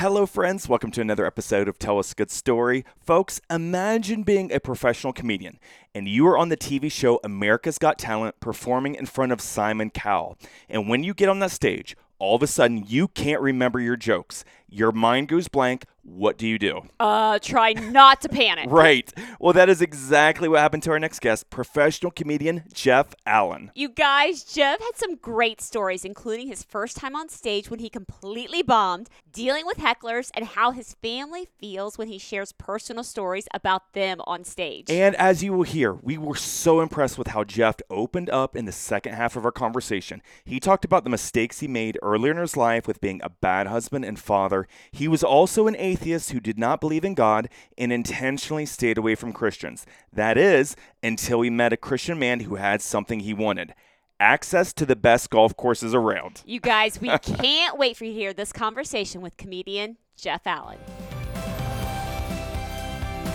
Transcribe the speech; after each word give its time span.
Hello, 0.00 0.24
friends. 0.24 0.66
Welcome 0.66 0.90
to 0.92 1.02
another 1.02 1.26
episode 1.26 1.68
of 1.68 1.78
Tell 1.78 1.98
Us 1.98 2.12
a 2.12 2.14
Good 2.14 2.30
Story. 2.30 2.86
Folks, 2.98 3.38
imagine 3.50 4.22
being 4.22 4.50
a 4.50 4.58
professional 4.58 5.12
comedian 5.12 5.58
and 5.94 6.08
you 6.08 6.26
are 6.26 6.38
on 6.38 6.48
the 6.48 6.56
TV 6.56 6.90
show 6.90 7.20
America's 7.22 7.76
Got 7.76 7.98
Talent 7.98 8.40
performing 8.40 8.94
in 8.94 9.04
front 9.04 9.30
of 9.30 9.42
Simon 9.42 9.90
Cowell. 9.90 10.38
And 10.70 10.88
when 10.88 11.04
you 11.04 11.12
get 11.12 11.28
on 11.28 11.40
that 11.40 11.50
stage, 11.50 11.98
all 12.18 12.34
of 12.34 12.42
a 12.42 12.46
sudden 12.46 12.82
you 12.86 13.08
can't 13.08 13.42
remember 13.42 13.78
your 13.78 13.98
jokes. 13.98 14.42
Your 14.70 14.90
mind 14.90 15.28
goes 15.28 15.48
blank. 15.48 15.84
What 16.02 16.38
do 16.38 16.46
you 16.46 16.58
do? 16.58 16.82
Uh, 16.98 17.38
try 17.38 17.72
not 17.72 18.20
to 18.22 18.28
panic. 18.28 18.68
Right. 18.80 19.12
Well, 19.38 19.52
that 19.52 19.68
is 19.68 19.82
exactly 19.82 20.48
what 20.48 20.60
happened 20.60 20.82
to 20.84 20.90
our 20.90 20.98
next 20.98 21.20
guest, 21.20 21.50
professional 21.50 22.10
comedian 22.10 22.64
Jeff 22.72 23.14
Allen. 23.26 23.70
You 23.74 23.88
guys, 23.88 24.42
Jeff 24.44 24.80
had 24.80 24.96
some 24.96 25.16
great 25.16 25.60
stories, 25.60 26.04
including 26.04 26.48
his 26.48 26.62
first 26.62 26.96
time 26.96 27.14
on 27.14 27.28
stage 27.28 27.68
when 27.70 27.80
he 27.80 27.90
completely 27.90 28.62
bombed, 28.62 29.08
dealing 29.32 29.66
with 29.66 29.78
hecklers, 29.78 30.30
and 30.34 30.44
how 30.46 30.70
his 30.70 30.94
family 31.02 31.48
feels 31.58 31.98
when 31.98 32.08
he 32.08 32.18
shares 32.18 32.52
personal 32.52 33.02
stories 33.04 33.46
about 33.52 33.92
them 33.92 34.20
on 34.24 34.44
stage. 34.44 34.88
And 34.88 35.14
as 35.16 35.42
you 35.42 35.52
will 35.52 35.64
hear, 35.64 35.92
we 35.92 36.16
were 36.16 36.36
so 36.36 36.80
impressed 36.80 37.18
with 37.18 37.28
how 37.28 37.44
Jeff 37.44 37.76
opened 37.90 38.30
up 38.30 38.56
in 38.56 38.64
the 38.64 38.72
second 38.72 39.14
half 39.14 39.36
of 39.36 39.44
our 39.44 39.52
conversation. 39.52 40.22
He 40.44 40.60
talked 40.60 40.84
about 40.84 41.04
the 41.04 41.10
mistakes 41.10 41.60
he 41.60 41.68
made 41.68 41.98
earlier 42.02 42.32
in 42.32 42.38
his 42.38 42.56
life 42.56 42.86
with 42.86 43.00
being 43.00 43.20
a 43.22 43.30
bad 43.30 43.66
husband 43.66 44.04
and 44.04 44.18
father. 44.18 44.66
He 44.90 45.08
was 45.08 45.22
also 45.24 45.66
an 45.66 45.74
atheist 45.90 46.30
who 46.30 46.40
did 46.40 46.58
not 46.58 46.80
believe 46.80 47.04
in 47.04 47.14
God 47.14 47.48
and 47.76 47.92
intentionally 47.92 48.66
stayed 48.66 48.98
away 48.98 49.14
from 49.14 49.32
Christians. 49.32 49.86
That 50.12 50.38
is, 50.38 50.76
until 51.02 51.42
he 51.42 51.50
met 51.50 51.72
a 51.72 51.76
Christian 51.76 52.18
man 52.18 52.40
who 52.40 52.56
had 52.56 52.80
something 52.80 53.20
he 53.20 53.34
wanted 53.34 53.74
access 54.20 54.74
to 54.74 54.84
the 54.84 54.94
best 54.94 55.30
golf 55.30 55.56
courses 55.56 55.94
around. 55.94 56.42
You 56.44 56.60
guys, 56.60 57.00
we 57.00 57.08
can't 57.22 57.78
wait 57.78 57.96
for 57.96 58.04
you 58.04 58.12
to 58.12 58.18
hear 58.18 58.32
this 58.34 58.52
conversation 58.52 59.22
with 59.22 59.36
comedian 59.38 59.96
Jeff 60.16 60.46
Allen. 60.46 60.78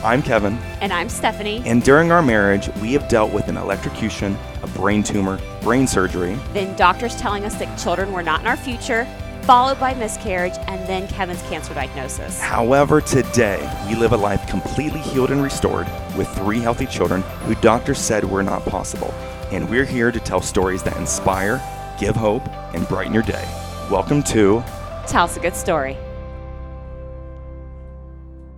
I'm 0.03 0.21
Kevin. 0.21 0.53
And 0.81 0.93
I'm 0.93 1.09
Stephanie. 1.09 1.63
And 1.65 1.81
during 1.81 2.11
our 2.11 2.21
marriage, 2.21 2.69
we 2.79 2.93
have 2.93 3.07
dealt 3.07 3.33
with 3.33 3.47
an 3.47 3.57
electrocution, 3.57 4.37
a 4.61 4.67
brain 4.67 5.01
tumor, 5.01 5.39
brain 5.63 5.87
surgery. 5.87 6.37
Then 6.53 6.75
doctors 6.75 7.15
telling 7.15 7.43
us 7.43 7.55
that 7.55 7.75
children 7.79 8.13
were 8.13 8.21
not 8.21 8.41
in 8.41 8.45
our 8.45 8.55
future, 8.55 9.07
followed 9.45 9.79
by 9.79 9.93
miscarriage, 9.93 10.55
and 10.67 10.87
then 10.87 11.07
Kevin's 11.07 11.41
cancer 11.43 11.73
diagnosis. 11.73 12.41
However, 12.41 12.99
today 12.99 13.59
we 13.87 13.95
live 13.95 14.13
a 14.13 14.17
life 14.17 14.45
completely 14.47 14.99
healed 14.99 15.29
and 15.29 15.43
restored 15.43 15.87
with 16.17 16.27
three 16.29 16.59
healthy 16.59 16.87
children 16.87 17.21
who 17.43 17.53
doctors 17.55 17.99
said 17.99 18.23
were 18.23 18.43
not 18.43 18.65
possible. 18.65 19.13
And 19.51 19.69
we're 19.69 19.85
here 19.85 20.11
to 20.11 20.19
tell 20.19 20.41
stories 20.41 20.81
that 20.83 20.97
inspire, 20.97 21.61
give 21.99 22.15
hope, 22.15 22.47
and 22.73 22.87
brighten 22.87 23.13
your 23.13 23.23
day. 23.23 23.47
Welcome 23.91 24.23
to 24.23 24.63
Tell 25.07 25.25
us 25.25 25.37
a 25.37 25.39
good 25.39 25.55
story. 25.55 25.95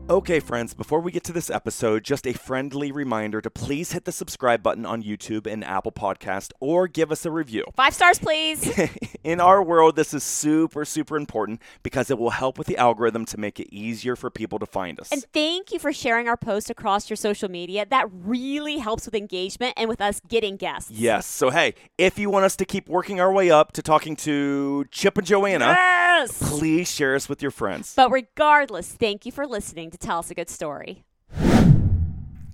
Okay, 0.09 0.39
friends, 0.39 0.73
before 0.73 1.02
we 1.02 1.11
get 1.11 1.25
to 1.25 1.33
this 1.33 1.50
episode, 1.50 2.05
just 2.05 2.25
a 2.25 2.31
friendly 2.31 2.94
reminder 2.94 3.41
to 3.41 3.50
please 3.50 3.91
hit 3.91 4.05
the 4.05 4.14
subscribe 4.14 4.64
button 4.64 4.86
on 4.86 5.03
YouTube 5.03 5.45
and 5.45 5.66
Apple 5.66 5.91
Podcast 5.91 6.53
or 6.61 6.88
give 6.88 7.11
us 7.11 7.25
a 7.25 7.31
review. 7.31 7.66
Five 7.75 7.94
stars, 7.94 8.17
please. 8.17 8.72
In 9.25 9.41
our 9.41 9.61
world, 9.61 9.97
this 9.97 10.14
is 10.14 10.23
super, 10.23 10.86
super 10.86 11.17
important 11.17 11.61
because 11.83 12.09
it 12.09 12.17
will 12.17 12.30
help 12.30 12.58
with 12.58 12.67
the 12.67 12.77
algorithm 12.77 13.25
to 13.25 13.38
make 13.38 13.59
it 13.59 13.67
easier 13.69 14.16
for 14.16 14.30
people 14.30 14.59
to 14.59 14.66
find 14.66 14.97
us. 15.02 15.11
And 15.11 15.25
thank 15.33 15.73
you 15.73 15.80
for 15.80 15.91
sharing 15.91 16.30
our 16.30 16.38
post 16.38 16.69
across 16.69 17.09
your 17.09 17.17
social 17.17 17.49
media. 17.52 17.86
That 17.86 18.08
really 18.09 18.77
helps 18.77 19.03
with 19.03 19.14
engagement 19.14 19.73
and 19.75 19.89
with 19.89 19.99
us 19.99 20.21
getting 20.30 20.55
guests. 20.55 20.89
Yes. 20.89 21.25
So, 21.25 21.49
hey, 21.49 21.73
if 21.97 22.17
you 22.17 22.30
want 22.30 22.45
us 22.45 22.55
to 22.55 22.66
keep 22.66 22.88
working 22.88 23.19
our 23.19 23.33
way 23.33 23.52
up 23.52 23.73
to 23.73 23.81
talking 23.81 24.16
to 24.17 24.86
Chip 24.89 25.17
and 25.17 25.27
Joanna, 25.27 25.66
yes! 25.66 26.58
please 26.58 26.89
share 26.89 27.14
us 27.14 27.27
with 27.27 27.42
your 27.42 27.52
friends. 27.52 27.92
But 27.94 28.09
regardless, 28.09 28.94
thank 28.94 29.25
you 29.25 29.33
for 29.33 29.45
listening 29.45 29.92
to 30.00 30.08
tell 30.08 30.20
us 30.20 30.31
a 30.31 30.36
good 30.36 30.50
story. 30.50 31.03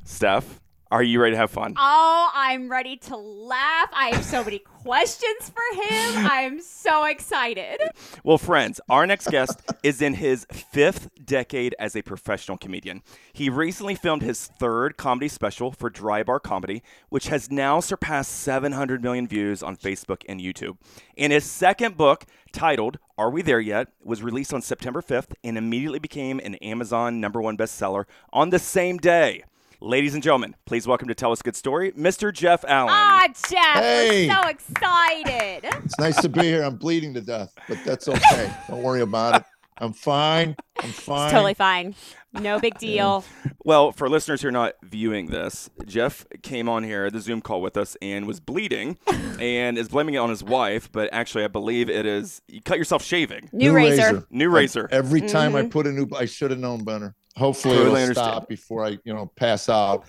Steph, 0.04 0.60
are 0.94 1.02
you 1.02 1.20
ready 1.20 1.32
to 1.32 1.38
have 1.38 1.50
fun? 1.50 1.74
Oh, 1.76 2.30
I'm 2.36 2.70
ready 2.70 2.98
to 2.98 3.18
laugh. 3.18 3.90
I 3.94 4.10
have 4.10 4.24
so 4.24 4.44
many 4.44 4.60
questions 4.60 5.50
for 5.50 5.82
him. 5.82 6.28
I'm 6.28 6.62
so 6.62 7.06
excited. 7.06 7.80
Well, 8.24 8.38
friends, 8.38 8.80
our 8.88 9.08
next 9.08 9.32
guest 9.32 9.60
is 9.82 10.04
in 10.04 10.14
his 10.14 10.46
fifth 10.52 11.10
decade 11.26 11.74
as 11.80 11.96
a 11.96 12.04
professional 12.04 12.60
comedian. 12.60 13.02
He 13.34 13.50
recently 13.50 13.96
filmed 13.96 14.22
his 14.22 14.46
third 14.60 14.96
comedy 14.96 15.30
special 15.30 15.72
for 15.72 15.90
Dry 15.90 16.22
Bar 16.22 16.40
Comedy, 16.40 16.84
which 17.10 17.30
has 17.30 17.50
now 17.50 17.80
surpassed 17.80 18.30
700 18.30 19.02
million 19.02 19.28
views 19.28 19.64
on 19.64 19.76
Facebook 19.76 20.22
and 20.30 20.40
YouTube. 20.40 20.78
And 21.18 21.34
his 21.34 21.44
second 21.44 21.98
book, 21.98 22.26
titled 22.52 23.00
Are 23.18 23.32
We 23.32 23.42
There 23.42 23.60
Yet, 23.60 23.88
was 24.04 24.22
released 24.22 24.54
on 24.54 24.62
September 24.62 25.02
5th 25.02 25.34
and 25.44 25.58
immediately 25.58 25.98
became 25.98 26.40
an 26.42 26.54
Amazon 26.56 27.20
number 27.20 27.42
one 27.42 27.58
bestseller 27.58 28.06
on 28.32 28.52
the 28.52 28.60
same 28.60 29.00
day. 29.00 29.44
Ladies 29.86 30.14
and 30.14 30.24
gentlemen, 30.24 30.56
please 30.66 30.88
welcome 30.88 31.10
to 31.10 31.14
Tell 31.14 31.34
Us 31.34 31.42
a 31.42 31.44
Good 31.44 31.58
Story, 31.58 31.92
Mr. 31.92 32.32
Jeff 32.34 32.64
Allen. 32.66 32.90
Ah, 32.90 33.28
Jeff, 33.50 33.84
Hey. 33.84 34.30
we're 34.30 34.34
so 34.42 34.48
excited. 34.48 35.66
It's 35.84 36.00
nice 36.00 36.22
to 36.22 36.30
be 36.30 36.40
here. 36.44 36.64
I'm 36.64 36.78
bleeding 36.78 37.14
to 37.16 37.22
death, 37.22 37.54
but 37.68 37.78
that's 37.84 38.08
okay. 38.08 38.50
Don't 38.70 38.82
worry 38.82 39.02
about 39.02 39.42
it. 39.42 39.44
I'm 39.80 39.92
fine. 39.92 40.56
I'm 40.80 40.90
fine. 40.92 41.26
It's 41.26 41.34
totally 41.34 41.54
fine. 41.54 41.96
No 42.32 42.60
big 42.62 42.78
deal. 42.78 43.26
Well, 43.66 43.92
for 43.92 44.08
listeners 44.08 44.42
who 44.42 44.48
are 44.48 44.52
not 44.52 44.76
viewing 44.84 45.26
this, 45.28 45.70
Jeff 45.86 46.26
came 46.44 46.70
on 46.70 46.84
here, 46.84 47.12
the 47.12 47.20
Zoom 47.20 47.42
call 47.42 47.62
with 47.62 47.76
us, 47.76 47.98
and 48.02 48.26
was 48.26 48.40
bleeding 48.40 48.98
and 49.40 49.78
is 49.78 49.90
blaming 49.90 50.16
it 50.16 50.20
on 50.20 50.30
his 50.30 50.46
wife, 50.46 50.90
but 50.94 51.10
actually, 51.12 51.44
I 51.44 51.48
believe 51.50 51.90
it 51.90 52.06
is 52.06 52.42
you 52.48 52.62
cut 52.62 52.78
yourself 52.78 53.04
shaving. 53.04 53.50
New, 53.52 53.74
razor. 53.74 54.26
New 54.30 54.50
razor. 54.50 54.88
Every 54.92 55.20
time 55.22 55.56
I 55.58 55.64
Mhm. 55.64 55.72
put 55.72 55.88
a 55.88 55.92
new, 55.92 56.08
I 56.16 56.24
should 56.26 56.52
have 56.52 56.60
known 56.62 56.86
better. 56.86 57.16
Hopefully, 57.36 57.76
Totally 57.76 57.86
it'll 58.02 58.02
understand. 58.10 58.28
stop 58.34 58.48
before 58.48 58.86
I, 58.86 58.98
you 59.04 59.14
know, 59.14 59.26
pass 59.36 59.68
out. 59.70 60.06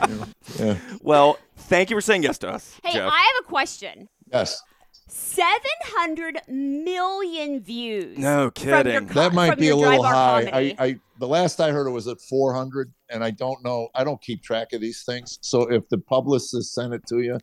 You 0.00 0.06
know, 0.14 0.24
Yeah. 0.58 0.76
Well, 1.00 1.38
thank 1.56 1.90
you 1.90 1.96
for 1.96 2.00
saying 2.00 2.24
yes 2.24 2.38
to 2.38 2.48
us, 2.50 2.76
Hey, 2.84 2.94
Jeff. 2.94 3.08
I 3.10 3.16
have 3.18 3.44
a 3.44 3.48
question. 3.48 4.08
Yes. 4.32 4.60
700 5.08 6.40
million 6.48 7.60
views. 7.60 8.16
No 8.18 8.50
kidding. 8.50 9.06
co- 9.08 9.14
That 9.14 9.32
might 9.32 9.58
be 9.58 9.68
a 9.68 9.76
little 9.76 10.02
high. 10.04 10.50
I, 10.52 10.74
I, 10.84 11.00
the 11.18 11.26
last 11.28 11.60
I 11.60 11.70
heard 11.70 11.86
it 11.86 11.90
was 11.90 12.06
at 12.08 12.20
400, 12.20 12.92
and 13.10 13.22
I 13.24 13.30
don't 13.30 13.62
know. 13.64 13.88
I 13.94 14.04
don't 14.04 14.20
keep 14.20 14.42
track 14.42 14.72
of 14.72 14.80
these 14.80 15.02
things. 15.04 15.38
So 15.42 15.62
if 15.70 15.88
the 15.88 15.98
publicist 15.98 16.74
sent 16.74 16.94
it 16.94 17.02
to 17.08 17.20
you, 17.20 17.38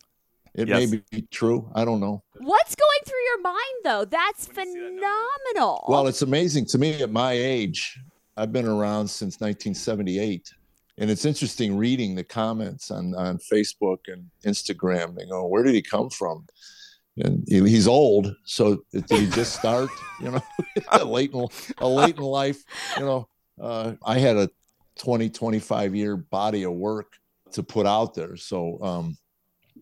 it 0.56 0.68
Yes. 0.68 0.90
may 0.92 1.02
be 1.12 1.22
true. 1.30 1.70
I 1.76 1.86
don't 1.86 2.00
know. 2.00 2.24
What's 2.40 2.76
going 2.76 3.00
through 3.06 3.24
your 3.26 3.42
mind, 3.42 3.56
though? 3.84 4.06
That's 4.06 4.48
phenomenal. 4.48 5.86
Well, 5.88 6.08
it's 6.08 6.22
amazing 6.22 6.66
to 6.68 6.78
me 6.78 7.02
at 7.02 7.12
my 7.12 7.34
age. 7.34 8.00
I've 8.38 8.54
been 8.54 8.68
around 8.68 9.08
since 9.08 9.40
1978. 9.40 10.54
And 11.00 11.10
it's 11.10 11.26
interesting 11.26 11.76
reading 11.76 12.16
the 12.16 12.24
comments 12.24 12.92
on, 12.92 13.14
on 13.16 13.40
Facebook 13.52 14.00
and 14.08 14.26
Instagram. 14.46 15.16
They 15.16 15.26
go, 15.26 15.46
Where 15.46 15.64
did 15.64 15.76
he 15.76 15.82
come 15.82 16.10
from? 16.10 16.46
And 17.18 17.44
he- 17.48 17.68
he's 17.68 17.88
old. 17.88 18.36
So 18.46 18.84
did 18.92 19.10
he 19.10 19.28
just 19.28 19.56
start, 19.56 19.90
you 20.22 20.32
know, 20.32 20.42
late 21.06 21.34
in, 21.34 21.48
a 21.80 21.88
late 21.88 22.18
in 22.18 22.24
life? 22.24 22.64
You 22.98 23.06
know, 23.06 23.30
uh, 23.62 23.94
I 24.06 24.20
had 24.20 24.38
a 24.38 24.50
20, 25.00 25.30
25 25.30 25.96
year 25.96 26.18
body 26.18 26.64
of 26.64 26.74
work 26.74 27.14
to 27.52 27.64
put 27.64 27.86
out 27.86 28.14
there. 28.14 28.36
So 28.36 28.80
um, 28.82 29.18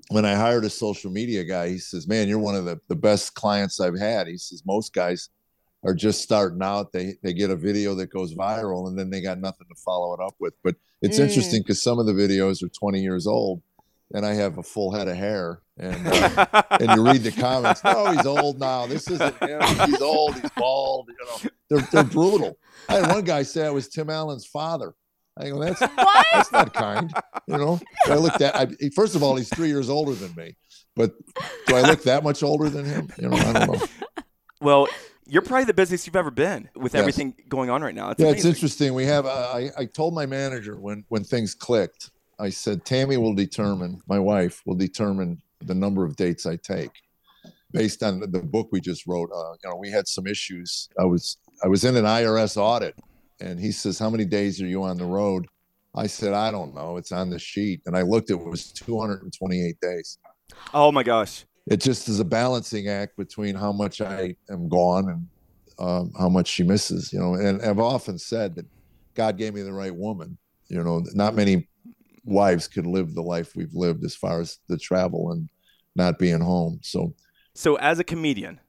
when 0.09 0.25
I 0.25 0.35
hired 0.35 0.65
a 0.65 0.69
social 0.69 1.11
media 1.11 1.43
guy, 1.43 1.69
he 1.69 1.77
says, 1.77 2.07
Man, 2.07 2.27
you're 2.27 2.39
one 2.39 2.55
of 2.55 2.65
the, 2.65 2.79
the 2.89 2.95
best 2.95 3.35
clients 3.35 3.79
I've 3.79 3.97
had. 3.97 4.27
He 4.27 4.37
says, 4.37 4.63
Most 4.65 4.93
guys 4.93 5.29
are 5.85 5.93
just 5.93 6.21
starting 6.21 6.61
out. 6.63 6.91
They 6.91 7.15
they 7.23 7.33
get 7.33 7.49
a 7.51 7.55
video 7.55 7.95
that 7.95 8.07
goes 8.07 8.33
viral 8.33 8.87
and 8.87 8.97
then 8.97 9.09
they 9.09 9.21
got 9.21 9.39
nothing 9.39 9.67
to 9.69 9.75
follow 9.75 10.13
it 10.13 10.19
up 10.19 10.35
with. 10.39 10.53
But 10.63 10.75
it's 11.01 11.19
Mm. 11.19 11.27
interesting 11.27 11.61
because 11.61 11.81
some 11.81 11.99
of 11.99 12.05
the 12.05 12.13
videos 12.13 12.63
are 12.63 12.69
20 12.69 13.01
years 13.01 13.27
old 13.27 13.61
and 14.13 14.25
I 14.25 14.33
have 14.33 14.57
a 14.57 14.63
full 14.63 14.91
head 14.91 15.07
of 15.07 15.15
hair. 15.15 15.61
And 15.77 16.07
uh, 16.07 16.45
and 16.79 16.91
you 16.95 17.05
read 17.05 17.21
the 17.23 17.31
comments, 17.31 17.83
no, 17.83 18.11
he's 18.11 18.25
old 18.25 18.59
now. 18.59 18.87
This 18.87 19.09
isn't 19.09 19.43
him. 19.43 19.61
He's 19.89 20.01
old, 20.01 20.35
he's 20.35 20.49
bald, 20.57 21.09
you 21.09 21.25
know. 21.25 21.49
They're 21.69 21.87
they're 21.91 22.03
brutal. 22.03 22.57
I 22.89 22.95
had 22.95 23.09
one 23.11 23.23
guy 23.23 23.43
say 23.43 23.65
I 23.65 23.69
was 23.71 23.87
Tim 23.89 24.09
Allen's 24.09 24.45
father. 24.45 24.93
I 25.37 25.49
go, 25.49 25.59
that's 25.61 25.81
what? 25.81 26.25
that's 26.31 26.51
not 26.53 26.73
kind, 26.73 27.13
you 27.47 27.57
know. 27.57 27.77
Do 28.05 28.13
I 28.13 28.15
look 28.15 28.35
that. 28.35 28.55
I, 28.55 28.67
first 28.95 29.15
of 29.15 29.21
all, 29.23 29.35
he's 29.35 29.49
three 29.49 29.67
years 29.67 29.89
older 29.89 30.13
than 30.13 30.33
me, 30.35 30.55
but 30.95 31.11
do 31.67 31.75
I 31.75 31.81
look 31.81 32.03
that 32.03 32.23
much 32.23 32.41
older 32.41 32.69
than 32.69 32.85
him? 32.85 33.09
You 33.19 33.27
know, 33.27 33.35
I 33.35 33.51
don't 33.53 33.73
know. 33.73 33.85
well, 34.61 34.87
you're 35.27 35.41
probably 35.41 35.65
the 35.65 35.73
busiest 35.73 36.05
you've 36.05 36.15
ever 36.15 36.31
been 36.31 36.69
with 36.75 36.93
Yes. 36.93 36.99
everything 36.99 37.33
going 37.49 37.69
on 37.69 37.81
right 37.81 37.95
now. 37.95 38.11
It's 38.11 38.21
yeah, 38.21 38.29
it's 38.29 38.45
interesting. 38.45 38.93
We 38.93 39.05
have. 39.05 39.25
Uh, 39.25 39.51
I 39.53 39.69
I 39.77 39.85
told 39.85 40.13
my 40.13 40.25
manager 40.25 40.79
when 40.79 41.03
when 41.09 41.23
things 41.23 41.53
clicked. 41.53 42.11
I 42.39 42.49
said 42.49 42.85
Tammy 42.85 43.17
will 43.17 43.33
determine. 43.33 44.01
My 44.07 44.19
wife 44.19 44.61
will 44.65 44.75
determine 44.75 45.41
the 45.61 45.73
number 45.75 46.03
of 46.03 46.15
dates 46.15 46.45
I 46.45 46.57
take, 46.57 46.91
based 47.71 48.03
on 48.03 48.19
the, 48.19 48.27
the 48.27 48.39
book 48.41 48.67
we 48.71 48.81
just 48.81 49.07
wrote. 49.07 49.29
Uh, 49.33 49.53
you 49.63 49.69
know, 49.69 49.75
we 49.77 49.89
had 49.89 50.07
some 50.07 50.27
issues. 50.27 50.89
I 50.99 51.05
was 51.05 51.37
I 51.63 51.67
was 51.67 51.83
in 51.85 51.95
an 51.95 52.05
IRS 52.05 52.57
audit, 52.57 52.95
and 53.39 53.59
he 53.59 53.71
says, 53.71 53.97
"How 53.97 54.09
many 54.09 54.25
days 54.25 54.61
are 54.61 54.67
you 54.67 54.83
on 54.83 54.97
the 54.97 55.05
road?" 55.05 55.47
I 55.95 56.07
said, 56.07 56.33
"I 56.33 56.51
don't 56.51 56.75
know. 56.75 56.97
It's 56.97 57.11
on 57.13 57.29
the 57.29 57.39
sheet." 57.39 57.81
And 57.85 57.95
I 57.95 58.01
looked. 58.01 58.29
It 58.29 58.35
was 58.35 58.71
228 58.73 59.79
days. 59.81 60.17
Oh 60.73 60.91
my 60.91 61.03
gosh. 61.03 61.45
It 61.67 61.77
just 61.77 62.07
is 62.09 62.19
a 62.19 62.25
balancing 62.25 62.87
act 62.87 63.17
between 63.17 63.55
how 63.55 63.71
much 63.71 64.01
I 64.01 64.35
am 64.49 64.69
gone 64.69 65.09
and 65.09 65.27
um, 65.79 66.11
how 66.17 66.29
much 66.29 66.47
she 66.47 66.63
misses. 66.63 67.11
You 67.11 67.19
know, 67.19 67.33
and 67.35 67.61
I've 67.61 67.79
often 67.79 68.19
said 68.19 68.55
that 68.55 68.65
God 69.15 69.37
gave 69.37 69.53
me 69.53 69.61
the 69.61 69.73
right 69.73 69.95
woman. 69.95 70.37
You 70.67 70.83
know, 70.83 71.03
not 71.13 71.35
many 71.35 71.67
wives 72.23 72.67
could 72.67 72.85
live 72.85 73.13
the 73.13 73.21
life 73.21 73.55
we've 73.55 73.73
lived 73.73 74.03
as 74.03 74.15
far 74.15 74.39
as 74.39 74.59
the 74.67 74.77
travel 74.77 75.31
and 75.31 75.49
not 75.95 76.19
being 76.19 76.41
home. 76.41 76.79
So, 76.81 77.13
So, 77.53 77.75
as 77.75 77.99
a 77.99 78.03
comedian, 78.03 78.59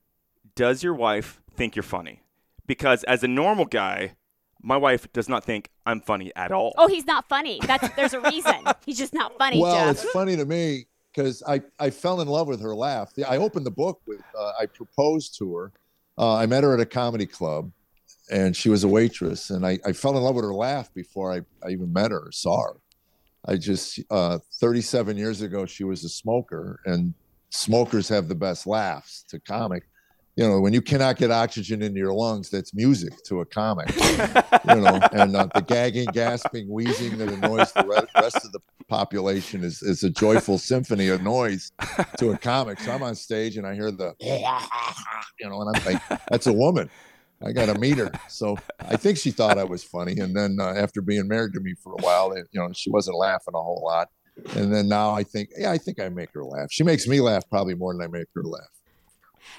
does 0.55 0.83
your 0.83 0.93
wife 0.93 1.41
think 1.55 1.75
you're 1.75 1.83
funny? 1.83 2.21
Because 2.65 3.03
as 3.03 3.23
a 3.23 3.27
normal 3.27 3.65
guy, 3.65 4.15
my 4.61 4.77
wife 4.77 5.11
does 5.13 5.29
not 5.29 5.43
think 5.43 5.69
I'm 5.85 6.01
funny 6.01 6.31
at 6.35 6.51
all. 6.51 6.73
Oh, 6.77 6.87
he's 6.87 7.05
not 7.05 7.29
funny. 7.29 7.59
That's 7.63 7.89
there's 7.95 8.13
a 8.13 8.19
reason. 8.19 8.55
He's 8.85 8.97
just 8.97 9.13
not 9.13 9.37
funny, 9.37 9.61
well, 9.61 9.75
Jeff. 9.75 10.03
it's 10.03 10.11
funny 10.11 10.35
to 10.35 10.45
me 10.45 10.87
because 11.17 11.41
I, 11.47 11.61
I 11.79 11.89
fell 11.89 12.21
in 12.21 12.27
love 12.27 12.47
with 12.47 12.61
her 12.61 12.75
laugh. 12.75 13.11
I 13.27 13.37
opened 13.37 13.65
the 13.65 13.71
book 13.71 14.01
with, 14.05 14.21
uh, 14.37 14.51
I 14.59 14.67
proposed 14.67 15.35
to 15.39 15.55
her. 15.55 15.71
Uh, 16.15 16.35
I 16.35 16.45
met 16.45 16.63
her 16.63 16.75
at 16.75 16.79
a 16.79 16.85
comedy 16.85 17.25
club 17.25 17.71
and 18.29 18.55
she 18.55 18.69
was 18.69 18.83
a 18.83 18.87
waitress. 18.87 19.49
And 19.49 19.65
I, 19.65 19.79
I 19.83 19.93
fell 19.93 20.15
in 20.15 20.23
love 20.23 20.35
with 20.35 20.45
her 20.45 20.53
laugh 20.53 20.93
before 20.93 21.33
I, 21.33 21.41
I 21.65 21.71
even 21.71 21.91
met 21.91 22.11
her 22.11 22.29
saw 22.31 22.61
her. 22.61 22.75
I 23.47 23.55
just, 23.55 23.99
uh, 24.11 24.37
37 24.59 25.17
years 25.17 25.41
ago, 25.41 25.65
she 25.65 25.83
was 25.83 26.03
a 26.03 26.09
smoker 26.09 26.81
and 26.85 27.15
smokers 27.49 28.07
have 28.09 28.27
the 28.27 28.35
best 28.35 28.67
laughs 28.67 29.23
to 29.29 29.39
comic. 29.39 29.87
You 30.37 30.47
know, 30.47 30.61
when 30.61 30.71
you 30.71 30.83
cannot 30.83 31.17
get 31.17 31.31
oxygen 31.31 31.81
into 31.81 31.97
your 31.97 32.13
lungs, 32.13 32.51
that's 32.51 32.71
music 32.71 33.23
to 33.23 33.41
a 33.41 33.45
comic. 33.45 33.89
you 33.95 34.75
know, 34.75 34.99
and 35.11 35.35
uh, 35.35 35.47
the 35.55 35.63
gagging, 35.65 36.05
gasping, 36.13 36.69
wheezing 36.69 37.17
that 37.17 37.29
annoys 37.29 37.71
the 37.71 37.83
re- 37.83 38.21
rest 38.21 38.45
of 38.45 38.51
the 38.51 38.59
population 38.87 39.63
is, 39.63 39.81
is 39.81 40.03
a 40.03 40.11
joyful 40.11 40.59
symphony 40.59 41.07
of 41.07 41.23
noise 41.23 41.71
to 42.19 42.31
a 42.31 42.37
comic. 42.37 42.79
So 42.79 42.91
I'm 42.91 43.01
on 43.01 43.15
stage 43.15 43.57
and 43.57 43.65
I 43.65 43.73
hear 43.73 43.89
the, 43.89 44.13
you 45.39 45.49
know, 45.49 45.61
and 45.61 45.75
I'm 45.75 45.85
like, 45.85 46.01
that's 46.29 46.45
a 46.45 46.53
woman. 46.53 46.87
I 47.43 47.51
got 47.51 47.73
to 47.73 47.79
meet 47.79 47.97
her. 47.97 48.11
So 48.29 48.57
I 48.79 48.95
think 48.95 49.17
she 49.17 49.31
thought 49.31 49.57
I 49.57 49.63
was 49.63 49.83
funny. 49.83 50.19
And 50.19 50.35
then 50.35 50.57
uh, 50.59 50.73
after 50.77 51.01
being 51.01 51.27
married 51.27 51.53
to 51.53 51.59
me 51.59 51.73
for 51.83 51.93
a 51.93 52.01
while, 52.03 52.31
it, 52.33 52.47
you 52.51 52.61
know, 52.61 52.69
she 52.73 52.91
wasn't 52.91 53.17
laughing 53.17 53.55
a 53.55 53.61
whole 53.61 53.81
lot. 53.83 54.07
And 54.55 54.71
then 54.71 54.87
now 54.87 55.11
I 55.11 55.23
think, 55.23 55.49
yeah, 55.57 55.71
I 55.71 55.79
think 55.79 55.99
I 55.99 56.09
make 56.09 56.29
her 56.33 56.43
laugh. 56.43 56.67
She 56.69 56.83
makes 56.83 57.07
me 57.07 57.21
laugh 57.21 57.43
probably 57.49 57.73
more 57.73 57.91
than 57.93 58.03
I 58.03 58.07
make 58.07 58.27
her 58.35 58.43
laugh. 58.43 58.76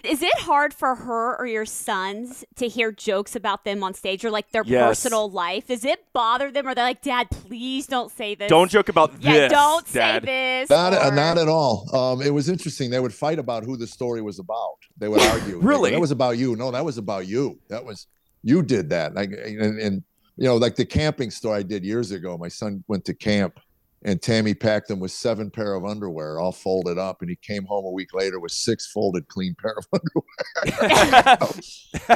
Is 0.04 0.22
it 0.22 0.38
hard 0.38 0.72
for 0.74 0.94
her 0.94 1.36
or 1.36 1.46
your 1.46 1.64
sons 1.64 2.44
to 2.56 2.68
hear 2.68 2.92
jokes 2.92 3.34
about 3.36 3.64
them 3.64 3.82
on 3.82 3.94
stage 3.94 4.24
or 4.24 4.30
like 4.30 4.50
their 4.52 4.62
Yes. 4.64 4.86
personal 5.02 5.30
life? 5.30 5.66
Does 5.66 5.84
it 5.84 6.04
bother 6.12 6.50
them 6.50 6.66
or 6.68 6.74
they're 6.74 6.84
like, 6.84 7.02
Dad, 7.02 7.30
please 7.30 7.86
don't 7.86 8.10
say 8.10 8.34
this? 8.34 8.48
Don't 8.48 8.70
joke 8.70 8.88
about 8.88 9.12
Yeah, 9.20 9.32
this. 9.32 9.52
don't 9.52 9.92
Dad. 9.92 10.22
say 10.24 10.60
this. 10.60 10.70
Not, 10.70 10.94
uh, 10.94 11.08
or- 11.08 11.14
not 11.14 11.38
at 11.38 11.48
all. 11.48 11.88
Um, 11.94 12.22
it 12.22 12.32
was 12.32 12.48
interesting. 12.48 12.90
They 12.90 13.00
would 13.00 13.14
fight 13.14 13.38
about 13.38 13.64
who 13.64 13.76
the 13.76 13.86
story 13.86 14.22
was 14.22 14.38
about. 14.38 14.76
They 14.98 15.08
would 15.08 15.20
argue. 15.20 15.46
They 15.46 15.52
go, 15.60 15.66
Really? 15.66 15.90
that 15.92 16.00
was 16.00 16.10
about 16.10 16.38
you. 16.38 16.56
No, 16.56 16.70
that 16.70 16.84
was 16.84 16.98
about 16.98 17.26
you. 17.26 17.58
That 17.68 17.84
was 17.84 18.06
you 18.42 18.62
did 18.62 18.90
that. 18.90 19.14
Like 19.14 19.30
and, 19.32 19.78
and 19.80 20.02
you 20.36 20.44
know, 20.44 20.56
like 20.56 20.76
the 20.76 20.84
camping 20.84 21.30
story 21.30 21.58
I 21.58 21.62
did 21.62 21.84
years 21.84 22.12
ago. 22.12 22.38
My 22.38 22.48
son 22.48 22.84
went 22.86 23.04
to 23.06 23.14
camp, 23.14 23.58
and 24.02 24.22
Tammy 24.22 24.54
packed 24.54 24.90
him 24.90 25.00
with 25.00 25.10
seven 25.10 25.50
pair 25.50 25.74
of 25.74 25.84
underwear, 25.84 26.38
all 26.38 26.52
folded 26.52 26.98
up, 26.98 27.20
and 27.20 27.28
he 27.28 27.36
came 27.36 27.64
home 27.64 27.84
a 27.84 27.90
week 27.90 28.14
later 28.14 28.38
with 28.38 28.52
six 28.52 28.86
folded, 28.86 29.26
clean 29.28 29.56
pair 29.60 29.74
of 29.76 29.86
underwear. 29.92 31.38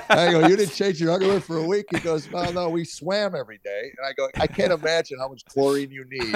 I 0.09 0.31
go, 0.31 0.47
you 0.47 0.57
didn't 0.57 0.75
change 0.75 1.01
your 1.01 1.13
underwear 1.13 1.41
for 1.41 1.59
a 1.59 1.67
week. 1.67 1.87
He 1.91 1.99
goes, 1.99 2.31
well, 2.31 2.53
no, 2.53 2.69
we 2.69 2.85
swam 2.85 3.35
every 3.35 3.59
day. 3.65 3.93
And 3.99 4.07
I 4.07 4.13
go, 4.13 4.29
I 4.41 4.47
can't 4.47 4.73
imagine 4.73 5.19
how 5.19 5.29
much 5.29 5.45
chlorine 5.47 5.91
you 5.91 6.05
need 6.09 6.35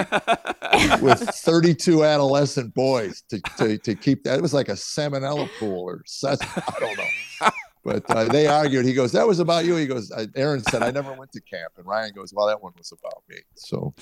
with 1.00 1.20
32 1.20 2.04
adolescent 2.04 2.74
boys 2.74 3.22
to, 3.28 3.40
to, 3.58 3.78
to 3.78 3.94
keep 3.94 4.24
that. 4.24 4.38
It 4.38 4.42
was 4.42 4.54
like 4.54 4.68
a 4.68 4.72
salmonella 4.72 5.48
pool 5.58 5.82
or 5.82 6.02
I 6.24 6.80
don't 6.80 6.96
know. 6.96 7.50
But 7.84 8.10
uh, 8.10 8.24
they 8.24 8.48
argued. 8.48 8.84
He 8.84 8.94
goes, 8.94 9.12
that 9.12 9.28
was 9.28 9.38
about 9.38 9.64
you. 9.64 9.76
He 9.76 9.86
goes, 9.86 10.10
Aaron 10.34 10.60
said, 10.64 10.82
I 10.82 10.90
never 10.90 11.12
went 11.12 11.30
to 11.32 11.40
camp. 11.40 11.74
And 11.76 11.86
Ryan 11.86 12.12
goes, 12.16 12.34
well, 12.34 12.48
that 12.48 12.60
one 12.60 12.72
was 12.76 12.90
about 12.90 13.22
me. 13.28 13.36
So 13.54 13.94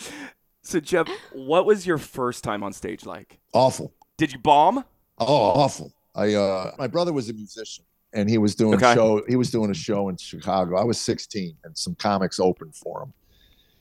So, 0.64 0.80
Jeff, 0.80 1.06
what 1.32 1.66
was 1.66 1.86
your 1.86 1.98
first 1.98 2.42
time 2.42 2.62
on 2.62 2.72
stage 2.72 3.04
like? 3.06 3.38
awful. 3.52 3.92
Did 4.16 4.32
you 4.32 4.38
bomb? 4.38 4.84
Oh, 5.18 5.26
awful. 5.26 5.92
I 6.14 6.34
uh 6.34 6.72
my 6.78 6.86
brother 6.86 7.12
was 7.12 7.28
a 7.28 7.32
musician 7.34 7.84
and 8.12 8.30
he 8.30 8.38
was 8.38 8.54
doing 8.54 8.76
Okay. 8.76 8.92
a 8.92 8.94
show 8.94 9.22
he 9.28 9.36
was 9.36 9.50
doing 9.50 9.70
a 9.70 9.74
show 9.74 10.08
in 10.08 10.16
Chicago. 10.16 10.76
I 10.76 10.84
was 10.84 11.00
16 11.00 11.56
and 11.64 11.76
some 11.76 11.94
comics 11.96 12.40
opened 12.40 12.74
for 12.76 13.02
him. 13.02 13.12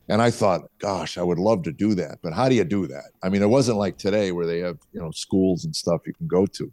And 0.10 0.22
I 0.22 0.32
thought, 0.32 0.62
gosh, 0.80 1.18
I 1.18 1.24
would 1.24 1.40
love 1.40 1.64
to 1.64 1.72
do 1.72 1.96
that. 1.96 2.18
But 2.22 2.34
how 2.34 2.50
do 2.50 2.56
you 2.56 2.66
do 2.66 2.88
that? 2.88 3.12
I 3.24 3.30
mean, 3.30 3.42
it 3.42 3.50
wasn't 3.50 3.78
like 3.78 3.98
today 3.98 4.34
where 4.34 4.46
they 4.46 4.60
have, 4.60 4.78
you 4.92 5.00
know, 5.00 5.12
schools 5.12 5.64
and 5.64 5.74
stuff 5.74 6.02
you 6.06 6.14
can 6.14 6.28
go 6.28 6.46
to. 6.46 6.72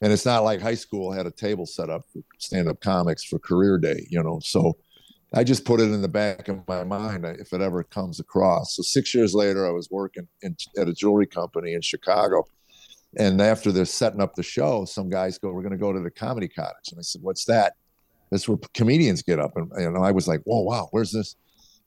And 0.00 0.12
it's 0.12 0.24
not 0.24 0.44
like 0.44 0.60
high 0.60 0.76
school 0.76 1.10
had 1.10 1.26
a 1.26 1.30
table 1.32 1.66
set 1.66 1.90
up 1.90 2.02
for 2.12 2.20
stand-up 2.38 2.80
comics 2.80 3.24
for 3.24 3.38
career 3.40 3.78
day, 3.78 4.06
you 4.10 4.22
know. 4.22 4.38
So 4.44 4.76
I 5.34 5.44
just 5.44 5.64
put 5.64 5.80
it 5.80 5.84
in 5.84 6.02
the 6.02 6.08
back 6.08 6.48
of 6.48 6.66
my 6.68 6.84
mind 6.84 7.24
if 7.24 7.52
it 7.52 7.60
ever 7.60 7.82
comes 7.82 8.20
across. 8.20 8.76
So 8.76 8.82
six 8.82 9.14
years 9.14 9.34
later, 9.34 9.66
I 9.66 9.70
was 9.70 9.88
working 9.90 10.28
in, 10.42 10.56
at 10.76 10.88
a 10.88 10.92
jewelry 10.92 11.26
company 11.26 11.72
in 11.72 11.80
Chicago. 11.80 12.46
And 13.18 13.40
after 13.40 13.72
they're 13.72 13.84
setting 13.84 14.20
up 14.20 14.34
the 14.34 14.42
show, 14.42 14.84
some 14.84 15.10
guys 15.10 15.38
go, 15.38 15.52
"We're 15.52 15.62
going 15.62 15.72
to 15.72 15.78
go 15.78 15.92
to 15.92 16.00
the 16.00 16.10
comedy 16.10 16.48
cottage." 16.48 16.90
And 16.90 16.98
I 16.98 17.02
said, 17.02 17.22
"What's 17.22 17.44
that?" 17.46 17.74
That's 18.30 18.48
where 18.48 18.58
comedians 18.72 19.22
get 19.22 19.38
up. 19.38 19.56
And 19.56 19.70
you 19.78 19.90
know, 19.90 20.02
I 20.02 20.12
was 20.12 20.26
like, 20.26 20.40
"Whoa, 20.44 20.60
wow, 20.60 20.88
where's 20.92 21.12
this?" 21.12 21.36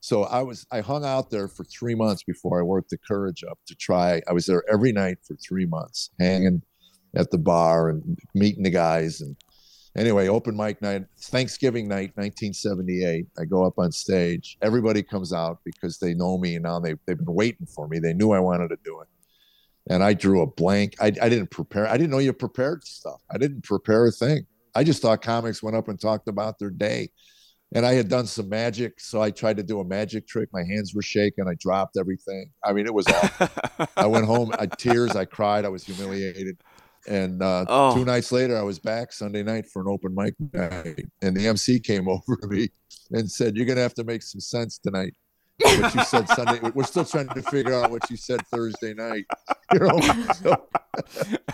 So 0.02 0.26
I 0.26 0.44
was 0.44 0.68
I 0.72 0.82
hung 0.82 1.04
out 1.04 1.32
there 1.32 1.48
for 1.48 1.64
three 1.64 1.96
months 1.96 2.22
before 2.22 2.60
I 2.60 2.64
worked 2.64 2.92
the 2.92 2.98
courage 3.00 3.44
up 3.44 3.58
to 3.66 3.74
try. 3.74 4.22
I 4.28 4.34
was 4.34 4.46
there 4.46 4.64
every 4.72 4.92
night 4.92 5.18
for 5.24 5.36
three 5.36 5.66
months, 5.66 6.12
hanging 6.20 6.62
at 7.16 7.32
the 7.32 7.40
bar 7.40 7.90
and 7.90 8.20
meeting 8.36 8.62
the 8.62 8.70
guys. 8.70 9.22
And 9.22 9.36
anyway, 9.96 10.28
open 10.28 10.56
mic 10.56 10.82
night, 10.82 11.06
Thanksgiving 11.20 11.88
night, 11.88 12.12
1978. 12.16 13.28
I 13.38 13.46
go 13.46 13.66
up 13.66 13.74
on 13.78 13.92
stage. 13.92 14.58
Everybody 14.62 15.04
comes 15.04 15.34
out 15.34 15.60
because 15.64 16.00
they 16.00 16.14
know 16.14 16.38
me 16.38 16.56
and 16.56 16.64
now 16.64 16.80
they 16.80 16.96
they've 17.06 17.18
been 17.18 17.34
waiting 17.34 17.68
for 17.68 17.88
me. 17.88 18.00
They 18.00 18.14
knew 18.14 18.32
I 18.32 18.40
wanted 18.40 18.70
to 18.70 18.78
do 18.84 19.02
it 19.02 19.08
and 19.90 20.04
I 20.04 20.14
drew 20.14 20.42
a 20.42 20.48
blank. 20.48 20.96
I, 21.00 21.08
I 21.22 21.30
didn't 21.30 21.52
prepare. 21.52 21.88
I 21.88 21.98
didn't 21.98 22.12
know 22.12 22.20
you 22.20 22.34
prepared 22.34 22.84
stuff. 22.86 23.22
I 23.32 23.38
didn't 23.38 23.64
prepare 23.64 24.08
a 24.08 24.12
thing. 24.12 24.46
I 24.74 24.84
just 24.84 25.02
thought 25.02 25.22
comics 25.22 25.64
went 25.64 25.76
up 25.76 25.88
and 25.88 26.00
talked 26.00 26.28
about 26.28 26.60
their 26.60 26.70
day. 26.70 27.10
And 27.74 27.86
I 27.86 27.94
had 27.94 28.08
done 28.08 28.26
some 28.26 28.48
magic. 28.48 29.00
So 29.00 29.22
I 29.22 29.32
tried 29.32 29.58
to 29.58 29.64
do 29.64 29.80
a 29.80 29.86
magic 29.86 30.28
trick. 30.28 30.50
My 30.54 30.64
hands 30.64 30.94
were 30.94 31.02
shaking. 31.02 31.48
I 31.48 31.56
dropped 31.56 31.98
everything. 31.98 32.52
I 32.64 32.74
mean, 32.74 32.86
it 32.86 32.94
was 32.94 33.08
awful. 33.08 33.88
I 33.98 34.06
went 34.06 34.26
home, 34.26 34.52
I 34.58 34.66
tears, 34.66 35.16
I 35.16 35.26
cried, 35.26 35.66
I 35.66 35.70
was 35.70 35.84
humiliated. 35.84 36.58
And 37.08 37.42
uh, 37.42 37.66
Oh. 37.68 37.96
two 37.96 38.06
nights 38.06 38.32
later, 38.32 38.58
I 38.58 38.62
was 38.64 38.80
back 38.80 39.12
Sunday 39.14 39.44
night 39.44 39.66
for 39.68 39.82
an 39.82 39.88
open 39.88 40.14
mic 40.16 40.34
night. 40.54 41.06
And 41.22 41.36
the 41.38 41.48
MC 41.48 41.80
came 41.80 42.08
over 42.10 42.36
to 42.42 42.48
me 42.48 42.70
and 43.12 43.30
said, 43.30 43.56
You're 43.56 43.66
going 43.66 43.76
to 43.78 43.82
have 43.84 43.94
to 43.96 44.04
make 44.04 44.24
some 44.24 44.42
sense 44.42 44.78
tonight. 44.78 45.14
What 45.62 45.96
you 45.96 46.04
said 46.04 46.28
Sunday, 46.28 46.60
we're 46.74 46.84
still 46.84 47.06
trying 47.06 47.30
to 47.30 47.42
figure 47.44 47.74
out 47.74 47.90
what 47.90 48.10
you 48.10 48.18
said 48.18 48.46
Thursday 48.48 48.94
night. 48.94 49.26
You 49.72 49.80
know? 49.80 50.00
So, 50.34 50.68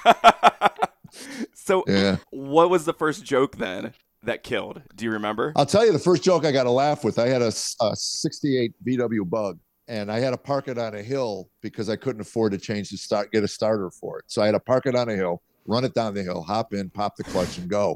so, 1.54 1.84
yeah. 1.88 2.18
what 2.32 2.70
was 2.70 2.86
the 2.86 2.94
first 2.94 3.24
joke 3.24 3.58
then 3.58 3.94
that 4.24 4.44
killed? 4.44 4.82
Do 4.96 5.06
you 5.06 5.12
remember? 5.12 5.54
I'll 5.56 5.66
tell 5.66 5.86
you 5.86 5.92
the 5.92 6.00
first 6.00 6.24
joke 6.24 6.46
I 6.46 6.52
got 6.52 6.64
to 6.64 6.72
laugh 6.72 7.04
with. 7.04 7.20
I 7.20 7.28
had 7.28 7.42
a 7.42 7.52
68 7.52 8.74
VW 8.88 9.30
bug 9.30 9.60
and 9.88 10.12
I 10.12 10.20
had 10.20 10.32
to 10.32 10.38
park 10.38 10.68
it 10.68 10.78
on 10.78 10.96
a 10.96 11.04
hill 11.04 11.50
because 11.62 11.90
I 11.90 11.96
couldn't 11.96 12.22
afford 12.22 12.54
to 12.54 12.58
change 12.58 12.90
the 12.90 12.98
start, 12.98 13.32
get 13.32 13.44
a 13.44 13.48
starter 13.48 13.92
for 13.92 14.20
it. 14.20 14.26
So 14.28 14.42
I 14.42 14.46
had 14.48 14.54
to 14.54 14.60
park 14.60 14.86
it 14.86 14.96
on 14.96 15.10
a 15.10 15.16
hill, 15.16 15.42
run 15.66 15.86
it 15.86 15.94
down 15.94 16.14
the 16.14 16.24
hill, 16.24 16.42
hop 16.42 16.74
in, 16.74 16.90
pop 16.90 17.16
the 17.16 17.24
clutch 17.24 17.58
and 17.58 17.70
go. 17.70 17.96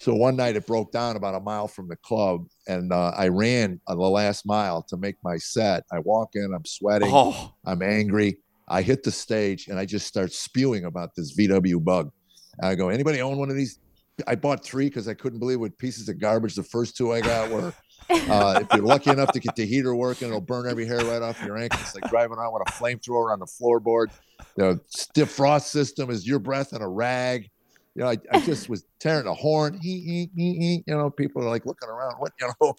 So 0.00 0.14
one 0.14 0.36
night 0.36 0.56
it 0.56 0.66
broke 0.66 0.92
down 0.92 1.16
about 1.16 1.34
a 1.34 1.40
mile 1.40 1.68
from 1.68 1.88
the 1.88 1.96
club 1.96 2.46
and 2.68 2.92
uh, 2.92 3.12
I 3.16 3.28
ran 3.28 3.80
on 3.86 3.98
the 3.98 4.04
last 4.04 4.44
mile 4.44 4.82
to 4.88 4.96
make 4.96 5.16
my 5.22 5.38
set. 5.38 5.84
I 5.92 6.00
walk 6.00 6.30
in, 6.34 6.52
I'm 6.54 6.64
sweating. 6.64 7.10
Oh, 7.12 7.52
I'm 7.64 7.80
angry. 7.82 8.38
I 8.68 8.82
hit 8.82 9.02
the 9.02 9.10
stage 9.10 9.68
and 9.68 9.78
I 9.78 9.84
just 9.86 10.06
start 10.06 10.32
spewing 10.32 10.84
about 10.84 11.10
this 11.16 11.36
VW 11.36 11.82
bug. 11.82 12.10
And 12.58 12.68
I 12.70 12.74
go, 12.74 12.88
anybody 12.88 13.20
own 13.20 13.38
one 13.38 13.50
of 13.50 13.56
these? 13.56 13.78
I 14.26 14.34
bought 14.34 14.64
three 14.64 14.86
because 14.86 15.08
I 15.08 15.14
couldn't 15.14 15.38
believe 15.38 15.60
what 15.60 15.76
pieces 15.78 16.08
of 16.08 16.18
garbage 16.20 16.54
the 16.54 16.62
first 16.62 16.96
two 16.96 17.12
I 17.12 17.20
got 17.20 17.50
were. 17.50 17.72
Uh, 18.10 18.60
if 18.62 18.68
you're 18.74 18.84
lucky 18.84 19.10
enough 19.10 19.32
to 19.32 19.40
get 19.40 19.54
the 19.56 19.66
heater 19.66 19.94
working, 19.94 20.28
it'll 20.28 20.40
burn 20.40 20.68
every 20.68 20.86
hair 20.86 20.98
right 20.98 21.22
off 21.22 21.42
your 21.42 21.56
ankle. 21.56 21.78
It's 21.80 21.94
like 21.94 22.08
driving 22.10 22.36
around 22.36 22.52
with 22.52 22.62
a 22.68 22.72
flamethrower 22.72 23.32
on 23.32 23.38
the 23.38 23.46
floorboard. 23.46 24.10
The 24.56 24.80
stiff 24.88 25.30
frost 25.30 25.70
system 25.70 26.10
is 26.10 26.26
your 26.26 26.38
breath 26.38 26.72
in 26.72 26.82
a 26.82 26.88
rag. 26.88 27.50
You 27.94 28.02
know, 28.02 28.10
I, 28.10 28.16
I 28.32 28.40
just 28.40 28.68
was 28.68 28.84
tearing 28.98 29.26
a 29.26 29.34
horn. 29.34 29.78
You 29.82 30.82
know, 30.86 31.10
people 31.10 31.42
are 31.42 31.48
like 31.48 31.64
looking 31.66 31.88
around. 31.88 32.16
What, 32.18 32.32
you 32.40 32.50
know? 32.60 32.74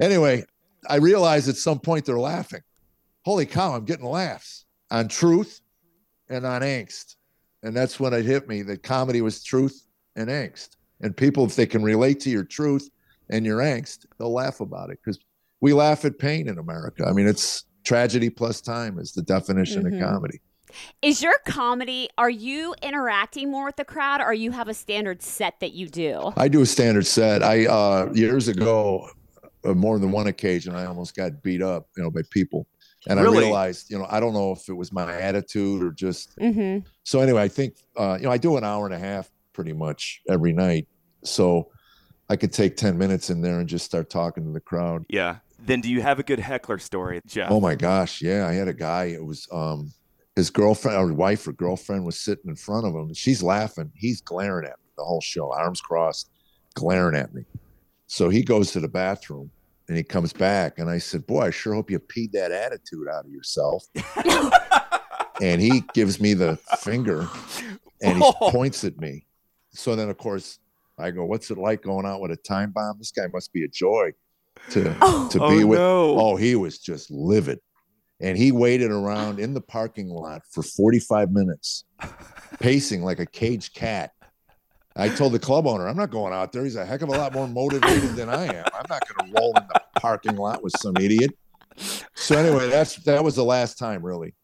Anyway, 0.00 0.44
I 0.88 0.96
realized 0.96 1.48
at 1.48 1.56
some 1.56 1.78
point 1.78 2.04
they're 2.04 2.18
laughing. 2.18 2.62
Holy 3.24 3.46
cow, 3.46 3.74
I'm 3.74 3.84
getting 3.84 4.06
laughs 4.06 4.64
on 4.90 5.08
truth 5.08 5.60
and 6.28 6.44
on 6.44 6.62
angst. 6.62 7.16
And 7.62 7.76
that's 7.76 7.98
when 7.98 8.12
it 8.12 8.24
hit 8.24 8.48
me 8.48 8.62
that 8.62 8.82
comedy 8.82 9.20
was 9.20 9.42
truth 9.42 9.86
and 10.16 10.28
angst. 10.28 10.76
And 11.00 11.16
people, 11.16 11.44
if 11.44 11.54
they 11.54 11.66
can 11.66 11.82
relate 11.82 12.20
to 12.20 12.30
your 12.30 12.44
truth 12.44 12.88
and 13.30 13.44
your 13.46 13.58
angst, 13.58 14.06
they'll 14.18 14.32
laugh 14.32 14.60
about 14.60 14.90
it 14.90 14.98
because 15.04 15.18
we 15.60 15.72
laugh 15.72 16.04
at 16.04 16.18
pain 16.18 16.48
in 16.48 16.58
America. 16.58 17.04
I 17.06 17.12
mean, 17.12 17.26
it's 17.26 17.64
tragedy 17.84 18.30
plus 18.30 18.60
time 18.60 18.98
is 18.98 19.12
the 19.12 19.22
definition 19.22 19.84
Mhm. 19.84 19.94
of 20.02 20.08
comedy. 20.08 20.40
Is 21.00 21.22
your 21.22 21.38
comedy, 21.46 22.10
are 22.18 22.28
you 22.28 22.74
interacting 22.82 23.50
more 23.50 23.64
with 23.64 23.76
the 23.76 23.84
crowd 23.84 24.20
or 24.20 24.34
you 24.34 24.50
have 24.52 24.68
a 24.68 24.74
standard 24.74 25.22
set 25.22 25.58
that 25.60 25.72
you 25.72 25.88
do? 25.88 26.32
I 26.36 26.48
do 26.48 26.60
a 26.60 26.66
standard 26.66 27.06
set. 27.06 27.42
I 27.42 27.66
uh 27.66 28.10
years 28.12 28.48
ago, 28.48 29.08
uh, 29.64 29.72
more 29.74 29.98
than 29.98 30.12
one 30.12 30.26
occasion, 30.26 30.74
I 30.74 30.84
almost 30.84 31.16
got 31.16 31.42
beat 31.42 31.62
up, 31.62 31.88
you 31.96 32.02
know, 32.02 32.10
by 32.10 32.20
people, 32.30 32.66
and 33.08 33.18
Really? 33.18 33.38
I 33.38 33.40
realized, 33.40 33.90
you 33.90 33.98
know, 33.98 34.06
I 34.10 34.20
don't 34.20 34.34
know 34.34 34.52
if 34.52 34.68
it 34.68 34.74
was 34.74 34.92
my 34.92 35.10
attitude 35.18 35.82
or 35.82 35.90
just. 35.90 36.36
Mm-hmm. 36.38 36.86
So 37.04 37.20
anyway, 37.20 37.42
I 37.42 37.48
think 37.48 37.76
uh, 37.96 38.18
you 38.20 38.26
know 38.26 38.30
I 38.32 38.36
do 38.38 38.56
an 38.58 38.64
hour 38.64 38.84
and 38.84 38.94
a 38.94 38.98
half 38.98 39.30
pretty 39.54 39.72
much 39.72 40.20
every 40.28 40.52
night, 40.52 40.86
so 41.24 41.70
I 42.28 42.36
could 42.36 42.52
take 42.52 42.76
ten 42.76 42.98
minutes 42.98 43.30
in 43.30 43.40
there 43.40 43.58
and 43.60 43.68
just 43.68 43.84
start 43.84 44.10
talking 44.10 44.44
to 44.44 44.50
the 44.52 44.60
crowd. 44.60 45.04
Yeah. 45.08 45.36
Then 45.60 45.80
do 45.80 45.90
you 45.90 46.00
have 46.02 46.18
a 46.18 46.22
good 46.22 46.38
heckler 46.38 46.78
story, 46.78 47.20
Jeff? 47.26 47.50
Oh 47.50 47.60
my 47.60 47.74
gosh, 47.74 48.22
yeah, 48.22 48.46
I 48.46 48.52
had 48.52 48.68
a 48.68 48.74
guy. 48.74 49.04
It 49.06 49.24
was 49.24 49.48
um 49.50 49.92
his 50.36 50.50
girlfriend 50.50 50.96
or 50.98 51.12
wife 51.12 51.46
or 51.48 51.52
girlfriend 51.52 52.04
was 52.04 52.20
sitting 52.20 52.48
in 52.48 52.54
front 52.56 52.86
of 52.86 52.94
him. 52.94 53.12
She's 53.14 53.42
laughing. 53.42 53.90
He's 53.96 54.20
glaring 54.20 54.66
at 54.66 54.78
me 54.78 54.90
the 54.96 55.04
whole 55.04 55.20
show, 55.20 55.52
arms 55.52 55.80
crossed, 55.80 56.30
glaring 56.74 57.16
at 57.16 57.34
me. 57.34 57.42
So 58.06 58.28
he 58.28 58.42
goes 58.42 58.70
to 58.72 58.80
the 58.80 58.88
bathroom 58.88 59.50
and 59.88 59.96
he 59.96 60.02
comes 60.04 60.32
back, 60.32 60.78
and 60.78 60.88
I 60.90 60.98
said, 60.98 61.26
"Boy, 61.26 61.46
I 61.46 61.50
sure 61.50 61.74
hope 61.74 61.90
you 61.90 61.98
peed 61.98 62.30
that 62.32 62.52
attitude 62.52 63.08
out 63.08 63.24
of 63.24 63.30
yourself." 63.32 63.84
and 65.42 65.60
he 65.60 65.82
gives 65.94 66.20
me 66.20 66.34
the 66.34 66.56
finger 66.80 67.26
and 68.02 68.18
he 68.18 68.22
Oh. 68.24 68.50
points 68.50 68.84
at 68.84 68.98
me. 68.98 69.26
So 69.70 69.96
then, 69.96 70.08
of 70.08 70.18
course, 70.18 70.58
I 70.98 71.10
go, 71.10 71.24
"What's 71.24 71.50
it 71.50 71.58
like 71.58 71.82
going 71.82 72.06
out 72.06 72.20
with 72.20 72.30
a 72.30 72.36
time 72.36 72.72
bomb? 72.72 72.98
This 72.98 73.12
guy 73.12 73.26
must 73.32 73.52
be 73.52 73.64
a 73.64 73.68
joy 73.68 74.12
to 74.70 74.94
oh. 75.02 75.28
to 75.30 75.40
oh 75.40 75.50
be 75.50 75.64
with." 75.64 75.78
no. 75.78 76.18
Oh, 76.18 76.36
he 76.36 76.54
was 76.54 76.78
just 76.78 77.10
livid. 77.10 77.60
And 78.20 78.36
he 78.36 78.50
waited 78.50 78.90
around 78.90 79.38
in 79.38 79.54
the 79.54 79.60
parking 79.60 80.08
lot 80.08 80.42
for 80.50 80.64
45 80.64 81.30
minutes, 81.30 81.84
pacing 82.60 83.02
like 83.02 83.20
a 83.20 83.26
caged 83.26 83.74
cat. 83.74 84.10
I 84.96 85.08
told 85.08 85.32
the 85.32 85.38
club 85.38 85.68
owner, 85.68 85.86
I'm 85.86 85.96
not 85.96 86.10
going 86.10 86.32
out 86.32 86.50
there. 86.50 86.64
He's 86.64 86.74
a 86.74 86.84
heck 86.84 87.02
of 87.02 87.08
a 87.10 87.12
lot 87.12 87.32
more 87.32 87.46
motivated 87.46 88.16
than 88.16 88.28
I 88.28 88.46
am. 88.46 88.64
I'm 88.74 88.86
not 88.90 89.02
going 89.06 89.30
to 89.30 89.40
roll 89.40 89.50
in 89.56 89.62
the 89.72 89.80
parking 90.00 90.34
lot 90.34 90.64
with 90.64 90.72
some 90.76 90.96
idiot. 90.96 91.30
So 92.14 92.36
anyway, 92.36 92.68
that's 92.68 92.96
that 93.04 93.22
was 93.22 93.36
the 93.36 93.44
last 93.44 93.78
time, 93.78 94.04
really. 94.04 94.34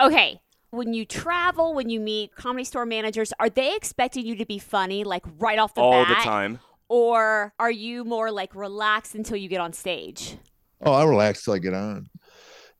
Okay. 0.00 0.40
When 0.70 0.92
you 0.92 1.06
travel, 1.06 1.74
when 1.74 1.88
you 1.88 1.98
meet 1.98 2.34
comedy 2.34 2.64
store 2.64 2.84
managers, 2.84 3.32
are 3.40 3.48
they 3.48 3.74
expecting 3.74 4.26
you 4.26 4.36
to 4.36 4.44
be 4.44 4.58
funny 4.58 5.02
like 5.02 5.24
right 5.38 5.58
off 5.58 5.74
the 5.74 5.80
All 5.80 6.04
the 6.04 6.14
time. 6.14 6.60
Or 6.88 7.54
are 7.58 7.70
you 7.70 8.04
more 8.04 8.30
like 8.30 8.54
relaxed 8.54 9.14
until 9.14 9.36
you 9.36 9.48
get 9.48 9.60
on 9.60 9.72
stage? 9.72 10.36
Oh, 10.82 10.92
I 10.92 11.04
relax 11.04 11.44
till 11.44 11.54
I 11.54 11.58
get 11.58 11.74
on. 11.74 12.08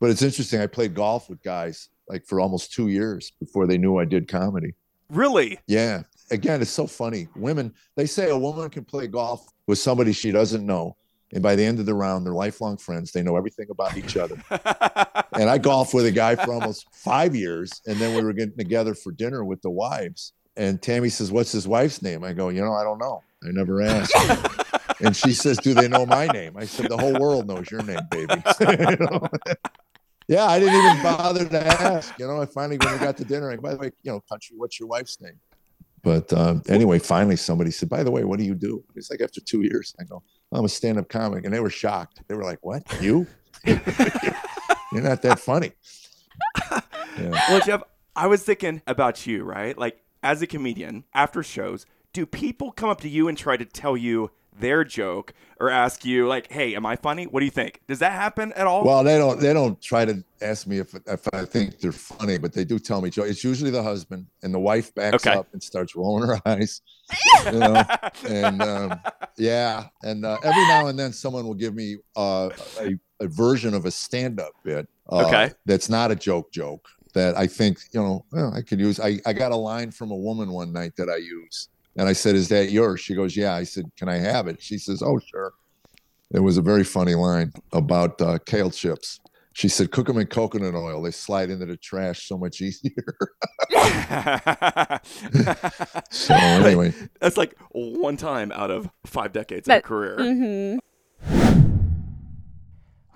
But 0.00 0.10
it's 0.10 0.22
interesting. 0.22 0.60
I 0.60 0.66
played 0.66 0.94
golf 0.94 1.28
with 1.28 1.42
guys 1.42 1.88
like 2.08 2.24
for 2.26 2.40
almost 2.40 2.72
two 2.72 2.88
years 2.88 3.32
before 3.40 3.66
they 3.66 3.78
knew 3.78 3.98
I 3.98 4.04
did 4.04 4.28
comedy. 4.28 4.74
Really? 5.10 5.58
Yeah. 5.66 6.02
Again, 6.30 6.60
it's 6.60 6.70
so 6.70 6.86
funny. 6.86 7.28
Women, 7.36 7.74
they 7.96 8.06
say 8.06 8.30
a 8.30 8.38
woman 8.38 8.68
can 8.70 8.84
play 8.84 9.06
golf 9.06 9.46
with 9.66 9.78
somebody 9.78 10.12
she 10.12 10.30
doesn't 10.30 10.64
know. 10.64 10.96
And 11.32 11.42
by 11.42 11.56
the 11.56 11.64
end 11.64 11.78
of 11.78 11.86
the 11.86 11.94
round, 11.94 12.24
they're 12.24 12.32
lifelong 12.32 12.78
friends. 12.78 13.12
They 13.12 13.22
know 13.22 13.36
everything 13.36 13.68
about 13.70 13.96
each 13.96 14.16
other. 14.16 14.36
And 15.38 15.48
I 15.48 15.58
golfed 15.58 15.94
with 15.94 16.04
a 16.04 16.10
guy 16.10 16.34
for 16.34 16.52
almost 16.52 16.86
five 16.92 17.36
years. 17.36 17.80
And 17.86 17.96
then 17.98 18.16
we 18.16 18.22
were 18.22 18.32
getting 18.32 18.56
together 18.56 18.94
for 18.94 19.12
dinner 19.12 19.44
with 19.44 19.62
the 19.62 19.70
wives. 19.70 20.32
And 20.56 20.82
Tammy 20.82 21.10
says, 21.10 21.30
What's 21.30 21.52
his 21.52 21.68
wife's 21.68 22.02
name? 22.02 22.24
I 22.24 22.32
go, 22.32 22.48
You 22.48 22.62
know, 22.62 22.72
I 22.72 22.82
don't 22.82 22.98
know. 22.98 23.22
I 23.44 23.52
never 23.52 23.80
asked. 23.82 24.12
and 25.00 25.14
she 25.14 25.32
says, 25.32 25.58
Do 25.58 25.74
they 25.74 25.86
know 25.86 26.04
my 26.06 26.26
name? 26.26 26.56
I 26.56 26.64
said, 26.64 26.88
The 26.88 26.96
whole 26.96 27.16
world 27.20 27.46
knows 27.46 27.70
your 27.70 27.82
name, 27.82 28.00
baby. 28.10 28.42
You 28.60 28.96
know? 28.96 29.28
yeah, 30.26 30.46
I 30.46 30.58
didn't 30.58 30.74
even 30.74 31.02
bother 31.02 31.44
to 31.44 31.66
ask. 31.66 32.18
You 32.18 32.26
know, 32.26 32.42
I 32.42 32.46
finally, 32.46 32.78
when 32.78 32.92
we 32.94 32.98
got 32.98 33.16
to 33.18 33.24
dinner, 33.24 33.52
I 33.52 33.56
go, 33.56 33.62
By 33.62 33.74
the 33.74 33.78
way, 33.78 33.90
you 34.02 34.10
know, 34.10 34.20
country, 34.28 34.56
what's 34.56 34.80
your 34.80 34.88
wife's 34.88 35.20
name? 35.20 35.38
But 36.02 36.32
um, 36.32 36.62
anyway, 36.68 36.98
finally, 36.98 37.36
somebody 37.36 37.70
said, 37.70 37.88
By 37.88 38.02
the 38.02 38.10
way, 38.10 38.24
what 38.24 38.38
do 38.38 38.44
you 38.44 38.54
do? 38.54 38.84
It's 38.94 39.10
like 39.10 39.20
after 39.20 39.40
two 39.40 39.62
years, 39.62 39.94
I 40.00 40.04
go, 40.04 40.22
I'm 40.52 40.64
a 40.64 40.68
stand 40.68 40.98
up 40.98 41.08
comic. 41.08 41.44
And 41.44 41.52
they 41.52 41.60
were 41.60 41.70
shocked. 41.70 42.22
They 42.28 42.34
were 42.34 42.44
like, 42.44 42.58
What? 42.62 42.82
You? 43.00 43.26
You're 43.64 45.02
not 45.02 45.22
that 45.22 45.40
funny. 45.40 45.72
Yeah. 47.18 47.30
well, 47.48 47.60
Jeff, 47.66 47.82
I 48.14 48.28
was 48.28 48.44
thinking 48.44 48.80
about 48.86 49.26
you, 49.26 49.42
right? 49.42 49.76
Like, 49.76 50.00
as 50.22 50.40
a 50.40 50.46
comedian, 50.46 51.02
after 51.12 51.42
shows, 51.42 51.84
do 52.12 52.26
people 52.26 52.70
come 52.70 52.90
up 52.90 53.00
to 53.00 53.08
you 53.08 53.26
and 53.26 53.36
try 53.36 53.56
to 53.56 53.64
tell 53.64 53.96
you 53.96 54.30
their 54.60 54.84
joke 54.84 55.32
or 55.60 55.70
ask 55.70 56.04
you, 56.04 56.26
like, 56.28 56.50
hey, 56.52 56.74
am 56.74 56.86
I 56.86 56.96
funny? 56.96 57.26
What 57.26 57.40
do 57.40 57.44
you 57.44 57.50
think? 57.50 57.80
Does 57.88 57.98
that 57.98 58.12
happen 58.12 58.52
at 58.54 58.66
all? 58.66 58.84
Well, 58.84 59.02
they 59.02 59.18
don't. 59.18 59.40
They 59.40 59.52
don't 59.52 59.80
try 59.80 60.04
to 60.04 60.22
ask 60.40 60.66
me 60.66 60.78
if 60.78 60.94
if 61.06 61.26
I 61.32 61.44
think 61.44 61.80
they're 61.80 61.92
funny, 61.92 62.38
but 62.38 62.52
they 62.52 62.64
do 62.64 62.78
tell 62.78 63.00
me. 63.00 63.10
It's 63.14 63.44
usually 63.44 63.70
the 63.70 63.82
husband, 63.82 64.26
and 64.42 64.52
the 64.54 64.60
wife 64.60 64.94
backs 64.94 65.26
Okay. 65.26 65.36
up 65.36 65.48
and 65.52 65.62
starts 65.62 65.96
rolling 65.96 66.28
her 66.28 66.40
eyes. 66.46 66.80
You 67.50 67.58
know, 67.60 67.84
and 68.28 68.62
um, 68.62 69.00
yeah, 69.38 69.86
and 70.02 70.24
uh, 70.26 70.36
every 70.42 70.66
now 70.66 70.88
and 70.88 70.98
then 70.98 71.12
someone 71.12 71.46
will 71.46 71.54
give 71.54 71.74
me 71.74 71.96
uh, 72.16 72.50
a, 72.80 72.90
a 73.20 73.28
version 73.28 73.72
of 73.72 73.86
a 73.86 73.90
stand-up 73.90 74.52
bit. 74.62 74.86
Uh, 75.08 75.24
Okay. 75.24 75.50
that's 75.64 75.88
not 75.88 76.10
a 76.10 76.14
joke 76.16 76.52
joke 76.52 76.86
that 77.14 77.36
I 77.36 77.46
think 77.46 77.78
you 77.92 78.00
know 78.00 78.26
well, 78.30 78.52
I 78.54 78.60
could 78.60 78.78
use. 78.78 79.00
I 79.00 79.18
I 79.24 79.32
got 79.32 79.52
a 79.52 79.56
line 79.56 79.90
from 79.90 80.10
a 80.10 80.16
woman 80.16 80.50
one 80.52 80.70
night 80.72 80.92
that 80.96 81.08
I 81.08 81.16
use, 81.16 81.68
and 81.98 82.08
I 82.08 82.14
said, 82.14 82.34
"Is 82.34 82.48
that 82.48 82.70
yours?" 82.70 83.00
She 83.00 83.14
goes, 83.14 83.36
"Yeah." 83.36 83.52
I 83.54 83.64
said, 83.64 83.84
"Can 83.98 84.08
I 84.08 84.16
have 84.16 84.46
it?" 84.46 84.62
She 84.62 84.78
says, 84.78 85.02
"Oh, 85.02 85.18
sure." 85.18 85.52
It 86.30 86.40
was 86.40 86.56
a 86.56 86.62
very 86.62 86.84
funny 86.84 87.14
line 87.14 87.52
about 87.72 88.20
uh, 88.22 88.38
kale 88.46 88.70
chips. 88.70 89.20
She 89.54 89.68
said, 89.68 89.90
"Cook 89.90 90.06
them 90.06 90.18
in 90.18 90.26
coconut 90.28 90.74
oil; 90.74 91.02
they 91.02 91.10
slide 91.10 91.50
into 91.50 91.66
the 91.66 91.76
trash 91.76 92.26
so 92.28 92.38
much 92.38 92.60
easier." 92.68 93.04
so 96.10 96.34
anyway, 96.34 96.94
That's 97.20 97.36
like 97.36 97.54
one 97.72 98.16
time 98.16 98.52
out 98.52 98.70
of 98.70 98.88
five 99.04 99.32
decades 99.32 99.66
But- 99.66 99.78
of 99.78 99.82
career. 99.84 100.16
Mm-hmm. 100.18 100.78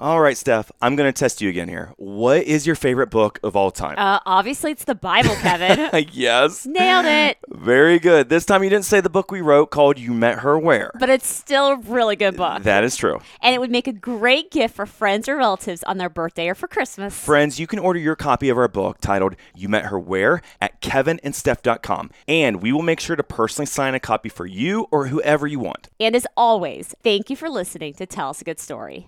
All 0.01 0.21
right, 0.21 0.37
Steph, 0.37 0.73
I'm 0.81 0.97
going 0.97 1.07
to 1.13 1.17
test 1.17 1.41
you 1.41 1.49
again 1.49 1.69
here. 1.69 1.93
What 1.97 2.43
is 2.43 2.67
your 2.67 2.75
favorite 2.75 3.09
book 3.09 3.39
of 3.45 3.55
all 3.55 3.71
time? 3.71 3.95
Uh, 3.99 4.19
obviously, 4.27 4.73
it's 4.73 4.83
the 4.83 4.97
Bible, 4.97 5.35
Kevin. 5.37 6.09
yes. 6.13 6.67
Nailed 6.67 7.05
it. 7.07 7.39
Very 7.49 8.01
good. 8.01 8.29
This 8.29 8.45
time 8.45 8.65
you 8.65 8.71
didn't 8.71 8.87
say 8.87 9.01
the 9.01 9.09
book 9.11 9.31
we 9.31 9.41
wrote 9.43 9.67
called 9.71 10.01
You 10.01 10.13
Met 10.13 10.41
Her 10.41 10.59
Where. 10.59 10.91
But 10.99 11.09
it's 11.09 11.29
still 11.29 11.69
a 11.69 11.77
really 11.77 12.17
good 12.17 12.37
book. 12.37 12.65
That 12.65 12.83
is 12.83 12.97
true. 12.97 13.21
And 13.41 13.55
it 13.55 13.61
would 13.61 13.71
make 13.71 13.87
a 13.87 13.93
great 13.93 14.51
gift 14.51 14.75
for 14.75 14.87
friends 14.87 15.29
or 15.29 15.37
relatives 15.37 15.85
on 15.85 15.99
their 15.99 16.11
birthday 16.11 16.49
or 16.49 16.57
for 16.57 16.67
Christmas. 16.67 17.17
Friends, 17.17 17.61
you 17.61 17.69
can 17.69 17.79
order 17.79 18.01
your 18.01 18.17
copy 18.17 18.49
of 18.49 18.59
our 18.59 18.67
book 18.67 18.99
titled 19.01 19.37
You 19.55 19.69
Met 19.69 19.85
Her 19.87 20.01
Where 20.01 20.43
at 20.61 20.81
kevinandsteph.com. 20.81 22.11
And 22.27 22.61
we 22.61 22.73
will 22.73 22.83
make 22.83 22.99
sure 22.99 23.15
to 23.15 23.23
personally 23.23 23.67
sign 23.67 23.95
a 23.95 24.01
copy 24.01 24.31
for 24.31 24.47
you 24.47 24.89
or 24.91 25.07
whoever 25.09 25.47
you 25.47 25.61
want. 25.61 25.91
and 26.01 26.17
as 26.17 26.27
always, 26.37 26.93
thank 27.05 27.31
you 27.31 27.37
for 27.37 27.49
listening 27.49 27.95
to 27.95 28.07
Tell 28.07 28.31
Us 28.31 28.41
a 28.41 28.45
Good 28.45 28.59
Story. 28.59 29.07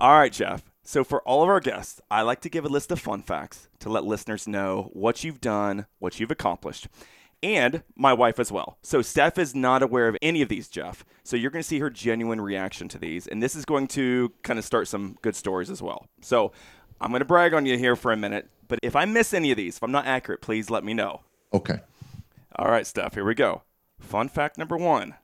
All 0.00 0.16
right, 0.16 0.32
Jeff. 0.32 0.62
So, 0.84 1.02
for 1.02 1.20
all 1.22 1.42
of 1.42 1.48
our 1.48 1.60
guests, 1.60 2.00
I 2.10 2.22
like 2.22 2.40
to 2.42 2.48
give 2.48 2.64
a 2.64 2.68
list 2.68 2.92
of 2.92 3.00
fun 3.00 3.20
facts 3.20 3.68
to 3.80 3.88
let 3.90 4.04
listeners 4.04 4.46
know 4.46 4.90
what 4.92 5.24
you've 5.24 5.40
done, 5.40 5.86
what 5.98 6.18
you've 6.18 6.30
accomplished, 6.30 6.86
and 7.42 7.82
my 7.96 8.12
wife 8.12 8.38
as 8.38 8.52
well. 8.52 8.78
So, 8.82 9.02
Steph 9.02 9.38
is 9.38 9.54
not 9.56 9.82
aware 9.82 10.06
of 10.08 10.16
any 10.22 10.40
of 10.40 10.48
these, 10.48 10.68
Jeff. 10.68 11.04
So, 11.24 11.36
you're 11.36 11.50
going 11.50 11.62
to 11.62 11.68
see 11.68 11.80
her 11.80 11.90
genuine 11.90 12.40
reaction 12.40 12.88
to 12.88 12.98
these, 12.98 13.26
and 13.26 13.42
this 13.42 13.56
is 13.56 13.64
going 13.64 13.88
to 13.88 14.32
kind 14.42 14.58
of 14.58 14.64
start 14.64 14.86
some 14.88 15.18
good 15.20 15.34
stories 15.34 15.68
as 15.68 15.82
well. 15.82 16.06
So, 16.22 16.52
I'm 17.00 17.10
going 17.10 17.20
to 17.20 17.26
brag 17.26 17.52
on 17.52 17.66
you 17.66 17.76
here 17.76 17.96
for 17.96 18.12
a 18.12 18.16
minute, 18.16 18.48
but 18.68 18.78
if 18.82 18.94
I 18.96 19.04
miss 19.04 19.34
any 19.34 19.50
of 19.50 19.56
these, 19.56 19.76
if 19.76 19.82
I'm 19.82 19.92
not 19.92 20.06
accurate, 20.06 20.40
please 20.40 20.70
let 20.70 20.84
me 20.84 20.94
know. 20.94 21.22
okay. 21.52 21.80
All 22.56 22.70
right, 22.70 22.86
Steph, 22.86 23.14
here 23.14 23.24
we 23.24 23.34
go. 23.34 23.62
Fun 24.00 24.28
fact 24.28 24.58
number 24.58 24.76
one 24.76 25.14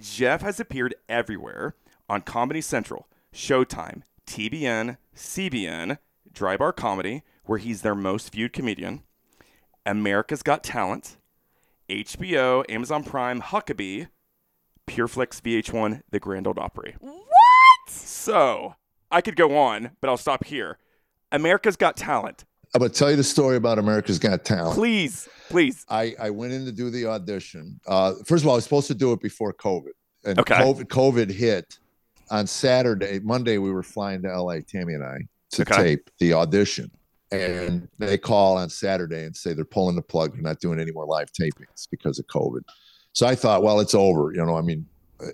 Jeff 0.00 0.42
has 0.42 0.58
appeared 0.58 0.94
everywhere 1.08 1.74
on 2.08 2.20
Comedy 2.22 2.60
Central, 2.60 3.08
Showtime, 3.36 4.02
TBN, 4.26 4.96
CBN, 5.14 5.98
Dry 6.32 6.56
Bar 6.56 6.72
Comedy, 6.72 7.22
where 7.44 7.58
he's 7.58 7.82
their 7.82 7.94
most 7.94 8.32
viewed 8.32 8.54
comedian, 8.54 9.02
America's 9.84 10.42
Got 10.42 10.64
Talent, 10.64 11.18
HBO, 11.90 12.64
Amazon 12.70 13.04
Prime, 13.04 13.42
Huckabee, 13.42 14.08
Pureflix, 14.88 15.40
VH1, 15.42 16.00
The 16.10 16.18
Grand 16.18 16.46
Ole 16.46 16.58
Opry. 16.58 16.96
What? 16.98 17.24
So, 17.88 18.74
I 19.10 19.20
could 19.20 19.36
go 19.36 19.56
on, 19.58 19.90
but 20.00 20.08
I'll 20.08 20.16
stop 20.16 20.44
here. 20.44 20.78
America's 21.30 21.76
Got 21.76 21.96
Talent. 21.96 22.44
I'm 22.74 22.80
gonna 22.80 22.88
tell 22.88 23.10
you 23.10 23.16
the 23.16 23.24
story 23.24 23.56
about 23.56 23.78
America's 23.78 24.18
Got 24.18 24.44
Talent. 24.46 24.74
Please, 24.74 25.28
please. 25.50 25.84
I, 25.90 26.14
I 26.18 26.30
went 26.30 26.52
in 26.54 26.64
to 26.64 26.72
do 26.72 26.88
the 26.90 27.06
audition. 27.06 27.80
Uh, 27.86 28.14
first 28.24 28.42
of 28.44 28.48
all, 28.48 28.54
I 28.54 28.56
was 28.56 28.64
supposed 28.64 28.86
to 28.88 28.94
do 28.94 29.12
it 29.12 29.20
before 29.20 29.52
COVID, 29.52 29.92
and 30.24 30.38
Okay. 30.40 30.54
COVID, 30.54 30.84
COVID 30.84 31.30
hit 31.30 31.78
on 32.30 32.46
Saturday. 32.46 33.20
Monday, 33.20 33.58
we 33.58 33.70
were 33.72 33.82
flying 33.82 34.22
to 34.22 34.40
LA, 34.40 34.58
Tammy 34.66 34.94
and 34.94 35.04
I, 35.04 35.18
to 35.52 35.62
Okay. 35.62 35.76
tape 35.76 36.10
the 36.18 36.32
audition. 36.34 36.90
And 37.32 37.88
they 37.98 38.18
call 38.18 38.56
on 38.56 38.70
Saturday 38.70 39.24
and 39.24 39.34
say 39.36 39.52
they're 39.52 39.64
pulling 39.64 39.96
the 39.96 40.02
plug. 40.02 40.32
They're 40.34 40.42
not 40.42 40.60
doing 40.60 40.78
any 40.78 40.92
more 40.92 41.06
live 41.06 41.28
tapings 41.32 41.88
because 41.90 42.18
of 42.18 42.26
COVID. 42.28 42.60
So 43.12 43.26
I 43.26 43.34
thought, 43.34 43.62
well, 43.62 43.80
it's 43.80 43.94
over. 43.94 44.32
You 44.32 44.44
know, 44.46 44.56
I 44.56 44.62
mean, 44.62 44.86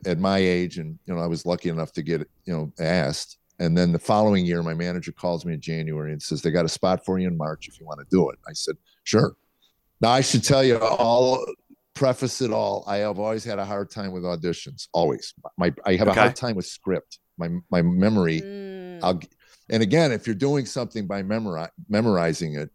at 0.06 0.18
my 0.18 0.38
age, 0.38 0.78
and 0.78 0.98
you 1.06 1.14
know, 1.14 1.20
I 1.20 1.26
was 1.26 1.44
lucky 1.44 1.68
enough 1.68 1.92
to 1.92 2.02
get 2.02 2.20
you 2.44 2.52
know 2.54 2.72
asked. 2.80 3.38
And 3.58 3.76
then 3.76 3.92
the 3.92 3.98
following 3.98 4.46
year, 4.46 4.62
my 4.62 4.74
manager 4.74 5.12
calls 5.12 5.44
me 5.44 5.52
in 5.54 5.60
January 5.60 6.12
and 6.12 6.22
says, 6.22 6.40
They 6.40 6.50
got 6.50 6.64
a 6.64 6.68
spot 6.68 7.04
for 7.04 7.18
you 7.18 7.28
in 7.28 7.36
March 7.36 7.68
if 7.68 7.78
you 7.78 7.84
want 7.86 8.00
to 8.00 8.06
do 8.10 8.30
it. 8.30 8.38
I 8.48 8.52
said, 8.54 8.76
Sure. 9.04 9.34
Now, 10.00 10.10
I 10.10 10.20
should 10.22 10.42
tell 10.42 10.64
you, 10.64 10.78
all 10.78 11.44
preface 12.02 12.40
it 12.40 12.50
all. 12.52 12.82
I 12.88 12.96
have 12.96 13.20
always 13.20 13.44
had 13.44 13.60
a 13.60 13.64
hard 13.64 13.88
time 13.88 14.10
with 14.10 14.24
auditions, 14.24 14.88
always. 14.92 15.32
My, 15.56 15.72
I 15.86 15.94
have 15.94 16.08
Okay. 16.08 16.18
a 16.18 16.22
hard 16.24 16.34
time 16.36 16.56
with 16.56 16.66
script. 16.66 17.20
My, 17.38 17.48
my 17.70 17.80
memory, 17.80 18.40
Mm. 18.40 18.98
I'll, 19.04 19.20
and 19.70 19.82
again, 19.84 20.10
if 20.10 20.26
you're 20.26 20.34
doing 20.34 20.66
something 20.66 21.06
by 21.06 21.22
memori- 21.22 21.70
memorizing 21.88 22.54
it 22.56 22.70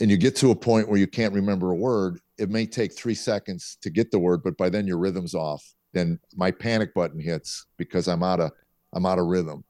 and 0.00 0.10
you 0.10 0.18
get 0.18 0.36
to 0.36 0.50
a 0.50 0.54
point 0.54 0.88
where 0.90 0.98
you 0.98 1.06
can't 1.06 1.32
remember 1.32 1.70
a 1.70 1.74
word, 1.74 2.20
it 2.36 2.50
may 2.50 2.66
take 2.66 2.92
three 2.92 3.14
seconds 3.14 3.78
to 3.80 3.88
get 3.88 4.10
the 4.10 4.18
word, 4.18 4.42
but 4.44 4.58
by 4.58 4.68
then 4.68 4.86
your 4.86 4.98
rhythm's 4.98 5.34
off. 5.34 5.64
Then 5.94 6.20
my 6.34 6.50
panic 6.50 6.92
button 6.92 7.18
hits 7.18 7.64
because 7.78 8.06
I'm 8.08 8.22
out 8.22 8.40
of 8.40 8.50
I'm 8.92 9.06
out 9.06 9.18
of 9.18 9.24
rhythm. 9.26 9.64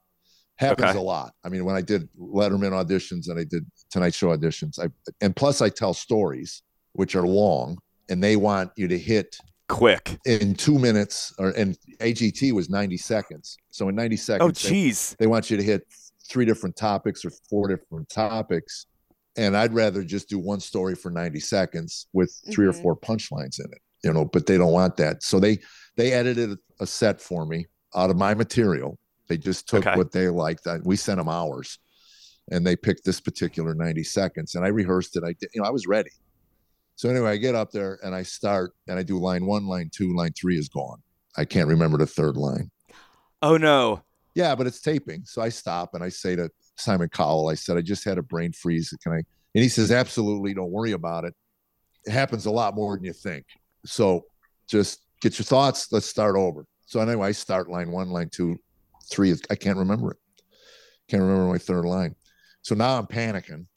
Happens 0.57 0.89
Okay. 0.89 0.97
a 0.97 1.01
lot. 1.01 1.31
I 1.45 1.49
mean, 1.49 1.63
when 1.63 1.75
I 1.77 1.81
did 1.81 2.09
Letterman 2.19 2.71
auditions 2.73 3.29
and 3.29 3.39
I 3.39 3.45
did 3.45 3.65
Tonight 3.89 4.13
Show 4.13 4.35
auditions, 4.35 4.77
I 4.79 4.87
and 5.21 5.33
plus 5.33 5.61
I 5.61 5.69
tell 5.69 5.93
stories 5.93 6.61
which 6.91 7.15
are 7.15 7.25
long 7.25 7.77
and 8.09 8.23
they 8.23 8.35
want 8.35 8.71
you 8.75 8.87
to 8.87 8.97
hit 8.97 9.37
Quick. 9.69 10.17
in 10.25 10.55
two 10.55 10.79
minutes 10.79 11.33
or 11.37 11.49
and 11.51 11.77
AGT 11.99 12.51
was 12.53 12.69
90 12.69 12.97
seconds. 12.97 13.57
So 13.69 13.89
in 13.89 13.95
90 13.95 14.15
Oh, 14.15 14.17
seconds, 14.17 14.63
they- 14.63 14.69
jeez. 14.71 15.17
they 15.17 15.27
want 15.27 15.49
you 15.51 15.57
to 15.57 15.63
hit 15.63 15.83
three 16.29 16.45
different 16.45 16.75
topics 16.75 17.23
or 17.25 17.31
four 17.49 17.69
different 17.69 18.09
topics 18.09 18.85
and 19.37 19.55
i'd 19.55 19.71
rather 19.73 20.03
just 20.03 20.27
do 20.27 20.37
one 20.37 20.59
story 20.59 20.93
for 20.93 21.09
90 21.09 21.39
seconds 21.39 22.07
with 22.11 22.29
3 22.53 22.67
or 22.67 22.73
Mhm. 22.73 22.81
four 22.81 22.97
punchlines 22.97 23.59
in 23.59 23.65
it 23.71 23.77
you 24.03 24.11
know 24.11 24.25
but 24.25 24.45
they 24.45 24.57
don't 24.57 24.73
want 24.73 24.97
that 24.97 25.23
so 25.23 25.39
they 25.39 25.57
they 25.95 26.11
edited 26.11 26.57
a 26.81 26.85
set 26.85 27.21
for 27.21 27.45
me 27.45 27.65
out 27.95 28.09
of 28.09 28.17
my 28.17 28.33
material 28.33 28.99
they 29.29 29.37
just 29.37 29.69
took 29.69 29.87
Okay. 29.87 29.95
what 29.97 30.11
they 30.11 30.27
liked 30.27 30.67
I, 30.67 30.79
we 30.83 30.97
sent 30.97 31.17
them 31.17 31.29
hours 31.29 31.79
and 32.51 32.67
they 32.67 32.75
picked 32.75 33.05
this 33.05 33.21
particular 33.21 33.73
90 33.73 34.03
seconds 34.03 34.53
and 34.55 34.65
i 34.65 34.67
rehearsed 34.67 35.15
it 35.15 35.23
i 35.23 35.31
did 35.39 35.49
you 35.53 35.61
know 35.61 35.67
i 35.67 35.71
was 35.71 35.87
ready 35.87 36.11
so 36.97 37.09
anyway 37.09 37.29
i 37.31 37.37
get 37.37 37.55
up 37.55 37.71
there 37.71 37.97
and 38.03 38.13
i 38.13 38.21
start 38.21 38.73
and 38.89 38.99
i 38.99 39.03
do 39.03 39.17
line 39.17 39.45
one 39.45 39.65
line 39.65 39.89
two 39.93 40.13
line 40.15 40.33
three 40.33 40.57
is 40.57 40.67
gone 40.67 41.01
i 41.37 41.45
can't 41.45 41.69
remember 41.69 41.97
the 41.97 42.05
third 42.05 42.35
line 42.35 42.69
Oh, 43.43 43.55
no. 43.55 44.01
yeah, 44.33 44.55
but 44.55 44.65
it's 44.65 44.81
taping. 44.81 45.21
So 45.25 45.43
I 45.43 45.49
stop 45.49 45.93
and 45.93 46.03
I 46.03 46.09
say 46.09 46.35
to 46.35 46.49
Simon 46.75 47.07
Cowell, 47.07 47.49
I 47.49 47.53
said, 47.53 47.77
I 47.77 47.81
just 47.81 48.03
had 48.03 48.17
a 48.17 48.23
brain 48.23 48.51
freeze. 48.51 48.91
Can 49.03 49.11
I? 49.11 49.17
And 49.17 49.63
he 49.63 49.69
says, 49.69 49.91
absolutely. 49.91 50.55
Don't 50.55 50.71
worry 50.71 50.93
about 50.93 51.23
it. 51.23 51.35
It 52.05 52.11
happens 52.13 52.47
a 52.47 52.51
lot 52.51 52.73
more 52.73 52.95
than 52.95 53.05
you 53.05 53.13
think. 53.13 53.45
So 53.85 54.25
just 54.67 55.01
get 55.21 55.37
your 55.37 55.43
thoughts. 55.45 55.91
Let's 55.91 56.07
start 56.07 56.35
over. 56.35 56.65
So 56.87 56.99
anyway, 56.99 57.27
I 57.27 57.31
start 57.31 57.69
line 57.69 57.91
one, 57.91 58.09
line 58.09 58.29
two, 58.29 58.57
three. 59.11 59.35
I 59.51 59.55
can't 59.55 59.77
remember 59.77 60.09
it. 60.13 60.17
Can't 61.07 61.21
remember 61.21 61.45
my 61.51 61.59
third 61.59 61.85
line. 61.85 62.15
So 62.63 62.73
now 62.73 62.97
I'm 62.97 63.05
panicking 63.05 63.67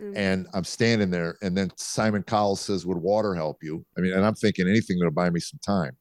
Mm. 0.00 0.12
and 0.16 0.46
I'm 0.52 0.64
standing 0.64 1.10
there. 1.10 1.36
And 1.40 1.56
then 1.56 1.70
Simon 1.76 2.24
Cowell 2.24 2.56
says, 2.56 2.84
Would 2.84 2.98
water 2.98 3.32
help 3.34 3.62
you? 3.62 3.84
I 3.96 4.00
mean, 4.00 4.12
and 4.12 4.24
I'm 4.26 4.34
thinking 4.34 4.68
anything 4.68 4.98
that'll 4.98 5.12
buy 5.12 5.30
me 5.30 5.38
some 5.40 5.60
time. 5.64 5.96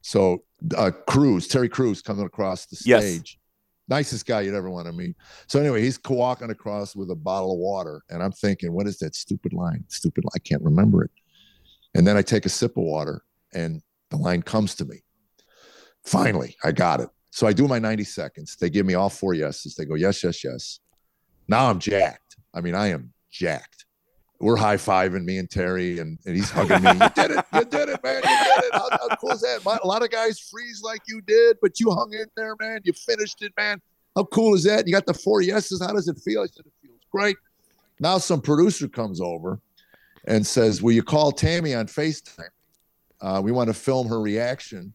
So 0.00 0.44
uh 0.76 0.90
Crews, 1.06 1.46
Terry 1.46 1.68
Crews 1.68 2.00
coming 2.00 2.24
across 2.24 2.64
the 2.66 2.78
Yes. 2.84 3.02
stage. 3.04 3.38
Nicest 3.88 4.24
guy 4.26 4.40
you'd 4.40 4.54
ever 4.54 4.70
want 4.70 4.86
to 4.86 4.92
meet. 4.92 5.14
So 5.48 5.60
anyway, 5.60 5.82
he's 5.82 6.00
walking 6.08 6.50
across 6.50 6.96
with 6.96 7.10
a 7.10 7.14
bottle 7.14 7.52
of 7.52 7.58
water. 7.58 8.02
And 8.10 8.22
I'm 8.22 8.32
thinking, 8.32 8.72
what 8.72 8.86
is 8.86 8.98
that 8.98 9.14
stupid 9.14 9.52
line? 9.52 9.84
Stupid 9.88 10.24
line. 10.24 10.30
I 10.34 10.38
can't 10.40 10.62
remember 10.62 11.04
it. 11.04 11.10
And 11.94 12.06
then 12.06 12.16
I 12.16 12.22
take 12.22 12.46
a 12.46 12.48
sip 12.48 12.76
of 12.78 12.84
water 12.84 13.22
and 13.52 13.82
the 14.10 14.16
line 14.16 14.42
comes 14.42 14.74
to 14.76 14.84
me. 14.86 15.02
Finally, 16.04 16.56
I 16.64 16.72
got 16.72 17.00
it. 17.00 17.08
So 17.30 17.46
I 17.46 17.52
do 17.52 17.68
my 17.68 17.78
90 17.78 18.02
seconds. 18.04 18.56
They 18.56 18.70
give 18.70 18.86
me 18.86 18.94
all 18.94 19.10
four 19.10 19.34
yeses. 19.34 19.74
They 19.74 19.84
go, 19.84 19.94
yes, 19.94 20.24
yes, 20.24 20.42
yes. 20.42 20.80
Now 21.48 21.68
I'm 21.68 21.78
jacked. 21.78 22.36
I 22.54 22.60
mean, 22.60 22.74
I 22.74 22.88
am 22.88 23.12
jacked. 23.36 23.84
We're 24.38 24.56
high 24.56 24.76
fiving 24.76 25.24
me 25.24 25.38
and 25.38 25.50
Terry, 25.50 25.98
and, 25.98 26.18
and 26.26 26.36
he's 26.36 26.50
hugging 26.56 26.82
me. 26.82 26.90
You 26.90 27.10
did 27.14 27.30
it. 27.30 27.44
You 27.54 27.64
did 27.64 27.88
it, 27.88 28.02
man. 28.02 28.16
You 28.16 28.22
did 28.22 28.64
it. 28.64 28.72
How, 28.72 28.88
how 28.90 29.16
cool 29.16 29.30
is 29.30 29.40
that? 29.40 29.64
My, 29.64 29.78
a 29.82 29.86
lot 29.86 30.02
of 30.02 30.10
guys 30.10 30.38
freeze 30.38 30.82
like 30.82 31.00
you 31.08 31.20
did, 31.22 31.56
but 31.62 31.80
you 31.80 31.90
hung 31.90 32.12
in 32.12 32.26
there, 32.36 32.54
man. 32.60 32.80
You 32.84 32.92
finished 32.92 33.42
it, 33.42 33.52
man. 33.56 33.80
How 34.14 34.24
cool 34.24 34.54
is 34.54 34.64
that? 34.64 34.86
You 34.86 34.92
got 34.92 35.06
the 35.06 35.14
four 35.14 35.42
yeses. 35.42 35.80
How 35.80 35.92
does 35.92 36.08
it 36.08 36.18
feel? 36.18 36.42
I 36.42 36.46
said, 36.46 36.66
it 36.66 36.72
feels 36.82 37.00
great. 37.10 37.36
Now 38.00 38.18
some 38.18 38.40
producer 38.40 38.88
comes 38.88 39.20
over 39.20 39.60
and 40.26 40.46
says, 40.46 40.82
Will 40.82 40.92
you 40.92 41.02
call 41.02 41.32
Tammy 41.32 41.74
on 41.74 41.86
FaceTime? 41.86 42.48
Uh, 43.20 43.40
we 43.42 43.52
want 43.52 43.68
to 43.68 43.74
film 43.74 44.06
her 44.08 44.20
reaction. 44.20 44.92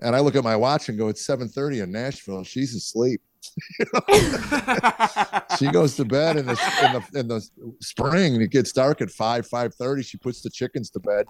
And 0.00 0.16
I 0.16 0.20
look 0.20 0.34
at 0.34 0.42
my 0.42 0.56
watch 0.56 0.88
and 0.88 0.98
go, 0.98 1.08
It's 1.08 1.24
7:30 1.24 1.84
in 1.84 1.92
Nashville. 1.92 2.42
She's 2.42 2.74
asleep. 2.74 3.20
She 5.58 5.68
goes 5.68 5.96
to 5.96 6.04
bed 6.04 6.36
in 6.36 6.46
the 6.46 6.58
in 6.82 6.92
the 6.92 7.20
in 7.20 7.28
the 7.28 7.48
spring. 7.80 8.40
It 8.40 8.50
gets 8.50 8.72
dark 8.72 9.00
at 9.00 9.10
five 9.10 9.46
five 9.46 9.74
thirty. 9.74 10.02
She 10.02 10.18
puts 10.18 10.42
the 10.42 10.50
chickens 10.50 10.90
to 10.90 11.00
bed. 11.00 11.26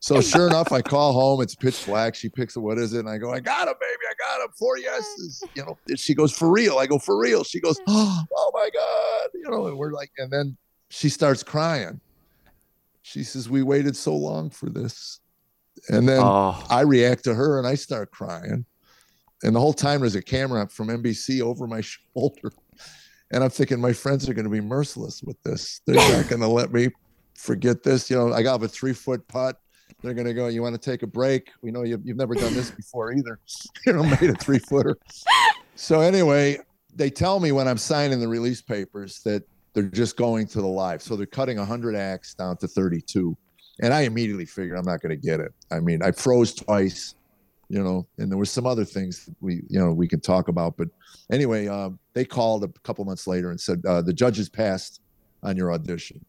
So 0.00 0.20
sure 0.20 0.48
enough, 0.48 0.72
I 0.72 0.82
call 0.82 1.12
home. 1.12 1.40
It's 1.40 1.54
pitch 1.54 1.86
black. 1.86 2.16
She 2.16 2.28
picks 2.28 2.56
up 2.56 2.64
what 2.64 2.76
is 2.76 2.92
it, 2.92 3.00
and 3.00 3.08
I 3.08 3.18
go, 3.18 3.32
I 3.32 3.38
got 3.38 3.68
him, 3.68 3.74
baby. 3.80 4.02
I 4.10 4.14
got 4.18 4.44
him. 4.44 4.50
Four 4.58 4.76
yeses. 4.76 5.44
You 5.54 5.64
know. 5.64 5.78
She 5.96 6.14
goes 6.14 6.32
for 6.32 6.50
real. 6.50 6.78
I 6.78 6.86
go 6.86 6.98
for 6.98 7.16
real. 7.16 7.44
She 7.44 7.60
goes, 7.60 7.80
oh 7.86 8.50
my 8.52 8.68
god. 8.74 9.30
You 9.34 9.48
know, 9.48 9.68
and 9.68 9.78
we're 9.78 9.92
like, 9.92 10.10
and 10.18 10.30
then 10.30 10.56
she 10.90 11.08
starts 11.08 11.42
crying. 11.42 12.00
She 13.02 13.22
says, 13.22 13.48
we 13.48 13.62
waited 13.62 13.96
so 13.96 14.14
long 14.14 14.50
for 14.50 14.68
this, 14.68 15.20
and 15.88 16.08
then 16.08 16.20
oh, 16.20 16.62
I 16.68 16.82
react 16.82 17.24
to 17.24 17.34
her 17.34 17.58
and 17.58 17.66
I 17.66 17.74
start 17.74 18.10
crying. 18.10 18.66
And 19.42 19.54
the 19.54 19.60
whole 19.60 19.72
time 19.72 20.00
there's 20.00 20.14
a 20.14 20.22
camera 20.22 20.68
from 20.68 20.88
NBC 20.88 21.40
over 21.40 21.66
my 21.66 21.80
shoulder. 22.14 22.52
And 23.30 23.42
I'm 23.42 23.50
thinking 23.50 23.80
my 23.80 23.92
friends 23.92 24.28
are 24.28 24.34
going 24.34 24.44
to 24.44 24.50
be 24.50 24.60
merciless 24.60 25.22
with 25.22 25.42
this. 25.42 25.80
They're 25.86 25.96
not 25.96 26.28
going 26.28 26.42
to 26.42 26.48
let 26.48 26.72
me 26.72 26.88
forget 27.34 27.82
this. 27.82 28.10
You 28.10 28.16
know, 28.16 28.32
I 28.32 28.42
got 28.42 28.62
a 28.62 28.68
three 28.68 28.92
foot 28.92 29.26
putt. 29.28 29.58
They're 30.02 30.14
going 30.14 30.26
to 30.26 30.34
go, 30.34 30.48
You 30.48 30.62
want 30.62 30.80
to 30.80 30.90
take 30.90 31.02
a 31.02 31.06
break? 31.06 31.50
We 31.62 31.70
know 31.70 31.82
you've, 31.82 32.04
you've 32.04 32.16
never 32.16 32.34
done 32.34 32.54
this 32.54 32.70
before 32.76 33.12
either. 33.12 33.38
You 33.86 33.94
know, 33.94 34.02
made 34.02 34.30
a 34.30 34.34
three 34.34 34.58
footer. 34.58 34.96
So, 35.74 36.00
anyway, 36.00 36.58
they 36.94 37.10
tell 37.10 37.40
me 37.40 37.52
when 37.52 37.66
I'm 37.66 37.78
signing 37.78 38.20
the 38.20 38.28
release 38.28 38.60
papers 38.60 39.20
that 39.24 39.44
they're 39.74 39.84
just 39.84 40.16
going 40.16 40.46
to 40.48 40.60
the 40.60 40.66
live. 40.66 41.02
So 41.02 41.16
they're 41.16 41.26
cutting 41.26 41.58
100 41.58 41.94
acts 41.94 42.34
down 42.34 42.56
to 42.58 42.68
32. 42.68 43.36
And 43.80 43.94
I 43.94 44.02
immediately 44.02 44.44
figured 44.44 44.78
I'm 44.78 44.84
not 44.84 45.00
going 45.00 45.10
to 45.10 45.16
get 45.16 45.40
it. 45.40 45.52
I 45.70 45.80
mean, 45.80 46.02
I 46.02 46.12
froze 46.12 46.54
twice, 46.54 47.14
you 47.72 47.82
know, 47.82 48.06
and 48.18 48.30
there 48.30 48.36
was 48.36 48.50
some 48.50 48.66
other 48.66 48.84
things 48.84 49.24
that 49.24 49.34
we, 49.40 49.62
you 49.70 49.80
know, 49.80 49.92
we 49.94 50.06
can 50.06 50.20
talk 50.20 50.48
about. 50.48 50.76
But 50.76 50.88
anyway, 51.32 51.68
uh, 51.68 51.88
they 52.12 52.24
called 52.26 52.64
a 52.64 52.68
couple 52.84 53.02
months 53.06 53.26
later 53.26 53.50
and 53.50 53.58
said 53.58 53.80
uh, 53.88 54.02
the 54.02 54.12
judges 54.12 54.50
passed 54.50 55.00
on 55.42 55.56
your 55.56 55.72
audition. 55.72 56.22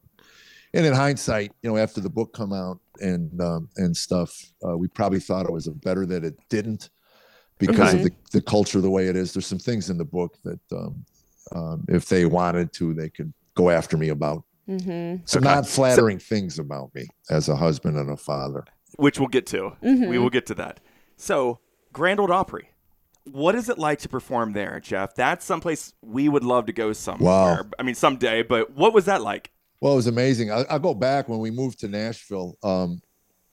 And 0.74 0.86
in 0.86 0.94
hindsight, 0.94 1.52
you 1.62 1.70
know, 1.70 1.76
after 1.78 2.00
the 2.00 2.10
book 2.10 2.34
come 2.34 2.54
out 2.54 2.80
and 3.02 3.40
um, 3.42 3.68
and 3.76 3.96
stuff, 3.96 4.32
uh, 4.66 4.78
we 4.78 4.88
probably 4.88 5.20
thought 5.20 5.46
it 5.46 5.52
was 5.52 5.68
better 5.68 6.06
that 6.06 6.24
it 6.24 6.36
didn't 6.50 6.90
because 7.60 7.94
Okay. 7.94 7.98
of 7.98 8.04
the, 8.04 8.12
the 8.32 8.42
culture 8.42 8.80
the 8.80 8.90
way 8.90 9.08
it 9.08 9.18
is. 9.18 9.34
There's 9.34 9.46
some 9.46 9.60
things 9.60 9.90
in 9.90 9.98
the 9.98 10.06
book 10.06 10.38
that 10.46 10.60
um, 10.72 11.06
um, 11.54 11.86
if 11.90 12.08
they 12.08 12.26
wanted 12.26 12.72
to, 12.74 12.94
they 12.94 13.10
could 13.10 13.34
go 13.56 13.70
after 13.70 13.98
me 13.98 14.10
about. 14.10 14.44
Mm-hmm. 14.70 15.24
Some 15.26 15.44
Okay. 15.44 15.54
not 15.54 15.68
flattering 15.68 16.20
things 16.20 16.58
about 16.58 16.96
me 16.96 17.06
as 17.30 17.50
a 17.50 17.56
husband 17.58 17.98
and 17.98 18.10
a 18.10 18.18
father. 18.18 18.64
which 18.98 19.20
we'll 19.20 19.28
get 19.28 19.46
to. 19.48 19.74
Mhm. 19.84 20.08
We 20.08 20.18
will 20.20 20.30
get 20.30 20.46
to 20.46 20.56
that. 20.56 20.80
So, 21.24 21.60
Grand 21.94 22.20
Ole 22.20 22.34
Opry. 22.34 22.68
What 23.32 23.56
is 23.56 23.70
it 23.70 23.78
like 23.80 24.00
to 24.00 24.10
perform 24.10 24.52
there, 24.52 24.82
Jeff? 24.82 25.16
That's 25.16 25.46
someplace 25.46 25.94
we 26.02 26.28
would 26.28 26.44
love 26.44 26.66
to 26.66 26.74
go 26.74 26.92
somewhere. 26.92 27.64
I 27.80 27.84
mean, 27.84 27.96
someday, 27.96 28.44
but 28.44 28.72
what 28.76 28.94
was 28.94 29.06
that 29.06 29.22
like? 29.22 29.50
Well, 29.80 29.94
it 29.94 29.96
was 29.96 30.08
amazing. 30.08 30.52
I, 30.52 30.66
I'll 30.70 30.80
go 30.80 30.94
back 30.94 31.30
when 31.30 31.40
we 31.40 31.50
moved 31.50 31.80
to 31.80 31.88
Nashville. 31.88 32.58
Um, 32.62 33.00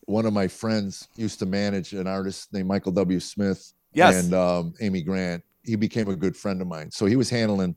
one 0.06 0.26
of 0.26 0.32
my 0.32 0.48
friends 0.48 1.06
used 1.14 1.38
to 1.38 1.46
manage 1.46 1.92
an 1.92 2.08
artist 2.08 2.52
named 2.52 2.66
Michael 2.66 2.90
W. 2.90 3.20
Smith 3.20 3.72
Yes. 3.92 4.24
and 4.24 4.34
um, 4.34 4.74
Amy 4.80 5.02
Grant. 5.02 5.44
He 5.62 5.76
became 5.76 6.08
a 6.08 6.16
good 6.16 6.36
friend 6.36 6.60
of 6.60 6.66
mine. 6.66 6.90
So 6.90 7.06
he 7.06 7.14
was 7.14 7.30
handling 7.30 7.76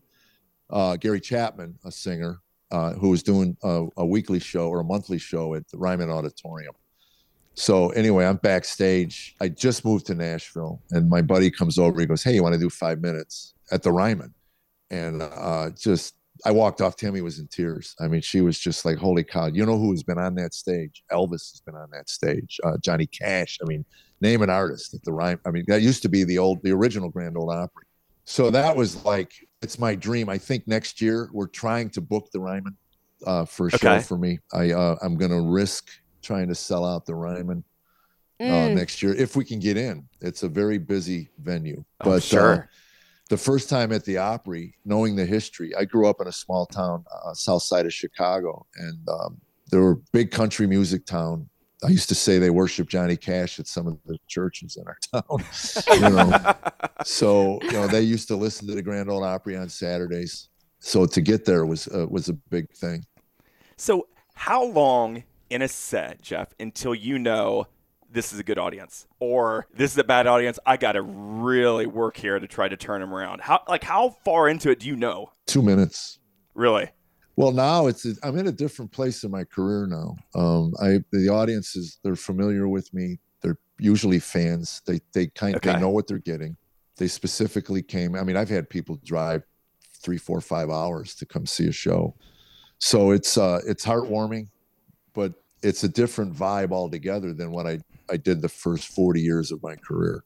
uh, 0.72 0.96
Gary 0.96 1.22
Chapman, 1.22 1.78
a 1.86 1.92
singer 1.92 2.40
uh, 2.72 2.94
who 2.94 3.10
was 3.10 3.22
doing 3.22 3.56
a, 3.62 3.86
a 3.98 4.06
weekly 4.06 4.40
show 4.40 4.70
or 4.70 4.80
a 4.80 4.84
monthly 4.84 5.20
show 5.20 5.54
at 5.54 5.68
the 5.70 5.78
Ryman 5.78 6.10
Auditorium. 6.10 6.74
So 7.56 7.90
anyway, 7.90 8.26
I'm 8.26 8.38
backstage. 8.38 9.36
I 9.40 9.50
just 9.50 9.86
moved 9.86 10.08
to 10.08 10.16
Nashville, 10.16 10.82
and 10.92 11.10
my 11.10 11.22
buddy 11.22 11.52
comes 11.52 11.78
over. 11.78 12.00
He 12.00 12.08
goes, 12.08 12.24
"Hey, 12.24 12.34
you 12.34 12.44
want 12.44 12.54
to 12.54 12.60
do 12.60 12.70
five 12.70 13.02
minutes 13.02 13.54
at 13.72 13.84
the 13.84 13.92
Ryman?" 13.92 14.34
And 14.90 15.22
uh, 15.22 15.70
just 15.78 16.16
I 16.46 16.52
walked 16.52 16.82
off. 16.82 16.96
Tammy 16.96 17.22
was 17.22 17.40
in 17.40 17.48
tears. 17.48 17.96
I 18.00 18.08
mean, 18.08 18.22
she 18.22 18.42
was 18.42 18.60
just 18.60 18.86
like, 18.86 18.98
"Holy 18.98 19.24
cow!" 19.24 19.48
You 19.48 19.66
know 19.66 19.78
who 19.78 19.92
has 19.92 20.04
been 20.04 20.18
on 20.18 20.36
that 20.36 20.54
stage? 20.54 21.04
Elvis 21.12 21.52
has 21.52 21.62
been 21.66 21.76
on 21.76 21.90
that 21.92 22.10
stage. 22.10 22.60
Uh, 22.64 22.78
Johnny 22.82 23.06
Cash. 23.06 23.60
I 23.62 23.66
mean, 23.68 23.86
name 24.20 24.42
an 24.42 24.50
artist 24.50 24.94
at 24.94 25.04
the 25.04 25.14
Ryman. 25.14 25.42
I 25.46 25.52
mean, 25.52 25.66
that 25.68 25.82
used 25.82 26.02
to 26.04 26.10
be 26.10 26.24
the 26.24 26.40
old, 26.40 26.64
the 26.64 26.72
original 26.72 27.10
Grand 27.10 27.38
Ole 27.38 27.52
Opry. 27.52 27.86
So 28.26 28.50
that 28.50 28.76
was 28.76 29.04
like, 29.06 29.34
it's 29.62 29.78
my 29.78 29.96
dream. 29.96 30.30
I 30.30 30.38
think 30.38 30.68
next 30.68 31.02
year 31.02 31.30
we're 31.34 31.48
trying 31.48 31.90
to 31.92 32.02
book 32.02 32.30
the 32.32 32.40
Ryman 32.40 32.78
uh, 33.26 33.46
for 33.46 33.68
a 33.68 33.78
show 33.78 34.00
for 34.00 34.18
me. 34.18 34.40
I 34.54 34.72
uh, 34.72 34.96
I'm 35.02 35.18
going 35.18 35.32
to 35.32 35.42
risk 35.42 35.90
trying 36.24 36.48
to 36.48 36.56
sell 36.56 36.86
out 36.86 37.06
the 37.06 37.16
Ryman 37.16 37.64
uh, 38.40 38.44
Mm. 38.46 38.74
next 38.76 39.02
year 39.04 39.14
if 39.14 39.36
we 39.36 39.46
can 39.46 39.60
get 39.60 39.78
in. 39.78 40.08
It's 40.22 40.44
a 40.44 40.50
very 40.50 40.78
busy 40.78 41.30
venue, 41.40 41.84
Oh, 42.02 42.06
but 42.06 42.16
uh, 42.16 42.20
sure. 42.20 42.70
the 43.30 43.38
first 43.38 43.70
time 43.70 43.92
at 43.94 44.04
the 44.06 44.18
Opry, 44.18 44.76
knowing 44.86 45.16
the 45.16 45.26
history, 45.26 45.74
I 45.76 45.86
grew 45.86 46.08
up 46.10 46.20
in 46.20 46.28
a 46.28 46.32
small 46.32 46.66
town, 46.66 47.06
uh, 47.26 47.34
south 47.34 47.64
side 47.64 47.86
of 47.86 47.94
Chicago, 47.94 48.66
and 48.76 48.98
um, 49.08 49.40
there 49.70 49.82
were 49.82 49.96
big 50.12 50.32
country 50.32 50.66
music 50.68 51.06
town. 51.06 51.48
I 51.86 51.90
used 51.90 52.10
to 52.10 52.16
say 52.16 52.38
they 52.40 52.50
worship 52.50 52.88
Johnny 52.90 53.18
Cash 53.18 53.60
at 53.60 53.68
some 53.68 53.88
of 53.88 53.98
the 54.06 54.18
churches 54.28 54.78
in 54.78 54.86
our 54.88 54.98
town. 55.22 55.44
you 55.94 56.10
know, 56.16 56.54
so 57.06 57.60
you 57.64 57.72
know 57.74 57.88
they 57.88 58.02
used 58.02 58.28
to 58.30 58.36
listen 58.36 58.68
to 58.68 58.74
the 58.76 58.82
Grand 58.82 59.10
Ole 59.10 59.24
Opry 59.24 59.56
on 59.58 59.70
Saturdays. 59.70 60.50
So 60.80 61.06
to 61.06 61.22
get 61.22 61.46
there 61.46 61.66
was 61.66 61.88
uh, 61.88 62.08
was 62.10 62.30
a 62.30 62.34
big 62.34 62.70
thing. 62.72 63.06
So 63.78 64.08
how 64.34 64.64
long 64.66 65.24
in 65.54 65.62
a 65.62 65.68
set, 65.68 66.22
Jeff, 66.22 66.54
until 66.60 66.96
you 66.96 67.20
know 67.20 67.68
this 68.12 68.34
is 68.34 68.40
a 68.40 68.44
good 68.44 68.58
audience 68.58 69.08
or 69.20 69.68
this 69.74 69.92
is 69.92 69.98
a 69.98 70.04
bad 70.04 70.26
audience? 70.28 70.58
I 70.66 70.78
got 70.78 70.94
to 70.94 71.02
really 71.04 71.86
work 71.86 72.18
here 72.18 72.40
to 72.40 72.48
try 72.48 72.68
to 72.68 72.76
turn 72.76 73.02
them 73.02 73.14
around. 73.14 73.42
How 73.42 73.62
like 73.68 73.84
how 73.84 74.10
far 74.26 74.50
into 74.50 74.72
it 74.72 74.80
do 74.80 74.88
you 74.88 74.96
know? 74.96 75.32
Two 75.46 75.62
minutes. 75.62 76.20
Really? 76.56 76.90
Well, 77.36 77.52
now 77.52 77.88
it's 77.88 78.06
I'm 78.24 78.38
in 78.38 78.48
a 78.48 78.52
different 78.52 78.92
place 78.92 79.24
in 79.24 79.32
my 79.32 79.44
career 79.44 79.88
now. 79.88 80.16
Um, 80.36 80.74
I 80.82 81.00
the 81.12 81.30
audiences 81.30 82.00
they're 82.04 82.16
familiar 82.16 82.68
with 82.68 82.92
me. 82.94 83.20
They're 83.42 83.58
usually 83.80 84.20
fans. 84.20 84.82
They 84.88 85.02
they 85.14 85.28
kind 85.28 85.56
Okay. 85.56 85.74
they 85.74 85.80
know 85.80 85.90
what 85.90 86.08
they're 86.08 86.18
getting. 86.18 86.58
They 86.98 87.08
specifically 87.08 87.82
came. 87.84 88.16
I 88.16 88.24
mean, 88.24 88.38
I've 88.38 88.50
had 88.50 88.70
people 88.70 89.00
drive 89.04 89.44
three, 90.02 90.18
four, 90.18 90.42
five 90.42 90.70
hours 90.70 91.16
to 91.16 91.26
come 91.26 91.46
see 91.46 91.68
a 91.68 91.72
show. 91.72 92.16
So 92.80 93.12
it's 93.12 93.38
uh 93.38 93.62
it's 93.66 93.86
heartwarming, 93.86 94.50
but 95.14 95.34
it's 95.64 95.84
a 95.84 95.90
different 95.90 96.36
vibe 96.36 96.72
altogether 96.72 97.34
than 97.34 97.52
what 97.52 97.66
I 97.66 97.80
I 98.10 98.18
did 98.18 98.42
the 98.42 98.50
first 98.50 98.90
40 98.90 99.22
years 99.22 99.52
of 99.52 99.64
my 99.64 99.76
career, 99.76 100.24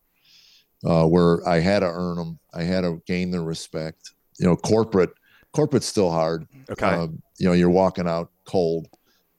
uh, 0.86 1.06
where 1.06 1.48
I 1.48 1.60
had 1.60 1.80
to 1.80 1.88
earn 1.88 2.18
them. 2.18 2.40
I 2.54 2.64
had 2.64 2.82
to 2.82 3.02
gain 3.06 3.32
their 3.32 3.44
respect. 3.44 4.12
You 4.40 4.48
know, 4.48 4.56
corporate 4.56 5.12
corporate's 5.54 5.86
still 5.86 6.12
hard. 6.12 6.48
Okay. 6.70 6.86
Um, 6.86 7.22
you 7.38 7.48
know, 7.48 7.54
you're 7.54 7.70
walking 7.70 8.08
out 8.08 8.32
cold, 8.46 8.88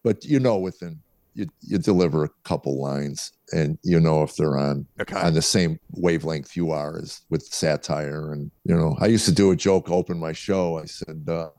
but 0.02 0.24
you 0.24 0.40
know 0.40 0.58
within 0.58 1.00
you 1.34 1.46
you 1.60 1.78
deliver 1.78 2.24
a 2.24 2.30
couple 2.42 2.80
lines 2.80 3.32
and 3.52 3.78
you 3.82 4.00
know 4.00 4.22
if 4.22 4.34
they're 4.36 4.58
on 4.58 4.86
okay. 5.00 5.20
on 5.20 5.34
the 5.34 5.42
same 5.42 5.78
wavelength 5.92 6.56
you 6.56 6.72
are 6.72 6.98
as 6.98 7.20
with 7.30 7.42
satire 7.42 8.32
and 8.32 8.50
you 8.64 8.74
know 8.74 8.96
I 9.00 9.06
used 9.06 9.24
to 9.26 9.32
do 9.32 9.52
a 9.52 9.56
joke 9.56 9.90
open 9.90 10.18
my 10.18 10.32
show. 10.32 10.78
I 10.78 10.86
said 10.86 11.24
uh, 11.28 11.50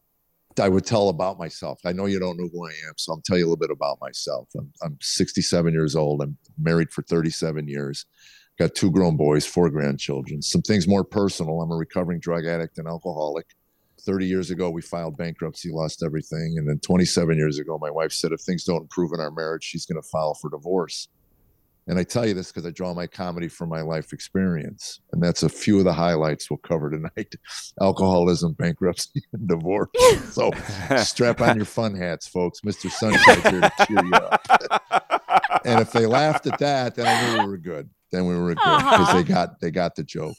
I 0.60 0.70
would 0.70 0.86
tell 0.86 1.10
about 1.10 1.38
myself. 1.38 1.80
I 1.86 1.94
know 1.94 2.06
you 2.06 2.20
don't 2.20 2.38
know 2.38 2.50
who 2.52 2.66
I 2.66 2.72
am, 2.88 2.94
so 2.98 3.14
I'll 3.14 3.22
tell 3.22 3.38
you 3.38 3.44
a 3.44 3.48
little 3.48 3.58
bit 3.58 3.72
about 3.72 4.00
myself. 4.02 4.50
I'm 4.58 4.72
I'm 4.82 4.98
67 5.02 5.74
years 5.74 5.96
old. 5.96 6.22
I'm 6.22 6.38
married 6.58 6.92
for 6.92 7.04
37 7.04 7.68
years. 7.68 8.06
Got 8.58 8.76
two 8.76 8.92
grown 8.92 9.16
boys, 9.16 9.46
four 9.46 9.70
grandchildren. 9.70 10.42
Some 10.42 10.62
things 10.62 10.88
more 10.88 11.04
personal. 11.04 11.62
I'm 11.62 11.72
a 11.72 11.76
recovering 11.76 12.20
drug 12.20 12.46
addict 12.46 12.78
and 12.78 12.88
alcoholic. 12.88 13.46
30 14.06 14.26
years 14.26 14.50
ago, 14.50 14.70
we 14.70 14.82
filed 14.82 15.18
bankruptcy, 15.18 15.70
lost 15.72 16.04
everything. 16.04 16.56
And 16.58 16.68
then 16.68 16.80
27 16.80 17.38
years 17.38 17.60
ago, 17.60 17.78
my 17.78 17.90
wife 17.90 18.12
said 18.12 18.32
if 18.32 18.42
things 18.42 18.64
don't 18.64 18.82
improve 18.82 19.12
in 19.14 19.20
our 19.20 19.32
marriage, 19.32 19.64
she's 19.64 19.86
going 19.86 20.02
to 20.02 20.08
file 20.10 20.34
for 20.34 20.50
divorce. 20.50 21.08
And 21.90 21.98
I 21.98 22.04
tell 22.04 22.24
you 22.24 22.36
this 22.36 22.52
because 22.52 22.68
I 22.68 22.70
draw 22.70 22.94
my 22.94 23.08
comedy 23.08 23.48
from 23.48 23.68
my 23.68 23.82
life 23.82 24.14
experience. 24.14 25.02
And 25.12 25.24
that's 25.24 25.42
a 25.42 25.50
few 25.50 25.80
of 25.80 25.86
the 25.86 25.94
highlights 25.94 26.48
we'll 26.48 26.58
cover 26.58 26.92
tonight 26.92 27.34
alcoholism, 27.82 28.54
bankruptcy, 28.54 29.24
and 29.34 29.48
divorce. 29.48 29.90
So 30.32 30.52
strap 30.98 31.42
on 31.42 31.56
your 31.56 31.66
fun 31.66 31.96
hats, 31.96 32.28
folks. 32.28 32.62
Mr. 32.62 32.92
Sunshine's 32.92 33.42
here 33.42 33.62
to 33.62 33.72
cheer 33.88 34.06
you 34.06 34.14
up. 34.14 35.62
And 35.66 35.82
if 35.82 35.92
they 35.92 36.06
laughed 36.06 36.46
at 36.46 36.60
that, 36.60 36.94
then 36.94 37.08
I 37.08 37.38
knew 37.38 37.44
we 37.44 37.50
were 37.50 37.58
good. 37.58 37.90
Then 38.12 38.28
we 38.28 38.36
were 38.36 38.54
good 38.54 38.58
because 38.58 39.14
they 39.14 39.24
got 39.24 39.60
they 39.60 39.72
got 39.72 39.96
the 39.96 40.04
joke. 40.04 40.38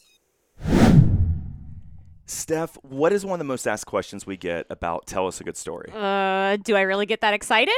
Steph, 2.26 2.78
what 2.82 3.12
is 3.12 3.26
one 3.26 3.34
of 3.34 3.38
the 3.40 3.44
most 3.44 3.66
asked 3.66 3.86
questions 3.86 4.24
we 4.24 4.36
get 4.36 4.66
about 4.70 5.08
Tell 5.08 5.26
Us 5.26 5.40
a 5.40 5.44
Good 5.44 5.56
Story? 5.56 5.90
Uh, 5.92 6.58
do 6.62 6.76
I 6.76 6.82
really 6.82 7.06
get 7.06 7.22
that 7.22 7.34
excited? 7.34 7.74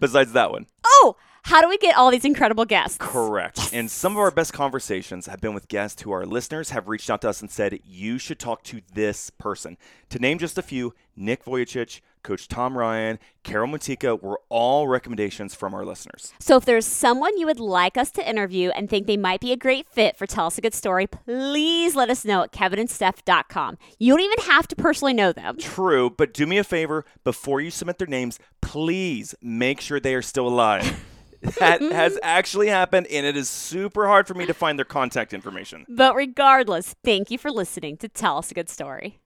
Besides 0.00 0.34
that 0.34 0.50
one. 0.50 0.66
Oh, 0.84 1.16
how 1.44 1.60
do 1.60 1.68
we 1.68 1.76
get 1.76 1.94
all 1.94 2.10
these 2.10 2.24
incredible 2.24 2.64
guests? 2.64 2.96
Correct. 2.98 3.70
And 3.72 3.90
some 3.90 4.12
of 4.12 4.18
our 4.18 4.30
best 4.30 4.54
conversations 4.54 5.26
have 5.26 5.42
been 5.42 5.52
with 5.52 5.68
guests 5.68 6.00
who 6.00 6.10
our 6.10 6.24
listeners 6.24 6.70
have 6.70 6.88
reached 6.88 7.10
out 7.10 7.20
to 7.20 7.28
us 7.28 7.42
and 7.42 7.50
said, 7.50 7.78
you 7.84 8.16
should 8.16 8.38
talk 8.38 8.62
to 8.64 8.80
this 8.94 9.28
person. 9.28 9.76
To 10.08 10.18
name 10.18 10.38
just 10.38 10.56
a 10.56 10.62
few, 10.62 10.94
Nick 11.14 11.44
Vujicic, 11.44 12.00
Coach 12.22 12.48
Tom 12.48 12.78
Ryan, 12.78 13.18
Carol 13.42 13.68
Mutika 13.68 14.20
were 14.22 14.40
all 14.48 14.88
recommendations 14.88 15.54
from 15.54 15.74
our 15.74 15.84
listeners. 15.84 16.32
So 16.40 16.56
if 16.56 16.64
there's 16.64 16.86
someone 16.86 17.36
you 17.36 17.44
would 17.44 17.60
like 17.60 17.98
us 17.98 18.10
to 18.12 18.26
interview 18.26 18.70
and 18.70 18.88
think 18.88 19.06
they 19.06 19.18
might 19.18 19.42
be 19.42 19.52
a 19.52 19.56
great 19.56 19.86
fit 19.90 20.16
for 20.16 20.26
Tell 20.26 20.46
Us 20.46 20.56
a 20.56 20.62
Good 20.62 20.72
Story, 20.72 21.06
please 21.06 21.94
let 21.94 22.08
us 22.08 22.24
know 22.24 22.44
at 22.44 22.52
kevinandsteph.com. 22.52 23.76
You 23.98 24.12
don't 24.14 24.24
even 24.24 24.46
have 24.46 24.66
to 24.68 24.76
personally 24.76 25.12
know 25.12 25.32
them. 25.32 25.58
True, 25.58 26.08
but 26.08 26.32
do 26.32 26.46
me 26.46 26.56
a 26.56 26.64
favor 26.64 27.04
before 27.22 27.60
you 27.60 27.70
submit 27.70 27.98
their 27.98 28.08
names, 28.08 28.38
please 28.62 29.34
make 29.42 29.82
sure 29.82 30.00
they 30.00 30.14
are 30.14 30.22
still 30.22 30.48
alive. 30.48 31.04
that 31.58 31.80
mm-hmm. 31.80 31.92
has 31.92 32.18
actually 32.22 32.68
happened, 32.68 33.06
and 33.08 33.26
it 33.26 33.36
is 33.36 33.48
super 33.48 34.06
hard 34.06 34.26
for 34.26 34.34
me 34.34 34.46
to 34.46 34.54
find 34.54 34.78
their 34.78 34.84
contact 34.84 35.32
information. 35.32 35.84
But 35.88 36.14
regardless, 36.14 36.94
thank 37.04 37.30
you 37.30 37.38
for 37.38 37.50
listening 37.50 37.96
to 37.98 38.08
Tell 38.08 38.38
Us 38.38 38.50
a 38.50 38.54
Good 38.54 38.68
Story. 38.68 39.20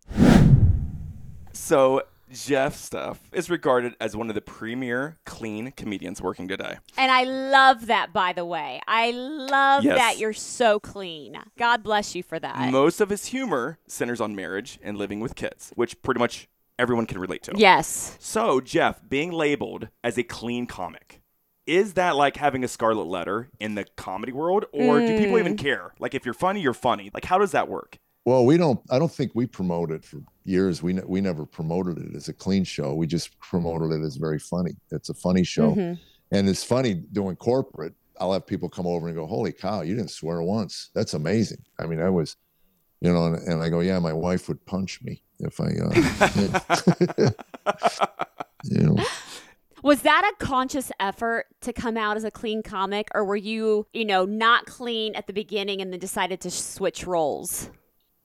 So, 1.52 2.02
Jeff 2.30 2.76
Stuff 2.76 3.20
is 3.32 3.48
regarded 3.48 3.94
as 4.00 4.14
one 4.14 4.28
of 4.28 4.34
the 4.34 4.40
premier 4.40 5.18
clean 5.24 5.72
comedians 5.72 6.20
working 6.20 6.46
today. 6.46 6.76
And 6.96 7.10
I 7.10 7.24
love 7.24 7.86
that, 7.86 8.12
by 8.12 8.32
the 8.32 8.44
way. 8.44 8.80
I 8.86 9.12
love 9.12 9.84
Yes. 9.84 9.96
that 9.96 10.18
you're 10.18 10.34
so 10.34 10.78
clean. 10.78 11.38
God 11.56 11.82
bless 11.82 12.14
you 12.14 12.22
for 12.22 12.38
that. 12.38 12.70
Most 12.70 13.00
of 13.00 13.08
his 13.08 13.26
humor 13.26 13.78
centers 13.86 14.20
on 14.20 14.36
marriage 14.36 14.78
and 14.82 14.98
living 14.98 15.20
with 15.20 15.34
kids, 15.36 15.72
which 15.74 16.00
pretty 16.02 16.18
much 16.18 16.48
everyone 16.78 17.06
can 17.06 17.18
relate 17.18 17.42
to. 17.44 17.52
yes. 17.56 18.16
So, 18.20 18.60
Jeff, 18.60 19.00
being 19.08 19.32
labeled 19.32 19.88
as 20.04 20.18
a 20.18 20.22
clean 20.22 20.66
comic, 20.66 21.20
is 21.68 21.94
that 21.94 22.16
like 22.16 22.36
having 22.36 22.64
a 22.64 22.68
scarlet 22.68 23.06
letter 23.06 23.48
in 23.60 23.74
the 23.74 23.84
comedy 23.96 24.32
world? 24.32 24.64
Or 24.72 24.98
do 25.00 25.18
people 25.18 25.38
even 25.38 25.56
care? 25.56 25.94
Like, 26.00 26.14
if 26.14 26.24
you're 26.24 26.34
funny, 26.34 26.60
you're 26.62 26.72
funny. 26.74 27.10
Like, 27.12 27.26
how 27.26 27.38
does 27.38 27.52
that 27.52 27.68
work? 27.68 27.98
Well, 28.24 28.44
we 28.44 28.56
don't. 28.56 28.80
I 28.90 28.98
don't 28.98 29.12
think 29.12 29.32
we 29.34 29.46
promote 29.46 29.90
it 29.90 30.04
for 30.04 30.20
years. 30.44 30.82
We 30.82 30.94
ne- 30.94 31.02
we 31.06 31.20
never 31.20 31.46
promoted 31.46 31.98
it 31.98 32.14
as 32.16 32.28
a 32.28 32.32
clean 32.32 32.64
show. 32.64 32.94
We 32.94 33.06
just 33.06 33.38
promoted 33.38 33.92
it 33.92 34.04
as 34.04 34.16
very 34.16 34.38
funny. 34.38 34.72
It's 34.90 35.08
a 35.08 35.14
funny 35.14 35.44
show, 35.44 35.74
Mhm. 35.74 35.98
and 36.32 36.48
it's 36.48 36.64
funny 36.64 36.94
doing 36.94 37.36
corporate. 37.36 37.94
I'll 38.20 38.32
have 38.32 38.46
people 38.46 38.68
come 38.68 38.86
over 38.86 39.06
and 39.06 39.16
go, 39.16 39.26
"Holy 39.26 39.52
cow, 39.52 39.80
you 39.82 39.94
didn't 39.94 40.10
swear 40.10 40.42
once. 40.42 40.90
That's 40.94 41.14
amazing." 41.14 41.62
I 41.78 41.86
mean, 41.86 42.00
I 42.00 42.10
was, 42.10 42.36
you 43.00 43.10
know, 43.12 43.26
and, 43.26 43.36
and 43.48 43.62
I 43.62 43.68
go, 43.70 43.80
"Yeah, 43.80 43.98
my 43.98 44.12
wife 44.12 44.48
would 44.48 44.62
punch 44.66 45.00
me 45.02 45.22
if 45.40 45.58
I." 45.60 45.68
Uh, 45.84 47.30
you 48.64 48.80
know, 48.80 48.96
Was 49.82 50.02
that 50.02 50.30
a 50.32 50.44
conscious 50.44 50.90
effort 51.00 51.46
to 51.62 51.72
come 51.72 51.96
out 51.96 52.16
as 52.16 52.24
a 52.24 52.30
clean 52.30 52.62
comic, 52.62 53.08
or 53.14 53.24
were 53.24 53.36
you, 53.36 53.86
you 53.92 54.04
know, 54.04 54.24
not 54.24 54.66
clean 54.66 55.14
at 55.14 55.26
the 55.26 55.32
beginning 55.32 55.80
and 55.80 55.92
then 55.92 56.00
decided 56.00 56.40
to 56.42 56.50
switch 56.50 57.06
roles? 57.06 57.70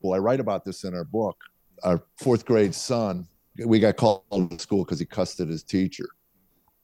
well, 0.04 0.14
I 0.14 0.20
write 0.20 0.40
about 0.40 0.64
this 0.64 0.84
in 0.84 0.94
our 0.94 1.06
book. 1.06 1.38
Our 1.84 2.04
fourth 2.18 2.46
grade 2.46 2.76
son, 2.76 3.28
we 3.66 3.80
got 3.80 3.96
called 3.96 4.22
to 4.32 4.60
school 4.60 4.84
because 4.84 5.00
he 5.00 5.06
cussed 5.06 5.40
at 5.40 5.48
his 5.48 5.64
teacher. 5.64 6.06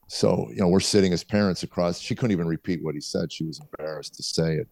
So, 0.08 0.48
you 0.50 0.56
know, 0.56 0.68
we're 0.68 0.80
sitting 0.80 1.12
as 1.12 1.22
parents 1.22 1.62
across. 1.62 2.00
She 2.00 2.16
couldn't 2.16 2.32
even 2.32 2.48
repeat 2.48 2.82
what 2.82 2.94
he 2.94 3.00
said. 3.00 3.30
She 3.30 3.44
was 3.44 3.60
embarrassed 3.60 4.16
to 4.16 4.22
say 4.24 4.56
it. 4.56 4.68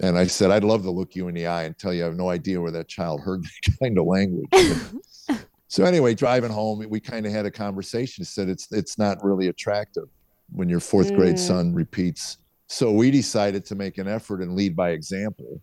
And 0.00 0.18
I 0.18 0.26
said, 0.26 0.50
I'd 0.50 0.64
love 0.64 0.82
to 0.82 0.90
look 0.90 1.14
you 1.14 1.28
in 1.28 1.34
the 1.34 1.46
eye 1.46 1.62
and 1.62 1.78
tell 1.78 1.94
you 1.94 2.02
I 2.02 2.06
have 2.06 2.16
no 2.16 2.28
idea 2.28 2.60
where 2.60 2.72
that 2.72 2.88
child 2.88 3.20
heard 3.20 3.44
that 3.44 3.78
kind 3.80 3.96
of 3.96 4.04
language. 4.04 4.48
so 5.72 5.84
anyway, 5.84 6.12
driving 6.14 6.50
home, 6.50 6.84
we 6.90 7.00
kind 7.00 7.24
of 7.24 7.32
had 7.32 7.46
a 7.46 7.50
conversation. 7.50 8.20
He 8.20 8.26
Said 8.26 8.50
it's 8.50 8.70
it's 8.72 8.98
not 8.98 9.16
really 9.24 9.48
attractive 9.48 10.04
when 10.50 10.68
your 10.68 10.80
fourth 10.80 11.14
grade 11.14 11.36
Mm. 11.36 11.38
son 11.38 11.74
repeats. 11.74 12.36
So 12.68 12.92
we 12.92 13.10
decided 13.10 13.64
to 13.66 13.74
make 13.74 13.96
an 13.96 14.06
effort 14.06 14.42
and 14.42 14.54
lead 14.54 14.76
by 14.76 14.90
example. 14.90 15.62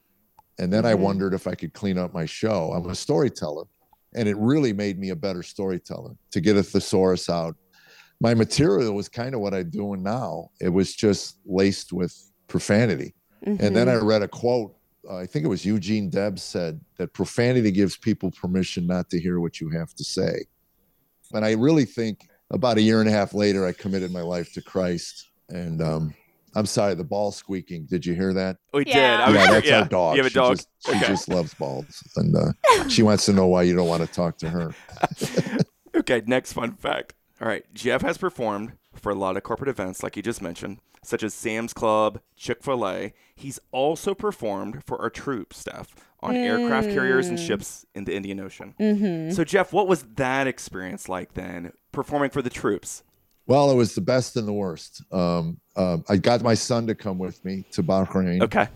And 0.57 0.73
then 0.73 0.83
I 0.83 0.93
Mhm. 0.95 1.01
wondered 1.01 1.35
if 1.35 1.45
I 1.45 1.53
could 1.53 1.73
clean 1.73 1.99
up 1.99 2.11
my 2.11 2.25
show. 2.25 2.71
I'm 2.73 2.89
a 2.89 2.95
storyteller, 2.95 3.65
and 4.15 4.27
it 4.27 4.35
really 4.37 4.73
made 4.73 4.97
me 4.97 5.09
a 5.11 5.15
better 5.15 5.43
storyteller 5.43 6.15
to 6.31 6.41
get 6.41 6.57
a 6.57 6.63
thesaurus 6.63 7.29
out. 7.29 7.55
My 8.19 8.33
material 8.33 8.93
was 8.95 9.09
kind 9.09 9.35
of 9.35 9.41
what 9.41 9.53
I'm 9.53 9.69
doing 9.69 10.01
now. 10.01 10.49
It 10.59 10.69
was 10.69 10.95
just 10.95 11.37
laced 11.45 11.93
with 11.93 12.13
profanity. 12.47 13.13
And 13.45 13.75
then 13.75 13.87
I 13.87 13.95
read 13.97 14.23
a 14.23 14.27
quote. 14.27 14.75
I 15.09 15.25
think 15.25 15.45
it 15.45 15.47
was 15.47 15.65
Eugene 15.65 16.09
Debs 16.09 16.43
said 16.43 16.81
that 16.97 17.13
profanity 17.13 17.71
gives 17.71 17.95
people 17.97 18.31
permission 18.31 18.85
not 18.87 19.09
to 19.11 19.19
hear 19.19 19.39
what 19.39 19.59
you 19.61 19.69
have 19.69 19.93
to 19.95 20.03
say. 20.03 20.45
And 21.33 21.45
I 21.45 21.51
really 21.53 21.85
think 21.85 22.27
about 22.51 22.77
a 22.77 22.81
year 22.81 22.99
and 22.99 23.07
a 23.09 23.11
half 23.11 23.33
later, 23.33 23.65
I 23.65 23.71
committed 23.73 24.11
my 24.11 24.21
life 24.21 24.51
to 24.53 24.61
Christ. 24.61 25.29
And 25.49 25.81
um, 25.81 26.13
I'm 26.55 26.65
sorry, 26.65 26.95
the 26.95 27.03
ball 27.03 27.31
squeaking. 27.31 27.85
Did 27.85 28.05
you 28.05 28.13
hear 28.15 28.33
that? 28.33 28.57
We 28.73 28.85
Yeah. 28.85 28.93
did. 28.93 29.19
I 29.21 29.27
was, 29.27 29.35
yeah, 29.35 29.51
that's 29.51 29.67
yeah. 29.67 29.79
our 29.81 29.87
dog. 29.87 30.15
You 30.15 30.23
have 30.23 30.27
a 30.27 30.29
She 30.29 30.35
dog. 30.35 30.55
Just, 30.57 30.67
she 30.85 30.99
just 31.07 31.29
loves 31.29 31.53
balls, 31.53 32.03
and 32.15 32.35
uh, 32.35 32.87
she 32.89 33.03
wants 33.03 33.25
to 33.27 33.33
know 33.33 33.47
why 33.47 33.63
you 33.63 33.75
don't 33.75 33.87
want 33.87 34.01
to 34.01 34.07
talk 34.11 34.37
to 34.39 34.49
her. 34.49 34.73
Okay, 35.95 36.21
next 36.25 36.53
fun 36.53 36.73
fact. 36.75 37.13
All 37.41 37.47
right, 37.47 37.63
Jeff 37.73 38.01
has 38.03 38.17
performed 38.17 38.73
for 38.95 39.11
a 39.11 39.15
lot 39.15 39.35
of 39.37 39.43
corporate 39.43 39.69
events, 39.69 40.03
like 40.03 40.15
you 40.15 40.23
just 40.23 40.41
mentioned, 40.41 40.79
such 41.03 41.23
as 41.23 41.33
Sam's 41.33 41.73
Club, 41.73 42.19
Chick 42.35 42.63
fil 42.63 42.87
A. 42.87 43.13
He's 43.35 43.59
also 43.71 44.13
performed 44.13 44.83
for 44.85 45.01
our 45.01 45.09
troop 45.09 45.53
staff 45.53 45.95
on 46.21 46.35
aircraft 46.35 46.89
carriers 46.89 47.27
and 47.27 47.37
Mm. 47.37 47.47
ships 47.47 47.85
in 47.95 48.03
the 48.03 48.13
Indian 48.15 48.39
Ocean. 48.41 48.75
Mm-hmm. 48.79 49.31
So, 49.31 49.43
Jeff, 49.43 49.71
what 49.71 49.87
was 49.87 50.03
that 50.15 50.47
experience 50.47 51.07
like 51.07 51.33
then, 51.33 51.71
performing 51.91 52.29
for 52.29 52.41
the 52.41 52.49
troops? 52.49 53.03
Well, 53.47 53.71
it 53.71 53.75
was 53.75 53.95
the 53.95 54.01
best 54.01 54.35
and 54.35 54.47
the 54.47 54.53
worst. 54.53 55.01
Um, 55.11 55.59
uh, 55.75 55.99
I 56.09 56.17
got 56.17 56.41
my 56.43 56.53
son 56.53 56.85
to 56.87 56.95
come 56.95 57.17
with 57.17 57.43
me 57.45 57.65
to 57.71 57.81
Bahrain. 57.81 58.43
Okay. 58.43 58.67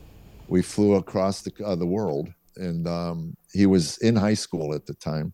We 0.47 0.61
flew 0.61 0.95
across 0.95 1.41
the 1.41 1.51
uh, 1.63 1.75
the 1.75 1.85
world, 1.85 2.33
and 2.55 2.87
um, 2.87 3.35
he 3.51 3.65
was 3.65 3.97
in 3.99 4.15
high 4.15 4.33
school 4.33 4.73
at 4.73 4.85
the 4.85 4.93
time. 4.95 5.33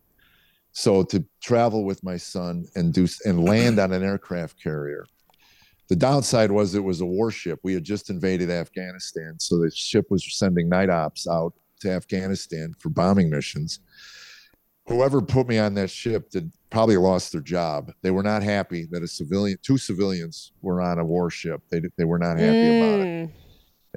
So 0.72 1.02
to 1.04 1.24
travel 1.42 1.84
with 1.84 2.04
my 2.04 2.16
son 2.16 2.66
and 2.74 2.92
do 2.92 3.06
and 3.24 3.44
land 3.44 3.78
on 3.78 3.92
an 3.92 4.02
aircraft 4.02 4.62
carrier. 4.62 5.06
The 5.90 5.96
downside 5.96 6.52
was 6.52 6.76
it 6.76 6.84
was 6.84 7.00
a 7.00 7.06
warship. 7.06 7.58
We 7.64 7.74
had 7.74 7.82
just 7.82 8.10
invaded 8.10 8.48
Afghanistan, 8.48 9.34
so 9.40 9.58
the 9.58 9.70
ship 9.74 10.06
was 10.08 10.24
sending 10.38 10.68
night 10.68 10.88
ops 10.88 11.26
out 11.26 11.52
to 11.80 11.90
Afghanistan 11.90 12.72
for 12.78 12.90
bombing 12.90 13.28
missions. 13.28 13.80
Whoever 14.86 15.20
put 15.20 15.48
me 15.48 15.58
on 15.58 15.74
that 15.74 15.90
ship 15.90 16.30
did 16.30 16.52
probably 16.70 16.96
lost 16.96 17.32
their 17.32 17.40
job. 17.40 17.92
They 18.02 18.12
were 18.12 18.22
not 18.22 18.44
happy 18.44 18.86
that 18.92 19.02
a 19.02 19.08
civilian, 19.08 19.58
two 19.62 19.78
civilians, 19.78 20.52
were 20.62 20.80
on 20.80 21.00
a 21.00 21.04
warship. 21.04 21.60
They 21.70 21.82
they 21.98 22.04
were 22.04 22.20
not 22.20 22.38
happy 22.38 22.78
about 22.78 23.00
it 23.00 23.06
Mm. 23.10 23.30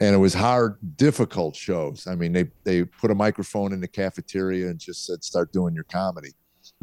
and 0.02 0.16
it 0.16 0.18
was 0.18 0.34
hard, 0.34 0.78
difficult 0.98 1.56
shows. 1.56 2.08
I 2.08 2.16
mean, 2.16 2.34
they 2.34 2.50
they 2.64 2.86
put 2.86 3.12
a 3.12 3.16
microphone 3.16 3.72
in 3.72 3.80
the 3.80 3.88
cafeteria 3.88 4.68
and 4.70 4.80
just 4.80 5.06
said, 5.06 5.24
"Start 5.24 5.54
doing 5.54 5.76
your 5.76 5.84
comedy." 5.86 6.32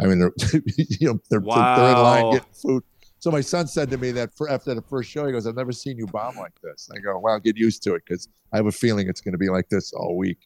I 0.01 0.07
mean, 0.07 0.21
they're 0.21 0.33
you 0.77 1.09
know 1.09 1.21
they're, 1.31 1.41
they're 1.41 1.91
in 1.91 1.99
line 1.99 2.31
getting 2.35 2.53
food. 2.53 2.85
So 3.21 3.31
my 3.31 3.43
son 3.43 3.67
said 3.67 3.91
to 3.91 3.99
me 3.99 4.13
that 4.13 4.35
for, 4.35 4.49
after 4.49 4.75
the 4.75 4.83
first 4.83 5.11
show, 5.11 5.27
he 5.27 5.33
goes, 5.33 5.47
"I've 5.47 5.55
never 5.55 5.73
seen 5.73 5.99
you 5.99 6.07
bomb 6.07 6.37
like 6.37 6.59
this." 6.63 6.89
I 6.95 6.99
go, 6.99 7.19
"Well, 7.19 7.39
get 7.39 7.57
used 7.57 7.83
to 7.85 7.95
it 7.95 8.03
because 8.07 8.29
I 8.53 8.57
have 8.57 8.67
a 8.67 8.73
feeling 8.73 9.09
it's 9.09 9.21
going 9.21 9.33
to 9.33 9.39
be 9.39 9.51
like 9.51 9.69
this 9.69 9.93
all 9.93 10.17
week." 10.17 10.39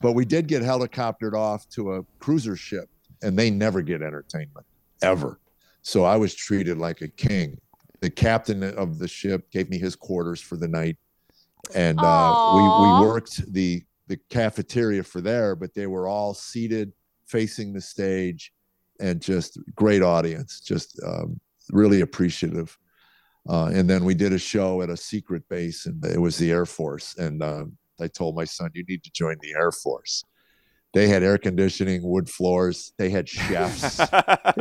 But 0.00 0.12
we 0.12 0.24
did 0.24 0.48
get 0.48 0.62
helicoptered 0.62 1.34
off 1.34 1.68
to 1.70 1.94
a 1.94 2.02
cruiser 2.18 2.56
ship, 2.56 2.88
and 3.22 3.38
they 3.38 3.50
never 3.50 3.82
get 3.82 4.00
entertainment 4.00 4.66
ever. 5.02 5.40
So 5.82 6.04
I 6.04 6.16
was 6.16 6.34
treated 6.34 6.78
like 6.78 7.02
a 7.02 7.08
king. 7.08 7.58
The 8.00 8.10
captain 8.10 8.62
of 8.62 8.98
the 8.98 9.08
ship 9.08 9.50
gave 9.50 9.68
me 9.68 9.78
his 9.78 9.94
quarters 9.94 10.40
for 10.40 10.56
the 10.56 10.68
night, 10.68 10.96
and 11.74 11.98
uh, 12.00 12.52
we 12.54 12.62
we 12.62 13.06
worked 13.06 13.52
the 13.52 13.84
the 14.06 14.16
cafeteria 14.30 15.02
for 15.02 15.20
there, 15.20 15.54
but 15.54 15.74
they 15.74 15.86
were 15.86 16.08
all 16.08 16.32
seated 16.32 16.92
facing 17.26 17.74
the 17.74 17.80
stage, 17.80 18.54
and 19.00 19.20
just 19.20 19.58
great 19.74 20.02
audience, 20.02 20.60
just 20.60 20.98
um, 21.04 21.38
really 21.70 22.00
appreciative. 22.00 22.78
Uh, 23.48 23.70
and 23.72 23.88
then 23.88 24.04
we 24.04 24.14
did 24.14 24.32
a 24.32 24.38
show 24.38 24.82
at 24.82 24.90
a 24.90 24.96
secret 24.96 25.48
base, 25.48 25.86
and 25.86 26.04
it 26.04 26.20
was 26.20 26.36
the 26.36 26.50
Air 26.50 26.66
Force. 26.66 27.16
And 27.16 27.42
uh, 27.42 27.64
I 28.00 28.08
told 28.08 28.34
my 28.34 28.44
son, 28.44 28.70
"You 28.74 28.84
need 28.88 29.04
to 29.04 29.10
join 29.12 29.36
the 29.40 29.52
Air 29.52 29.70
Force." 29.70 30.24
They 30.96 31.08
had 31.08 31.22
air 31.22 31.36
conditioning, 31.36 32.02
wood 32.02 32.26
floors. 32.26 32.94
They 32.96 33.10
had 33.10 33.28
chefs. 33.28 33.96
they 33.98 34.06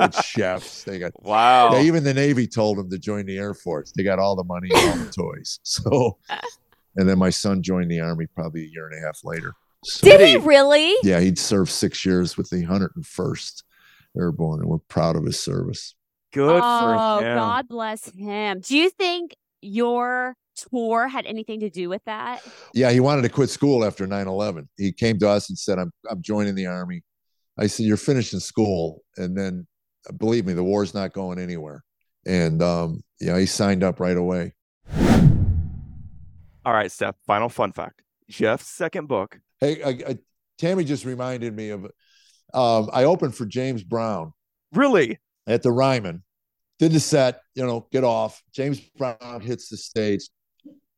had 0.01 0.13
chefs. 0.13 0.83
They 0.83 0.99
got 0.99 1.13
wow. 1.23 1.71
they, 1.71 1.85
even 1.85 2.03
the 2.03 2.13
Navy 2.13 2.45
told 2.45 2.77
him 2.77 2.89
to 2.89 2.99
join 2.99 3.25
the 3.25 3.37
Air 3.37 3.53
Force. 3.53 3.93
They 3.95 4.03
got 4.03 4.19
all 4.19 4.35
the 4.35 4.43
money 4.43 4.69
and 4.73 4.89
all 4.89 5.05
the 5.05 5.11
toys. 5.15 5.59
So, 5.63 6.17
and 6.97 7.07
then 7.07 7.17
my 7.17 7.29
son 7.29 7.63
joined 7.63 7.89
the 7.89 8.01
Army 8.01 8.25
probably 8.35 8.63
a 8.63 8.67
year 8.67 8.89
and 8.89 9.01
a 9.01 9.05
half 9.05 9.21
later. 9.23 9.53
So, 9.85 10.09
Did 10.09 10.17
Did 10.17 10.27
he 10.27 10.31
he? 10.33 10.37
really? 10.37 10.95
yeah, 11.03 11.21
he'd 11.21 11.39
served 11.39 11.71
six 11.71 12.05
years 12.05 12.35
with 12.35 12.49
the 12.49 12.65
101st 12.65 13.63
Airborne, 14.17 14.59
and 14.59 14.69
we're 14.69 14.79
proud 14.79 15.15
of 15.15 15.23
his 15.23 15.39
service. 15.39 15.95
Good 16.35 16.61
oh, 16.61 17.19
for 17.19 17.25
him. 17.25 17.37
God 17.37 17.67
bless 17.69 18.09
him. 18.09 18.59
Do 18.59 18.75
you 18.75 18.89
think 18.89 19.37
your 19.61 20.35
tour 20.57 21.07
had 21.07 21.25
anything 21.25 21.61
to 21.61 21.69
do 21.69 21.87
with 21.87 22.03
that? 22.03 22.41
Yeah, 22.73 22.91
he 22.91 22.99
wanted 22.99 23.21
to 23.21 23.29
quit 23.29 23.49
school 23.49 23.85
after 23.85 24.05
9 24.05 24.27
11. 24.27 24.67
He 24.75 24.91
came 24.91 25.17
to 25.19 25.29
us 25.29 25.47
and 25.47 25.57
said, 25.57 25.79
I'm, 25.79 25.93
I'm 26.09 26.21
joining 26.21 26.53
the 26.53 26.65
Army. 26.65 27.03
I 27.57 27.67
said, 27.67 27.85
You're 27.85 27.95
finishing 27.95 28.41
school. 28.41 29.01
And 29.15 29.37
then, 29.37 29.65
uh, 30.09 30.11
believe 30.11 30.45
me, 30.45 30.51
the 30.51 30.63
war's 30.63 30.93
not 30.93 31.13
going 31.13 31.39
anywhere. 31.39 31.85
And, 32.25 32.61
um, 32.61 33.01
yeah, 33.21 33.39
he 33.39 33.45
signed 33.45 33.81
up 33.81 34.01
right 34.01 34.17
away. 34.17 34.55
All 36.65 36.73
right, 36.73 36.91
Steph. 36.91 37.15
Final 37.25 37.47
fun 37.47 37.71
fact: 37.71 38.01
Jeff's 38.27 38.67
second 38.67 39.07
book. 39.07 39.39
Hey, 39.61 39.81
I, 39.81 39.89
I, 40.11 40.17
Tammy 40.57 40.83
just 40.83 41.05
reminded 41.05 41.55
me 41.55 41.69
of, 41.69 41.85
um, 42.53 42.89
I 42.91 43.05
opened 43.05 43.35
for 43.35 43.45
James 43.45 43.83
Brown 43.83 44.33
Really? 44.75 45.19
At 45.47 45.63
the 45.63 45.71
Ryman. 45.71 46.23
Did 46.79 46.91
the 46.91 46.99
set, 46.99 47.41
you 47.53 47.65
know, 47.65 47.87
get 47.91 48.03
off. 48.03 48.41
James 48.53 48.79
Brown 48.97 49.41
hits 49.41 49.69
the 49.69 49.77
stage. 49.77 50.29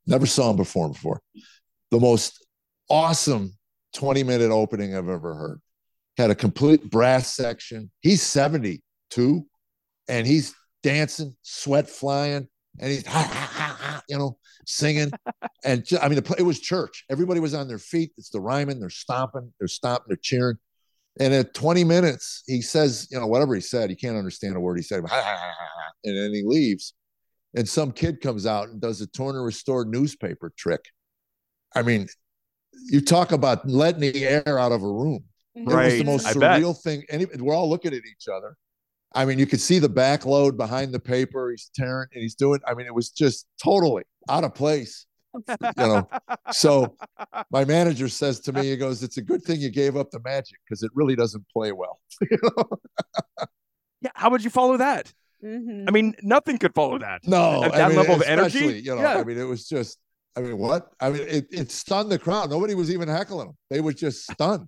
Never 0.07 0.25
saw 0.25 0.49
him 0.49 0.57
perform 0.57 0.93
before. 0.93 1.21
The 1.91 1.99
most 1.99 2.45
awesome 2.89 3.53
20 3.95 4.23
minute 4.23 4.51
opening 4.51 4.95
I've 4.95 5.09
ever 5.09 5.35
heard. 5.35 5.61
Had 6.17 6.31
a 6.31 6.35
complete 6.35 6.89
brass 6.89 7.35
section. 7.35 7.91
He's 8.01 8.23
72 8.23 9.45
and 10.07 10.25
he's 10.25 10.55
dancing, 10.81 11.35
sweat 11.41 11.89
flying, 11.89 12.47
and 12.79 12.91
he's, 12.91 13.05
ha, 13.05 13.21
ha, 13.21 13.77
ha, 13.79 14.01
you 14.07 14.17
know, 14.17 14.37
singing. 14.65 15.11
And 15.63 15.85
I 16.01 16.07
mean, 16.07 16.19
it 16.37 16.43
was 16.43 16.59
church. 16.59 17.03
Everybody 17.09 17.39
was 17.39 17.53
on 17.53 17.67
their 17.67 17.79
feet. 17.79 18.11
It's 18.17 18.29
the 18.29 18.39
Ryman. 18.39 18.79
They're 18.79 18.89
stomping, 18.89 19.53
they're 19.59 19.67
stomping, 19.67 20.05
they're 20.07 20.17
cheering. 20.21 20.57
And 21.19 21.33
at 21.33 21.53
20 21.53 21.83
minutes, 21.83 22.43
he 22.45 22.61
says, 22.61 23.07
you 23.11 23.19
know, 23.19 23.27
whatever 23.27 23.55
he 23.55 23.61
said, 23.61 23.89
he 23.89 23.95
can't 23.95 24.17
understand 24.17 24.55
a 24.55 24.59
word 24.59 24.77
he 24.77 24.83
said. 24.83 25.03
And 26.03 26.15
then 26.15 26.31
he 26.31 26.43
leaves. 26.45 26.93
And 27.55 27.67
some 27.67 27.91
kid 27.91 28.21
comes 28.21 28.45
out 28.45 28.69
and 28.69 28.79
does 28.79 29.01
a 29.01 29.07
torn 29.07 29.35
and 29.35 29.43
restored 29.43 29.89
newspaper 29.89 30.53
trick. 30.55 30.85
I 31.75 31.81
mean, 31.81 32.07
you 32.85 33.01
talk 33.01 33.31
about 33.31 33.67
letting 33.67 34.01
the 34.01 34.25
air 34.25 34.59
out 34.59 34.71
of 34.71 34.83
a 34.83 34.87
room. 34.87 35.23
Right. 35.55 35.87
It 35.87 35.91
was 35.91 35.97
the 35.97 36.03
most 36.03 36.27
I 36.27 36.33
bet. 36.33 36.61
surreal 36.61 36.79
thing. 36.79 37.03
Any, 37.09 37.25
we're 37.39 37.55
all 37.55 37.67
looking 37.67 37.93
at 37.93 38.05
each 38.05 38.27
other. 38.31 38.55
I 39.15 39.25
mean, 39.25 39.39
you 39.39 39.47
could 39.47 39.59
see 39.59 39.79
the 39.79 39.89
back 39.89 40.25
load 40.25 40.55
behind 40.55 40.93
the 40.93 40.99
paper. 40.99 41.49
He's 41.49 41.71
tearing 41.73 42.07
and 42.13 42.21
he's 42.21 42.35
doing. 42.35 42.59
I 42.67 42.75
mean, 42.75 42.85
it 42.85 42.93
was 42.93 43.09
just 43.09 43.47
totally 43.61 44.03
out 44.29 44.43
of 44.43 44.53
place. 44.53 45.06
You 45.33 45.57
know, 45.77 46.09
so 46.51 46.95
my 47.51 47.65
manager 47.65 48.07
says 48.09 48.39
to 48.41 48.53
me, 48.53 48.69
he 48.69 48.77
goes, 48.77 49.03
"It's 49.03 49.17
a 49.17 49.21
good 49.21 49.43
thing 49.43 49.59
you 49.59 49.69
gave 49.69 49.95
up 49.95 50.09
the 50.11 50.19
magic 50.23 50.57
because 50.65 50.83
it 50.83 50.91
really 50.95 51.15
doesn't 51.15 51.45
play 51.51 51.71
well." 51.71 51.99
You 52.31 52.37
know? 52.43 52.79
Yeah. 54.01 54.11
How 54.15 54.29
would 54.29 54.43
you 54.43 54.49
follow 54.49 54.77
that? 54.77 55.11
Mm-hmm. 55.43 55.85
I 55.87 55.91
mean, 55.91 56.15
nothing 56.23 56.57
could 56.57 56.73
follow 56.73 56.97
that. 56.99 57.27
No, 57.27 57.63
At 57.63 57.73
I 57.73 57.77
that 57.77 57.87
mean, 57.89 57.97
level 57.97 58.15
of 58.15 58.21
energy? 58.23 58.81
You 58.83 58.95
know, 58.95 59.01
Yeah. 59.01 59.17
I 59.17 59.23
mean, 59.23 59.37
it 59.37 59.43
was 59.43 59.67
just. 59.67 59.97
I 60.35 60.41
mean, 60.41 60.57
what? 60.57 60.91
I 60.99 61.09
mean, 61.09 61.23
it, 61.27 61.47
it 61.51 61.71
stunned 61.71 62.11
the 62.11 62.19
crowd. 62.19 62.49
Nobody 62.51 62.75
was 62.75 62.91
even 62.91 63.07
heckling 63.07 63.47
them. 63.47 63.57
They 63.69 63.81
were 63.81 63.93
just 63.93 64.31
stunned. 64.31 64.67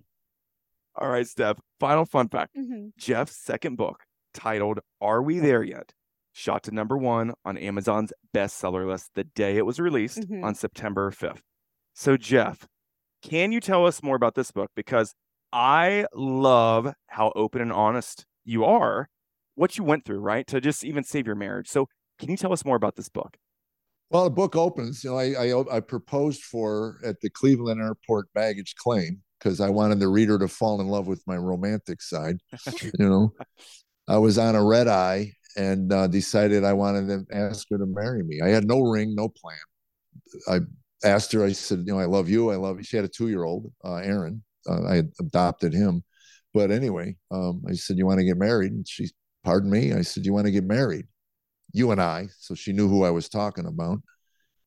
All 0.96 1.08
right, 1.08 1.26
Steph. 1.26 1.58
Final 1.78 2.04
fun 2.04 2.28
fact: 2.28 2.56
Mm-hmm. 2.56 2.88
Jeff's 2.98 3.36
second 3.36 3.76
book, 3.76 4.02
titled 4.34 4.80
"Are 5.00 5.22
We 5.22 5.38
There 5.38 5.62
Yet?" 5.62 5.92
Shot 6.32 6.62
to 6.64 6.70
number 6.70 6.96
one 6.96 7.32
on 7.44 7.58
Amazon's 7.58 8.12
bestseller 8.34 8.86
list 8.86 9.10
the 9.14 9.24
day 9.24 9.56
it 9.56 9.66
was 9.66 9.80
released 9.80 10.20
Mhm. 10.20 10.44
on 10.44 10.54
September 10.54 11.10
5th. 11.10 11.42
So, 11.94 12.16
Jeff, 12.16 12.66
can 13.22 13.52
you 13.52 13.60
tell 13.60 13.86
us 13.86 14.02
more 14.02 14.16
about 14.16 14.34
this 14.34 14.50
book? 14.52 14.70
Because 14.74 15.14
I 15.52 16.06
love 16.14 16.94
how 17.08 17.32
open 17.34 17.60
and 17.60 17.72
honest 17.72 18.24
you 18.44 18.64
are, 18.64 19.08
what 19.56 19.76
you 19.76 19.84
went 19.84 20.04
through, 20.04 20.20
right? 20.20 20.46
To 20.46 20.60
just 20.60 20.84
even 20.84 21.04
save 21.04 21.26
your 21.26 21.36
marriage. 21.36 21.68
So, 21.68 21.88
can 22.18 22.30
you 22.30 22.36
tell 22.36 22.52
us 22.52 22.64
more 22.64 22.76
about 22.76 22.96
this 22.96 23.08
book? 23.08 23.36
Well, 24.10 24.24
the 24.24 24.30
book 24.30 24.56
opens. 24.56 25.04
You 25.04 25.10
know, 25.10 25.18
I 25.18 25.32
I, 25.34 25.76
I 25.76 25.80
proposed 25.80 26.42
for 26.42 26.98
at 27.04 27.20
the 27.20 27.30
Cleveland 27.30 27.80
Airport 27.80 28.32
baggage 28.34 28.74
claim 28.76 29.22
because 29.38 29.60
I 29.60 29.68
wanted 29.70 30.00
the 30.00 30.08
reader 30.08 30.38
to 30.38 30.48
fall 30.48 30.80
in 30.80 30.88
love 30.88 31.06
with 31.06 31.22
my 31.26 31.36
romantic 31.36 32.02
side. 32.02 32.38
you 32.82 32.90
know, 32.98 33.32
I 34.08 34.18
was 34.18 34.36
on 34.38 34.54
a 34.54 34.64
red 34.64 34.88
eye 34.88 35.32
and 35.56 35.92
uh, 35.92 36.06
decided 36.06 36.64
I 36.64 36.72
wanted 36.72 37.08
to 37.08 37.36
ask 37.36 37.66
her 37.70 37.78
to 37.78 37.86
marry 37.86 38.22
me. 38.22 38.40
I 38.42 38.48
had 38.48 38.66
no 38.66 38.80
ring, 38.80 39.14
no 39.14 39.28
plan. 39.28 39.56
I 40.48 40.60
asked 41.04 41.32
her. 41.32 41.44
I 41.44 41.52
said, 41.52 41.84
you 41.86 41.92
know, 41.92 41.98
I 41.98 42.04
love 42.04 42.28
you. 42.28 42.50
I 42.50 42.56
love 42.56 42.78
you. 42.78 42.84
She 42.84 42.96
had 42.96 43.04
a 43.04 43.08
two-year-old, 43.08 43.72
uh, 43.84 43.96
Aaron. 43.96 44.42
Uh, 44.68 44.82
I 44.84 45.02
adopted 45.18 45.72
him, 45.72 46.04
but 46.52 46.70
anyway, 46.70 47.16
um, 47.30 47.62
I 47.66 47.72
said, 47.72 47.96
you 47.96 48.04
want 48.04 48.18
to 48.18 48.26
get 48.26 48.36
married? 48.36 48.72
And 48.72 48.86
she, 48.86 49.08
pardon 49.42 49.70
me. 49.70 49.94
I 49.94 50.02
said, 50.02 50.26
you 50.26 50.34
want 50.34 50.46
to 50.46 50.52
get 50.52 50.64
married? 50.64 51.06
You 51.72 51.92
and 51.92 52.00
I. 52.00 52.28
So 52.38 52.54
she 52.54 52.72
knew 52.72 52.86
who 52.86 53.02
I 53.02 53.10
was 53.10 53.28
talking 53.28 53.66
about, 53.66 54.00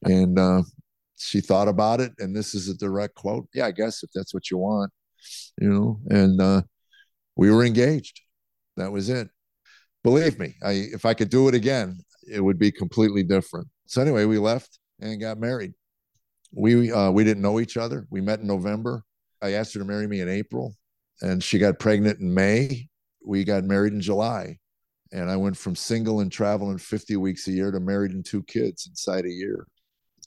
and 0.04 0.40
uh, 0.40 0.64
she 1.18 1.42
thought 1.42 1.68
about 1.68 2.02
it. 2.02 2.12
And 2.18 2.36
this 2.36 2.56
is 2.56 2.70
a 2.70 2.74
direct 2.76 3.14
quote. 3.14 3.48
Yeah, 3.54 3.68
I 3.68 3.72
guess 3.72 4.02
if 4.02 4.10
that's 4.16 4.34
what 4.34 4.50
you 4.50 4.58
want, 4.58 4.92
you 5.62 5.70
know. 5.70 6.00
And 6.10 6.42
uh, 6.42 6.64
we 7.36 7.52
were 7.52 7.64
engaged. 7.64 8.22
That 8.78 8.92
was 8.92 9.10
it. 9.10 9.30
Believe 10.04 10.38
me, 10.38 10.56
I 10.62 10.72
if 10.94 11.06
I 11.06 11.14
could 11.14 11.30
do 11.30 11.48
it 11.48 11.56
again, 11.56 12.00
it 12.30 12.42
would 12.42 12.60
be 12.60 12.72
completely 12.72 13.24
different. 13.24 13.68
So 13.86 14.02
anyway, 14.02 14.26
we 14.26 14.38
left 14.38 14.80
and 15.00 15.20
got 15.20 15.40
married. 15.40 15.74
We 16.52 16.92
uh, 16.92 17.12
we 17.12 17.24
didn't 17.24 17.42
know 17.42 17.60
each 17.60 17.78
other. 17.78 18.08
We 18.10 18.22
met 18.22 18.40
in 18.40 18.48
November. 18.48 19.04
I 19.42 19.54
asked 19.54 19.74
her 19.74 19.80
to 19.80 19.86
marry 19.86 20.08
me 20.08 20.22
in 20.22 20.30
April, 20.30 20.76
and 21.22 21.44
she 21.44 21.58
got 21.58 21.80
pregnant 21.80 22.20
in 22.20 22.34
May. 22.34 22.88
We 23.26 23.44
got 23.44 23.64
married 23.64 23.94
in 23.94 24.02
July, 24.02 24.60
and 25.12 25.30
I 25.30 25.38
went 25.38 25.58
from 25.58 25.76
single 25.76 26.20
and 26.20 26.32
traveling 26.32 26.78
50 26.78 27.16
weeks 27.18 27.48
a 27.48 27.52
year 27.52 27.72
to 27.72 27.80
married 27.80 28.12
and 28.12 28.26
two 28.26 28.44
kids 28.44 28.88
inside 28.88 29.26
a 29.26 29.32
year. 29.32 29.68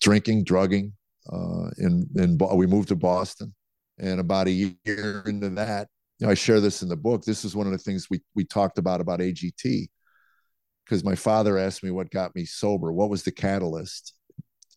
Drinking, 0.01 0.45
drugging. 0.45 0.93
Uh, 1.31 1.71
in 1.79 2.09
in 2.17 2.39
we 2.55 2.67
moved 2.67 2.89
to 2.89 2.97
Boston. 2.97 3.55
And 3.99 4.21
about 4.21 4.47
a 4.47 4.51
year 4.51 5.23
into 5.27 5.49
that, 5.51 5.89
you 6.19 6.27
know, 6.27 6.31
I 6.31 6.35
share 6.35 6.61
this 6.61 6.83
in 6.83 6.89
the 6.89 6.97
book. 6.97 7.25
This 7.25 7.45
is 7.45 7.55
one 7.55 7.67
of 7.67 7.73
the 7.73 7.79
things 7.79 8.09
we 8.11 8.21
we 8.35 8.45
talked 8.45 8.79
about 8.79 9.01
about 9.01 9.21
AGT 9.21 9.89
because 10.85 11.05
my 11.05 11.15
father 11.15 11.59
asked 11.59 11.83
me 11.83 11.91
what 11.91 12.11
got 12.11 12.35
me 12.35 12.45
sober. 12.45 12.93
What 12.93 13.11
was 13.11 13.23
the 13.23 13.33
catalyst? 13.33 14.15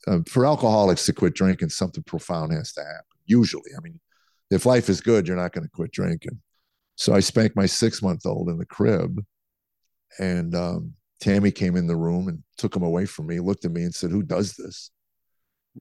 Um, 0.08 0.24
for 0.24 0.46
alcoholics 0.46 1.06
to 1.06 1.14
quit 1.14 1.36
drinking, 1.36 1.70
something 1.70 2.04
profound 2.04 2.54
has 2.54 2.74
to 2.74 2.82
happen. 2.82 3.04
Usually, 3.26 3.72
I 3.78 3.82
mean, 3.82 4.00
if 4.50 4.66
life 4.66 4.90
is 4.90 5.02
good, 5.02 5.28
you're 5.28 5.38
not 5.38 5.52
going 5.52 5.66
to 5.66 5.70
quit 5.70 5.92
drinking. 5.92 6.42
So 6.96 7.14
I 7.14 7.20
spanked 7.20 7.56
my 7.56 7.66
six 7.66 8.02
month 8.02 8.26
old 8.26 8.50
in 8.50 8.58
the 8.58 8.66
crib, 8.66 9.24
and 10.18 10.56
um, 10.56 10.94
Tammy 11.22 11.52
came 11.52 11.76
in 11.76 11.88
the 11.88 11.96
room 11.96 12.28
and 12.28 12.44
took 12.58 12.76
him 12.76 12.84
away 12.84 13.06
from 13.06 13.28
me, 13.28 13.40
looked 13.40 13.66
at 13.66 13.72
me 13.72 13.84
and 13.84 13.94
said, 13.94 14.12
Who 14.12 14.24
does 14.24 14.56
this? 14.56 14.92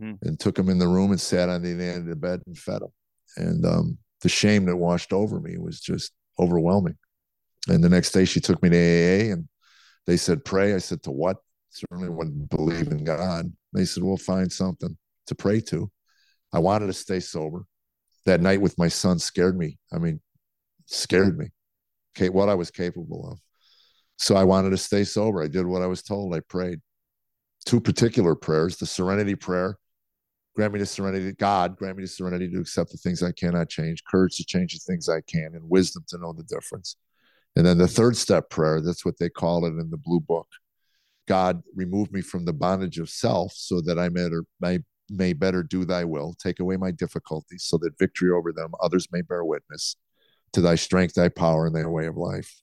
Mm. 0.01 0.18
And 0.23 0.38
took 0.38 0.59
him 0.59 0.68
in 0.68 0.79
the 0.79 0.88
room 0.88 1.11
and 1.11 1.21
sat 1.21 1.49
on 1.49 1.62
the 1.62 1.71
end 1.71 1.99
of 1.99 2.07
the 2.07 2.16
bed 2.16 2.42
and 2.47 2.57
fed 2.57 2.83
him. 2.83 2.92
And 3.37 3.66
um, 3.66 3.99
the 4.22 4.28
shame 4.28 4.66
that 4.66 4.76
washed 4.76 5.12
over 5.12 5.40
me 5.40 5.59
was 5.59 5.81
just 5.81 6.12
overwhelming. 6.38 6.96
And 7.68 7.83
the 7.83 7.88
next 7.88 8.12
day 8.12 8.24
she 8.24 8.40
took 8.40 8.62
me 8.62 8.70
to 8.70 8.76
AA 8.76 9.33
and 9.33 9.48
they 10.07 10.16
said, 10.16 10.44
Pray. 10.44 10.74
I 10.74 10.78
said, 10.78 11.02
To 11.04 11.11
what? 11.11 11.37
Certainly 11.70 12.09
wouldn't 12.09 12.48
believe 12.50 12.88
in 12.88 13.04
God. 13.04 13.52
They 13.72 13.85
said, 13.85 14.02
We'll 14.02 14.16
find 14.16 14.50
something 14.50 14.96
to 15.26 15.35
pray 15.35 15.61
to. 15.62 15.90
I 16.52 16.59
wanted 16.61 16.87
to 16.87 16.94
stay 16.94 17.20
sober. 17.20 17.64
That 18.24 18.40
night 18.40 18.61
with 18.61 18.78
my 18.78 18.88
son 18.88 19.18
scared 19.18 19.59
me. 19.59 19.78
I 19.92 19.98
mean, 19.98 20.20
scared 20.87 21.38
me. 21.38 21.48
Okay, 22.16 22.28
what 22.28 22.48
I 22.48 22.54
was 22.54 22.70
capable 22.70 23.31
of. 23.31 23.38
So 24.16 24.35
I 24.35 24.44
wanted 24.44 24.70
to 24.70 24.76
stay 24.76 25.04
sober. 25.04 25.42
I 25.42 25.48
did 25.48 25.66
what 25.66 25.83
I 25.83 25.87
was 25.87 26.02
told. 26.02 26.35
I 26.35 26.40
prayed 26.40 26.81
two 27.64 27.81
particular 27.81 28.35
prayers 28.35 28.76
the 28.76 28.87
serenity 28.87 29.35
prayer 29.35 29.78
grant 30.59 30.73
me 30.73 30.81
the 30.81 30.87
serenity 30.87 31.31
god 31.38 31.77
grant 31.77 31.97
me 31.97 32.03
the 32.03 32.09
serenity 32.09 32.51
to 32.51 32.59
accept 32.59 32.90
the 32.90 32.99
things 32.99 33.23
i 33.23 33.31
cannot 33.31 33.68
change 33.68 34.03
courage 34.03 34.37
to 34.37 34.44
change 34.44 34.75
the 34.75 34.81
things 34.81 35.09
i 35.09 35.21
can 35.21 35.53
and 35.55 35.71
wisdom 35.71 36.03
to 36.09 36.18
know 36.18 36.33
the 36.33 36.42
difference. 36.42 36.97
And 37.55 37.64
then 37.64 37.79
the 37.79 37.87
third 37.87 38.16
step 38.16 38.51
prayer 38.51 38.81
that's 38.81 39.05
what 39.05 39.21
they 39.21 39.29
call 39.29 39.66
it 39.66 39.79
in 39.79 39.88
the 39.88 39.97
blue 39.97 40.18
book. 40.18 40.49
God 41.29 41.62
remove 41.77 42.12
me 42.12 42.23
from 42.23 42.44
the 42.44 42.53
bondage 42.53 42.99
of 42.99 43.09
self 43.09 43.53
so 43.55 43.81
that 43.83 44.01
i 44.01 44.09
may, 44.09 44.29
may, 44.61 44.81
may 45.09 45.33
better 45.33 45.62
do 45.62 45.85
thy 45.85 46.03
will. 46.03 46.35
Take 46.35 46.59
away 46.59 46.77
my 46.77 46.90
difficulties 46.90 47.62
so 47.62 47.79
that 47.79 47.97
victory 47.97 48.33
over 48.33 48.53
them 48.53 48.73
others 48.81 49.07
may 49.12 49.23
bear 49.23 49.44
witness. 49.44 49.94
To 50.55 50.61
thy 50.61 50.75
strength 50.75 51.14
thy 51.14 51.29
power 51.29 51.66
and 51.66 51.77
thy 51.77 51.87
way 51.87 52.07
of 52.07 52.16
life. 52.16 52.61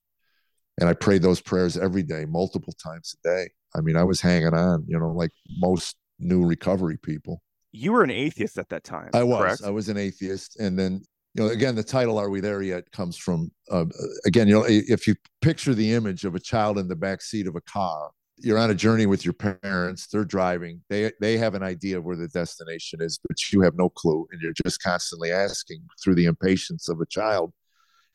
And 0.82 0.90
I 0.90 0.94
prayed 0.94 1.22
those 1.22 1.40
prayers 1.40 1.78
every 1.78 2.04
day, 2.04 2.26
multiple 2.26 2.74
times 2.74 3.16
a 3.24 3.30
day. 3.30 3.52
I 3.74 3.80
mean, 3.80 3.96
I 3.96 4.04
was 4.04 4.20
hanging 4.20 4.54
on, 4.54 4.84
you 4.86 5.00
know, 5.00 5.12
like 5.12 5.32
most 5.60 5.96
new 6.20 6.46
recovery 6.46 6.98
people. 6.98 7.42
You 7.76 7.92
were 7.94 8.04
an 8.04 8.12
atheist 8.12 8.58
at 8.58 8.70
that 8.70 8.84
time. 8.84 9.10
I 9.14 9.24
was. 9.24 9.40
Correct? 9.40 9.62
I 9.66 9.70
was 9.70 9.90
an 9.90 9.98
atheist, 9.98 10.60
and 10.60 10.78
then 10.78 11.02
you 11.34 11.44
know, 11.44 11.50
again, 11.50 11.76
the 11.76 11.84
title 11.84 12.18
"Are 12.18 12.30
We 12.30 12.40
There 12.40 12.62
Yet?" 12.62 12.90
comes 12.92 13.18
from 13.18 13.52
uh, 13.70 13.86
again, 14.26 14.48
you 14.48 14.56
know, 14.56 14.66
if 14.68 15.08
you 15.08 15.16
picture 15.42 15.74
the 15.74 15.94
image 15.94 16.24
of 16.26 16.36
a 16.36 16.40
child 16.40 16.78
in 16.78 16.88
the 16.88 16.96
back 16.96 17.22
seat 17.22 17.48
of 17.48 17.56
a 17.56 17.62
car, 17.62 18.12
you're 18.38 18.58
on 18.58 18.72
a 18.72 18.76
journey 18.76 19.06
with 19.06 19.26
your 19.26 19.34
parents. 19.34 20.08
They're 20.08 20.24
driving. 20.24 20.82
They 20.90 21.12
they 21.20 21.38
have 21.38 21.54
an 21.54 21.64
idea 21.64 21.98
of 21.98 22.06
where 22.06 22.16
the 22.16 22.30
destination 22.30 23.02
is, 23.02 23.20
but 23.28 23.52
you 23.52 23.62
have 23.62 23.76
no 23.76 23.90
clue, 23.90 24.26
and 24.32 24.42
you're 24.42 24.54
just 24.66 24.82
constantly 24.82 25.32
asking 25.32 25.82
through 26.02 26.16
the 26.16 26.26
impatience 26.26 26.88
of 26.88 27.02
a 27.02 27.06
child 27.06 27.54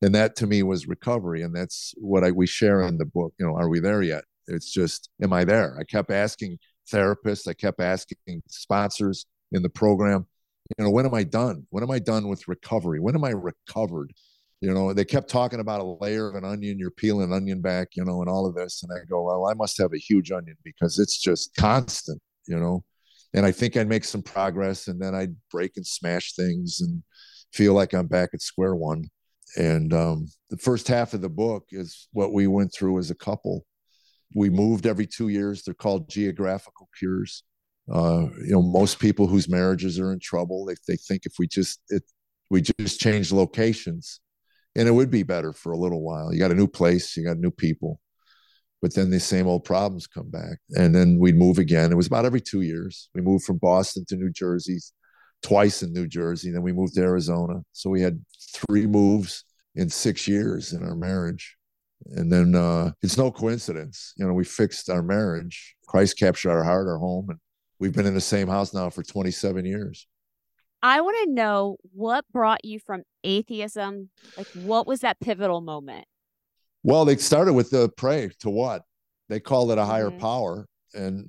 and 0.03 0.15
that 0.15 0.37
to 0.37 0.47
me 0.47 0.63
was 0.63 0.89
recovery 0.89 1.43
and 1.43 1.55
that's 1.55 1.95
what 1.99 2.25
I, 2.25 2.31
we 2.31 2.47
share 2.47 2.83
in 2.83 2.99
the 2.99 3.05
book 3.05 3.35
you 3.39 3.47
know 3.47 3.55
are 3.55 3.69
we 3.69 3.81
there 3.81 4.03
yet 4.03 4.25
it's 4.47 4.73
just 4.73 5.11
am 5.23 5.33
i 5.33 5.45
there 5.45 5.77
i 5.79 5.85
kept 5.85 6.11
asking 6.11 6.59
therapists 6.93 7.47
i 7.47 7.53
kept 7.53 7.81
asking 7.81 8.43
sponsors 8.49 9.27
in 9.53 9.63
the 9.63 9.71
program. 9.71 10.27
You 10.79 10.85
know 10.85 10.91
when 10.91 11.07
am 11.07 11.15
i 11.15 11.25
done? 11.25 11.67
When 11.71 11.83
am 11.83 11.91
i 11.91 11.99
done 11.99 12.29
with 12.29 12.49
recovery? 12.49 13.01
When 13.01 13.15
am 13.15 13.25
i 13.25 13.31
recovered? 13.31 14.13
You 14.61 14.73
know 14.73 14.93
they 14.93 15.05
kept 15.05 15.31
talking 15.31 15.61
about 15.61 15.81
a 15.81 15.97
layer 16.01 16.29
of 16.29 16.35
an 16.37 16.45
onion 16.45 16.79
you're 16.79 16.91
peeling 16.91 17.25
an 17.25 17.33
onion 17.33 17.61
back 17.61 17.89
you 17.95 18.05
know 18.05 18.21
and 18.21 18.31
all 18.31 18.47
of 18.47 18.55
this. 18.55 18.83
And 18.83 18.93
i 18.93 19.05
go 19.09 19.25
well 19.25 19.47
i 19.47 19.55
must 19.55 19.79
have 19.79 19.93
a 19.95 19.99
huge 19.99 20.31
onion 20.31 20.57
because 20.65 20.99
it's 20.99 21.19
just 21.19 21.55
constant 21.57 22.21
you 22.47 22.59
know? 22.59 22.85
And 23.33 23.47
i 23.47 23.53
think 23.53 23.77
i'd 23.77 23.89
make 23.89 24.05
some 24.05 24.23
progress 24.23 24.89
and 24.89 25.01
then 25.01 25.15
i'd 25.15 25.35
break 25.51 25.73
and 25.77 25.87
smash 25.87 26.35
things 26.35 26.81
and 26.81 27.03
feel 27.53 27.75
like 27.75 27.95
i'm 27.95 28.07
back 28.07 28.31
at 28.35 28.43
square 28.43 28.75
one. 28.75 29.09
And 29.57 29.93
um, 29.93 30.29
the 30.49 30.57
first 30.57 30.87
half 30.87 31.13
of 31.13 31.23
the 31.23 31.29
book 31.29 31.67
is 31.71 32.09
what 32.13 32.33
we 32.33 32.47
went 32.47 32.73
through 32.73 32.99
as 32.99 33.11
a 33.11 33.17
couple. 33.17 33.67
We 34.35 34.49
moved 34.49 34.87
every 34.87 35.07
two 35.07 35.29
years. 35.29 35.63
They're 35.63 35.75
called 35.75 36.09
geographical 36.09 36.89
cures. 36.97 37.43
Uh, 37.93 38.27
you 38.45 38.53
know, 38.53 38.63
most 38.63 38.99
people 38.99 39.27
whose 39.27 39.49
marriages 39.49 39.99
are 39.99 40.13
in 40.13 40.21
trouble, 40.21 40.65
they, 40.65 40.75
they 40.87 40.97
think 40.97 41.27
if 41.27 41.35
we 41.39 41.47
just 41.47 41.81
it, 41.89 42.03
we 42.51 42.61
just 42.61 43.01
change 43.01 43.33
locations, 43.33 44.21
and 44.77 44.89
it 44.89 44.93
would 44.93 45.11
be 45.11 45.23
better 45.23 45.53
for 45.53 45.73
a 45.73 45.79
little 45.79 46.03
while. 46.03 46.33
You 46.33 46.39
got 46.39 46.51
a 46.51 46.55
new 46.55 46.69
place, 46.69 47.17
you 47.17 47.25
got 47.25 47.39
new 47.39 47.51
people, 47.51 48.01
but 48.83 48.95
then 48.95 49.11
the 49.11 49.21
same 49.21 49.47
old 49.47 49.65
problems 49.65 50.07
come 50.07 50.31
back, 50.31 50.59
and 50.71 50.95
then 50.95 51.19
we'd 51.19 51.37
move 51.37 51.59
again. 51.59 51.93
It 51.93 51.97
was 51.97 52.07
about 52.07 52.25
every 52.27 52.41
two 52.41 52.63
years. 52.63 53.09
We 53.15 53.23
moved 53.23 53.45
from 53.45 53.59
Boston 53.59 54.05
to 54.09 54.17
New 54.17 54.31
Jersey, 54.31 54.79
twice 55.43 55.83
in 55.83 55.93
New 55.93 56.07
Jersey. 56.07 56.51
Then 56.51 56.63
we 56.63 56.73
moved 56.73 56.95
to 56.95 57.03
Arizona. 57.03 57.63
So 57.73 57.91
we 57.91 58.03
had 58.03 58.23
three 58.53 58.87
moves 58.87 59.45
in 59.75 59.89
six 59.89 60.29
years 60.29 60.73
in 60.73 60.83
our 60.83 60.95
marriage. 60.95 61.57
And 62.07 62.33
then 62.33 62.55
uh, 62.55 62.93
it's 63.03 63.19
no 63.19 63.31
coincidence. 63.31 64.15
You 64.17 64.27
know, 64.27 64.33
we 64.33 64.45
fixed 64.45 64.89
our 64.89 65.03
marriage. 65.03 65.77
Christ 65.87 66.19
captured 66.19 66.51
our 66.51 66.65
heart, 66.65 66.89
our 66.89 66.99
home, 66.99 67.29
and 67.31 67.39
we've 67.81 67.93
been 67.93 68.07
in 68.07 68.15
the 68.15 68.21
same 68.21 68.47
house 68.47 68.73
now 68.73 68.91
for 68.91 69.03
27 69.03 69.65
years. 69.65 70.07
I 70.83 71.01
want 71.01 71.17
to 71.25 71.35
know 71.35 71.77
what 71.93 72.25
brought 72.33 72.65
you 72.65 72.79
from 72.79 73.03
atheism. 73.25 74.11
Like, 74.37 74.47
what 74.55 74.87
was 74.87 75.01
that 75.01 75.19
pivotal 75.21 75.61
moment? 75.61 76.07
Well, 76.83 77.05
they 77.05 77.17
started 77.17 77.55
with 77.55 77.71
the 77.71 77.91
pray 77.97 78.31
to 78.41 78.51
what? 78.51 78.83
They 79.29 79.41
called 79.41 79.73
it 79.73 79.79
a 79.79 79.85
higher 79.85 80.09
mm-hmm. 80.09 80.21
power. 80.21 80.67
And 80.95 81.27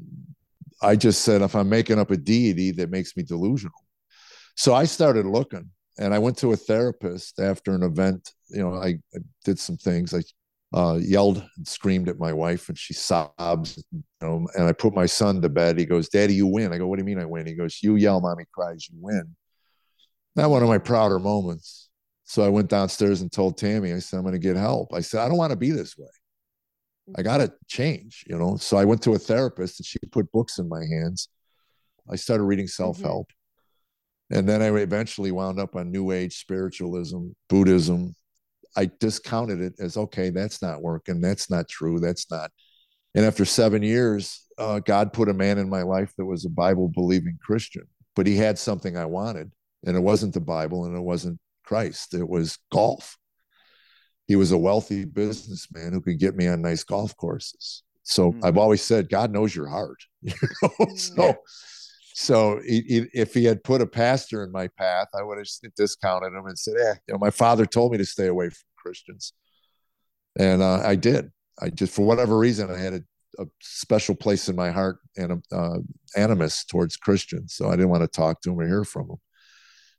I 0.82 0.96
just 0.96 1.24
said, 1.24 1.42
if 1.42 1.56
I'm 1.56 1.70
making 1.70 2.00
up 2.00 2.12
a 2.12 2.18
deity 2.18 2.72
that 2.72 2.90
makes 2.90 3.18
me 3.18 3.24
delusional, 3.24 3.76
so 4.56 4.74
I 4.74 4.86
started 4.86 5.26
looking 5.26 5.70
and 5.98 6.14
I 6.14 6.20
went 6.20 6.38
to 6.40 6.54
a 6.54 6.58
therapist 6.58 7.40
after 7.40 7.74
an 7.74 7.84
event. 7.84 8.34
You 8.50 8.62
know, 8.62 8.76
I, 8.76 8.98
I 9.14 9.20
did 9.44 9.60
some 9.60 9.78
things. 9.78 10.14
I 10.14 10.22
uh, 10.74 10.98
yelled 11.02 11.44
and 11.58 11.68
screamed 11.68 12.08
at 12.08 12.20
my 12.20 12.32
wife 12.32 12.70
and 12.70 12.78
she 12.78 12.94
sobs, 12.94 13.84
you 13.92 14.04
know, 14.22 14.48
and 14.56 14.66
I 14.66 14.72
put 14.72 14.94
my 14.94 15.06
son 15.06 15.42
to 15.42 15.50
bed. 15.50 15.78
He 15.78 15.86
goes, 15.86 16.08
Daddy, 16.08 16.34
you 16.34 16.48
win. 16.48 16.72
I 16.72 16.78
go, 16.78 16.88
What 16.88 16.98
do 16.98 17.02
you 17.02 17.06
mean 17.06 17.20
I 17.20 17.26
win? 17.26 17.46
He 17.46 17.54
goes, 17.54 17.80
You 17.82 17.96
yell, 17.98 18.22
mommy 18.22 18.46
cries, 18.54 18.88
you 18.90 18.98
win. 19.00 19.36
Not 20.36 20.50
one 20.50 20.64
of 20.64 20.70
my 20.70 20.78
prouder 20.78 21.20
moments. 21.20 21.90
So 22.24 22.44
I 22.44 22.50
went 22.50 22.70
downstairs 22.70 23.20
and 23.20 23.30
told 23.30 23.58
Tammy, 23.58 23.92
I 23.92 24.00
said, 24.00 24.18
I'm 24.18 24.24
going 24.24 24.32
to 24.34 24.40
get 24.40 24.56
help. 24.56 24.94
I 24.94 25.02
said, 25.02 25.20
I 25.20 25.28
don't 25.28 25.38
want 25.38 25.52
to 25.52 25.58
be 25.58 25.72
this 25.72 25.98
way. 25.98 26.08
I 27.18 27.24
got 27.24 27.38
to 27.38 27.52
change, 27.68 28.24
you 28.28 28.38
know. 28.38 28.56
So 28.56 28.78
I 28.78 28.86
went 28.86 29.02
to 29.04 29.14
a 29.14 29.20
therapist 29.20 29.80
and 29.80 29.86
she 29.86 30.00
put 30.12 30.32
books 30.32 30.58
in 30.58 30.70
my 30.70 30.86
hands. 30.86 31.28
I 32.10 32.16
started 32.16 32.44
reading 32.44 32.68
self 32.68 33.02
help. 33.02 33.28
Mm-hmm. 33.28 34.38
And 34.38 34.48
then 34.48 34.62
I 34.62 34.68
eventually 34.68 35.32
wound 35.32 35.60
up 35.60 35.76
on 35.76 35.92
New 35.92 36.12
Age 36.12 36.40
spiritualism, 36.40 37.32
Buddhism. 37.50 38.16
I 38.76 38.90
discounted 39.00 39.62
it 39.62 39.74
as 39.80 39.98
okay, 39.98 40.30
that's 40.30 40.62
not 40.62 40.82
working. 40.82 41.22
That's 41.22 41.50
not 41.50 41.68
true. 41.68 42.00
That's 42.00 42.30
not. 42.32 42.52
And 43.16 43.26
after 43.26 43.46
seven 43.46 43.84
years, 43.84 44.46
uh, 44.58 44.80
God 44.80 45.14
put 45.14 45.30
a 45.30 45.34
man 45.34 45.58
in 45.58 45.70
my 45.70 45.82
life 45.82 46.14
that 46.18 46.26
was 46.26 46.46
a 46.46 46.50
Bible 46.50 46.88
believing 46.88 47.38
Christian, 47.44 47.84
but 48.16 48.28
he 48.28 48.38
had 48.38 48.58
something 48.58 48.96
I 48.96 49.06
wanted. 49.06 49.52
And 49.86 49.98
it 49.98 50.02
wasn't 50.02 50.34
the 50.34 50.40
Bible 50.40 50.86
and 50.86 50.96
it 50.96 51.02
wasn't 51.02 51.40
Christ, 51.66 52.14
it 52.14 52.28
was 52.28 52.58
golf. 52.72 53.18
He 54.28 54.36
was 54.36 54.52
a 54.52 54.58
wealthy 54.58 55.04
businessman 55.04 55.92
who 55.92 56.02
could 56.02 56.20
get 56.20 56.36
me 56.36 56.48
on 56.48 56.62
nice 56.62 56.84
golf 56.84 57.16
courses. 57.18 57.84
So 58.04 58.32
mm-hmm. 58.32 58.46
I've 58.46 58.58
always 58.58 58.82
said, 58.82 59.10
God 59.10 59.32
knows 59.32 59.56
your 59.56 59.68
heart. 59.68 60.00
You 60.22 60.34
know? 60.62 60.70
Mm-hmm. 60.80 60.96
so 60.96 61.36
so 62.13 62.60
if 62.63 63.34
he 63.34 63.43
had 63.45 63.63
put 63.63 63.82
a 63.82 63.88
pastor 63.88 64.43
in 64.43 64.52
my 64.52 64.67
path, 64.67 65.08
I 65.13 65.24
would 65.24 65.38
have 65.38 65.47
discounted 65.76 66.34
him 66.34 66.45
and 66.45 66.58
said, 66.58 66.76
"Eh, 66.78 66.95
you 67.08 67.13
know, 67.13 67.19
my 67.19 67.30
father 67.32 67.65
told 67.65 67.91
me 67.91 67.97
to 67.97 68.06
stay 68.06 68.28
away 68.28 68.50
from 68.50 68.63
Christians," 68.78 69.34
and 70.38 70.62
uh, 70.62 70.82
I 70.84 70.95
did. 70.95 71.32
I 71.62 71.69
just, 71.69 71.93
for 71.93 72.06
whatever 72.06 72.38
reason, 72.38 72.71
I 72.71 72.78
had 72.78 72.93
a, 72.93 73.04
a 73.39 73.45
special 73.62 74.15
place 74.15 74.50
in 74.50 74.56
my 74.56 74.71
heart 74.71 74.97
and 75.17 75.43
uh, 75.52 75.78
animus 76.16 76.66
towards 76.66 76.97
Christians, 76.97 77.53
so 77.53 77.68
I 77.68 77.72
didn't 77.72 77.89
want 77.89 78.03
to 78.03 78.07
talk 78.07 78.41
to 78.41 78.51
him 78.51 78.59
or 78.59 78.68
hear 78.68 78.84
from 78.84 79.09
him. 79.09 79.18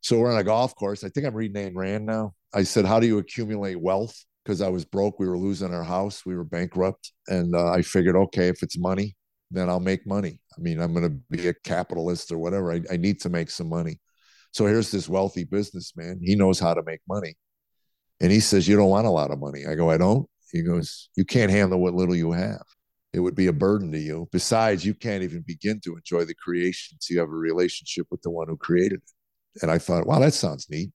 So 0.01 0.19
we're 0.19 0.33
on 0.33 0.39
a 0.39 0.45
golf 0.45 0.75
course. 0.75 1.05
I 1.05 1.09
think 1.09 1.27
I'm 1.27 1.35
reading 1.35 1.63
Ayn 1.63 1.77
Rand 1.77 2.07
now. 2.07 2.35
I 2.55 2.65
said, 2.65 2.85
"How 2.85 3.01
do 3.01 3.07
you 3.07 3.19
accumulate 3.19 3.81
wealth?" 3.81 4.17
Because 4.45 4.61
I 4.61 4.69
was 4.69 4.85
broke. 4.85 5.21
We 5.21 5.29
were 5.29 5.39
losing 5.39 5.73
our 5.73 5.85
house. 5.85 6.27
We 6.27 6.37
were 6.37 6.45
bankrupt, 6.45 7.13
and 7.29 7.55
uh, 7.55 7.71
I 7.71 7.83
figured, 7.83 8.17
okay, 8.17 8.49
if 8.49 8.63
it's 8.65 8.77
money, 8.77 9.17
then 9.53 9.69
I'll 9.69 9.81
make 9.81 10.07
money. 10.07 10.41
I 10.57 10.61
mean, 10.61 10.81
I'm 10.81 10.93
going 10.93 11.09
to 11.09 11.37
be 11.37 11.49
a 11.49 11.55
capitalist 11.55 12.33
or 12.33 12.39
whatever. 12.39 12.73
I, 12.73 12.83
I 12.91 12.97
need 12.97 13.21
to 13.21 13.29
make 13.29 13.51
some 13.51 13.69
money. 13.69 14.01
So 14.53 14.67
here's 14.67 14.91
this 14.91 15.09
wealthy 15.09 15.45
businessman. 15.45 16.21
He 16.23 16.35
knows 16.35 16.59
how 16.59 16.75
to 16.75 16.83
make 16.83 17.01
money. 17.09 17.37
And 18.21 18.31
he 18.31 18.41
says, 18.41 18.69
You 18.69 18.77
don't 18.77 18.91
want 18.91 19.07
a 19.07 19.11
lot 19.11 19.31
of 19.31 19.41
money. 19.41 19.67
I 19.67 19.75
go, 19.75 19.91
I 19.91 19.99
don't. 19.99 20.29
He 20.51 20.63
goes, 20.63 21.09
You 21.17 21.25
can't 21.25 21.51
handle 21.51 21.81
what 21.81 21.95
little 21.95 22.15
you 22.15 22.33
have. 22.33 22.63
It 23.13 23.21
would 23.21 23.35
be 23.35 23.47
a 23.47 23.53
burden 23.53 23.93
to 23.93 23.99
you. 23.99 24.29
Besides, 24.33 24.87
you 24.87 24.95
can't 24.95 25.23
even 25.23 25.43
begin 25.47 25.81
to 25.85 25.97
enjoy 25.97 26.25
the 26.25 26.35
creation 26.35 26.97
until 26.97 27.15
you 27.15 27.21
have 27.21 27.29
a 27.29 27.33
relationship 27.33 28.07
with 28.11 28.23
the 28.23 28.31
one 28.31 28.49
who 28.49 28.57
created 28.57 29.01
it. 29.03 29.63
And 29.63 29.71
I 29.71 29.79
thought, 29.79 30.07
wow, 30.07 30.19
that 30.21 30.33
sounds 30.33 30.69
neat. 30.71 30.91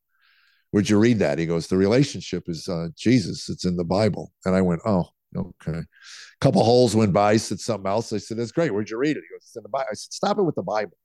Where'd 0.72 0.89
you 0.89 0.99
read 0.99 1.20
that? 1.20 1.39
He 1.39 1.45
goes, 1.45 1.68
The 1.68 1.78
relationship 1.78 2.43
is 2.47 2.68
uh, 2.68 2.89
Jesus. 2.95 3.49
It's 3.49 3.66
in 3.66 3.78
the 3.78 3.84
Bible. 3.84 4.32
And 4.45 4.55
I 4.55 4.62
went, 4.62 4.82
Oh, 4.86 5.10
okay. 5.38 5.80
A 5.80 5.86
couple 6.42 6.64
holes 6.64 6.96
went 6.96 7.14
by. 7.14 7.34
He 7.34 7.40
said 7.40 7.60
something 7.60 7.90
else. 7.90 8.12
I 8.14 8.18
said, 8.18 8.38
That's 8.38 8.52
great. 8.52 8.74
Where'd 8.74 8.90
you 8.90 8.98
read 8.98 9.18
it? 9.18 9.24
He 9.28 9.34
goes, 9.34 9.44
It's 9.44 9.56
in 9.56 9.64
the 9.64 9.70
Bible. 9.70 9.88
I 9.92 9.96
said, 9.96 10.14
Stop 10.14 10.38
it 10.38 10.44
with 10.44 10.56
the 10.56 10.64
Bible. 10.64 10.98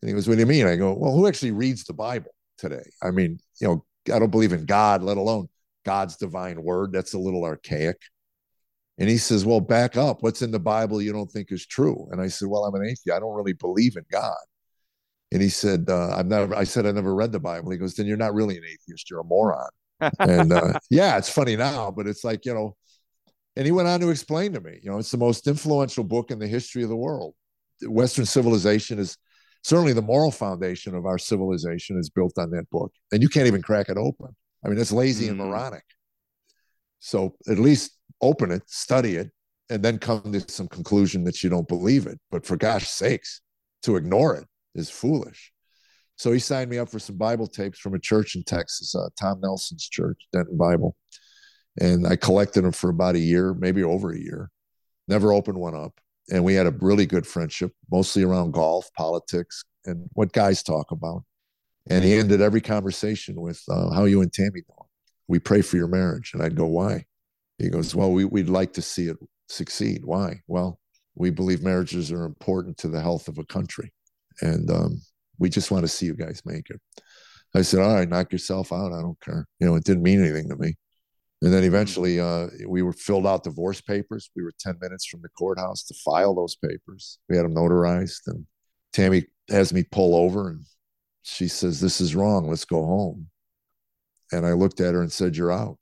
And 0.00 0.08
he 0.08 0.14
goes, 0.14 0.28
What 0.28 0.34
do 0.34 0.40
you 0.40 0.46
mean? 0.46 0.66
I 0.66 0.76
go, 0.76 0.92
Well, 0.94 1.12
who 1.12 1.26
actually 1.26 1.52
reads 1.52 1.84
the 1.84 1.92
Bible 1.92 2.30
today? 2.58 2.88
I 3.02 3.10
mean, 3.10 3.38
you 3.60 3.68
know, 3.68 3.84
I 4.14 4.18
don't 4.18 4.30
believe 4.30 4.52
in 4.52 4.64
God, 4.64 5.02
let 5.02 5.16
alone 5.16 5.48
God's 5.84 6.16
divine 6.16 6.62
word. 6.62 6.92
That's 6.92 7.14
a 7.14 7.18
little 7.18 7.44
archaic. 7.44 7.98
And 8.98 9.08
he 9.08 9.18
says, 9.18 9.44
Well, 9.44 9.60
back 9.60 9.96
up. 9.96 10.22
What's 10.22 10.42
in 10.42 10.50
the 10.50 10.60
Bible 10.60 11.00
you 11.00 11.12
don't 11.12 11.30
think 11.30 11.50
is 11.50 11.66
true? 11.66 12.08
And 12.12 12.20
I 12.20 12.28
said, 12.28 12.48
Well, 12.48 12.64
I'm 12.64 12.74
an 12.74 12.84
atheist. 12.84 13.10
I 13.14 13.18
don't 13.18 13.34
really 13.34 13.54
believe 13.54 13.96
in 13.96 14.04
God. 14.10 14.36
And 15.32 15.40
he 15.40 15.48
said, 15.48 15.86
uh, 15.88 16.14
I've 16.16 16.26
never, 16.26 16.54
I 16.56 16.64
said, 16.64 16.86
I 16.86 16.92
never 16.92 17.14
read 17.14 17.30
the 17.30 17.40
Bible. 17.40 17.70
He 17.70 17.78
goes, 17.78 17.94
Then 17.94 18.06
you're 18.06 18.16
not 18.16 18.34
really 18.34 18.56
an 18.56 18.64
atheist. 18.64 19.08
You're 19.10 19.20
a 19.20 19.24
moron. 19.24 19.68
and 20.18 20.52
uh, 20.52 20.78
yeah, 20.90 21.18
it's 21.18 21.30
funny 21.30 21.56
now, 21.56 21.90
but 21.90 22.06
it's 22.06 22.24
like, 22.24 22.44
you 22.44 22.54
know, 22.54 22.76
and 23.60 23.66
he 23.66 23.72
went 23.72 23.88
on 23.88 24.00
to 24.00 24.08
explain 24.08 24.54
to 24.54 24.60
me, 24.62 24.80
you 24.82 24.90
know, 24.90 24.96
it's 24.96 25.10
the 25.10 25.18
most 25.18 25.46
influential 25.46 26.02
book 26.02 26.30
in 26.30 26.38
the 26.38 26.46
history 26.46 26.82
of 26.82 26.88
the 26.88 26.96
world. 26.96 27.34
Western 27.82 28.24
civilization 28.24 28.98
is 28.98 29.18
certainly 29.62 29.92
the 29.92 30.00
moral 30.00 30.30
foundation 30.30 30.94
of 30.94 31.04
our 31.04 31.18
civilization 31.18 31.98
is 31.98 32.08
built 32.08 32.38
on 32.38 32.50
that 32.52 32.70
book. 32.70 32.90
And 33.12 33.22
you 33.22 33.28
can't 33.28 33.46
even 33.46 33.60
crack 33.60 33.90
it 33.90 33.98
open. 33.98 34.34
I 34.64 34.70
mean, 34.70 34.78
it's 34.78 34.92
lazy 34.92 35.26
mm-hmm. 35.26 35.42
and 35.42 35.50
moronic. 35.50 35.84
So 37.00 37.36
at 37.50 37.58
least 37.58 37.98
open 38.22 38.50
it, 38.50 38.62
study 38.66 39.16
it, 39.16 39.30
and 39.68 39.82
then 39.82 39.98
come 39.98 40.32
to 40.32 40.40
some 40.50 40.68
conclusion 40.68 41.22
that 41.24 41.44
you 41.44 41.50
don't 41.50 41.68
believe 41.68 42.06
it. 42.06 42.18
But 42.30 42.46
for 42.46 42.56
gosh 42.56 42.88
sakes, 42.88 43.42
to 43.82 43.96
ignore 43.96 44.36
it 44.36 44.46
is 44.74 44.88
foolish. 44.88 45.52
So 46.16 46.32
he 46.32 46.38
signed 46.38 46.70
me 46.70 46.78
up 46.78 46.88
for 46.88 46.98
some 46.98 47.18
Bible 47.18 47.46
tapes 47.46 47.78
from 47.78 47.92
a 47.92 47.98
church 47.98 48.36
in 48.36 48.42
Texas, 48.42 48.94
uh, 48.94 49.10
Tom 49.20 49.38
Nelson's 49.42 49.86
church, 49.86 50.28
Denton 50.32 50.56
Bible. 50.56 50.96
And 51.78 52.06
I 52.06 52.16
collected 52.16 52.62
them 52.62 52.72
for 52.72 52.90
about 52.90 53.14
a 53.14 53.20
year, 53.20 53.54
maybe 53.54 53.82
over 53.82 54.12
a 54.12 54.18
year. 54.18 54.50
Never 55.08 55.32
opened 55.32 55.58
one 55.58 55.74
up. 55.74 56.00
And 56.30 56.44
we 56.44 56.54
had 56.54 56.66
a 56.66 56.74
really 56.80 57.06
good 57.06 57.26
friendship, 57.26 57.72
mostly 57.90 58.22
around 58.22 58.52
golf, 58.52 58.88
politics, 58.96 59.64
and 59.84 60.08
what 60.12 60.32
guys 60.32 60.62
talk 60.62 60.90
about. 60.90 61.24
And 61.88 62.04
he 62.04 62.14
ended 62.14 62.40
every 62.40 62.60
conversation 62.60 63.40
with, 63.40 63.62
uh, 63.68 63.90
How 63.92 64.04
you 64.04 64.22
and 64.22 64.32
Tammy 64.32 64.62
doing? 64.62 64.88
We 65.28 65.38
pray 65.38 65.62
for 65.62 65.76
your 65.76 65.88
marriage. 65.88 66.32
And 66.34 66.42
I'd 66.42 66.56
go, 66.56 66.66
Why? 66.66 67.06
He 67.58 67.68
goes, 67.68 67.94
Well, 67.94 68.12
we, 68.12 68.24
we'd 68.24 68.48
like 68.48 68.72
to 68.74 68.82
see 68.82 69.06
it 69.06 69.16
succeed. 69.48 70.02
Why? 70.04 70.40
Well, 70.46 70.78
we 71.14 71.30
believe 71.30 71.62
marriages 71.62 72.12
are 72.12 72.24
important 72.24 72.76
to 72.78 72.88
the 72.88 73.00
health 73.00 73.28
of 73.28 73.38
a 73.38 73.44
country. 73.44 73.92
And 74.40 74.70
um, 74.70 75.00
we 75.38 75.48
just 75.48 75.70
want 75.70 75.82
to 75.82 75.88
see 75.88 76.06
you 76.06 76.14
guys 76.14 76.42
make 76.44 76.70
it. 76.70 76.80
I 77.54 77.62
said, 77.62 77.80
All 77.80 77.94
right, 77.94 78.08
knock 78.08 78.32
yourself 78.32 78.72
out. 78.72 78.92
I 78.92 79.00
don't 79.00 79.20
care. 79.20 79.46
You 79.58 79.66
know, 79.66 79.74
it 79.74 79.84
didn't 79.84 80.02
mean 80.02 80.20
anything 80.20 80.48
to 80.50 80.56
me. 80.56 80.76
And 81.42 81.52
then 81.52 81.64
eventually 81.64 82.20
uh, 82.20 82.48
we 82.68 82.82
were 82.82 82.92
filled 82.92 83.26
out 83.26 83.44
divorce 83.44 83.80
papers. 83.80 84.30
We 84.36 84.42
were 84.42 84.52
10 84.58 84.76
minutes 84.80 85.06
from 85.06 85.22
the 85.22 85.30
courthouse 85.30 85.84
to 85.84 85.94
file 86.04 86.34
those 86.34 86.56
papers. 86.56 87.18
We 87.28 87.36
had 87.36 87.46
them 87.46 87.54
notarized. 87.54 88.20
And 88.26 88.46
Tammy 88.92 89.24
has 89.48 89.72
me 89.72 89.84
pull 89.84 90.14
over 90.14 90.50
and 90.50 90.66
she 91.22 91.48
says, 91.48 91.80
This 91.80 92.00
is 92.00 92.14
wrong. 92.14 92.48
Let's 92.48 92.66
go 92.66 92.84
home. 92.84 93.28
And 94.32 94.46
I 94.46 94.52
looked 94.52 94.80
at 94.80 94.94
her 94.94 95.00
and 95.00 95.10
said, 95.10 95.36
You're 95.36 95.52
out. 95.52 95.78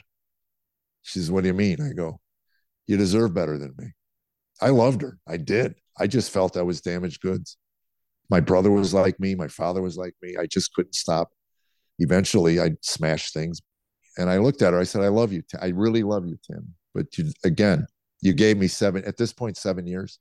She 1.03 1.19
says, 1.19 1.31
What 1.31 1.43
do 1.43 1.49
you 1.49 1.55
mean? 1.55 1.81
I 1.83 1.93
go, 1.93 2.21
You 2.87 2.97
deserve 2.97 3.35
better 3.35 3.59
than 3.59 3.75
me. 3.79 3.93
I 4.61 4.71
loved 4.71 5.03
her. 5.03 5.19
I 5.27 5.39
did. 5.39 5.75
I 5.99 6.07
just 6.07 6.31
felt 6.31 6.57
I 6.57 6.63
was 6.63 6.81
damaged 6.81 7.21
goods. 7.21 7.57
My 8.31 8.41
brother 8.41 8.71
was 8.71 8.95
like 8.95 9.19
me. 9.19 9.35
My 9.35 9.49
father 9.49 9.83
was 9.83 9.97
like 9.97 10.15
me. 10.23 10.37
I 10.39 10.47
just 10.47 10.73
couldn't 10.75 10.95
stop. 10.95 11.31
Eventually, 11.99 12.61
I 12.61 12.73
smashed 12.83 13.35
things. 13.35 13.61
And 14.19 14.29
I 14.29 14.39
looked 14.39 14.63
at 14.63 14.73
her. 14.73 14.81
I 14.81 14.85
said, 14.85 15.03
I 15.03 15.09
love 15.09 15.33
you. 15.33 15.43
I 15.61 15.69
really 15.69 16.03
love 16.03 16.27
you, 16.27 16.39
Tim. 16.47 16.75
But 16.95 17.17
you, 17.17 17.33
again, 17.45 17.87
you 18.21 18.33
gave 18.35 18.59
me 18.59 18.69
seven, 18.69 19.05
at 19.05 19.17
this 19.17 19.33
point, 19.33 19.57
seven 19.57 19.87
years. 19.87 20.19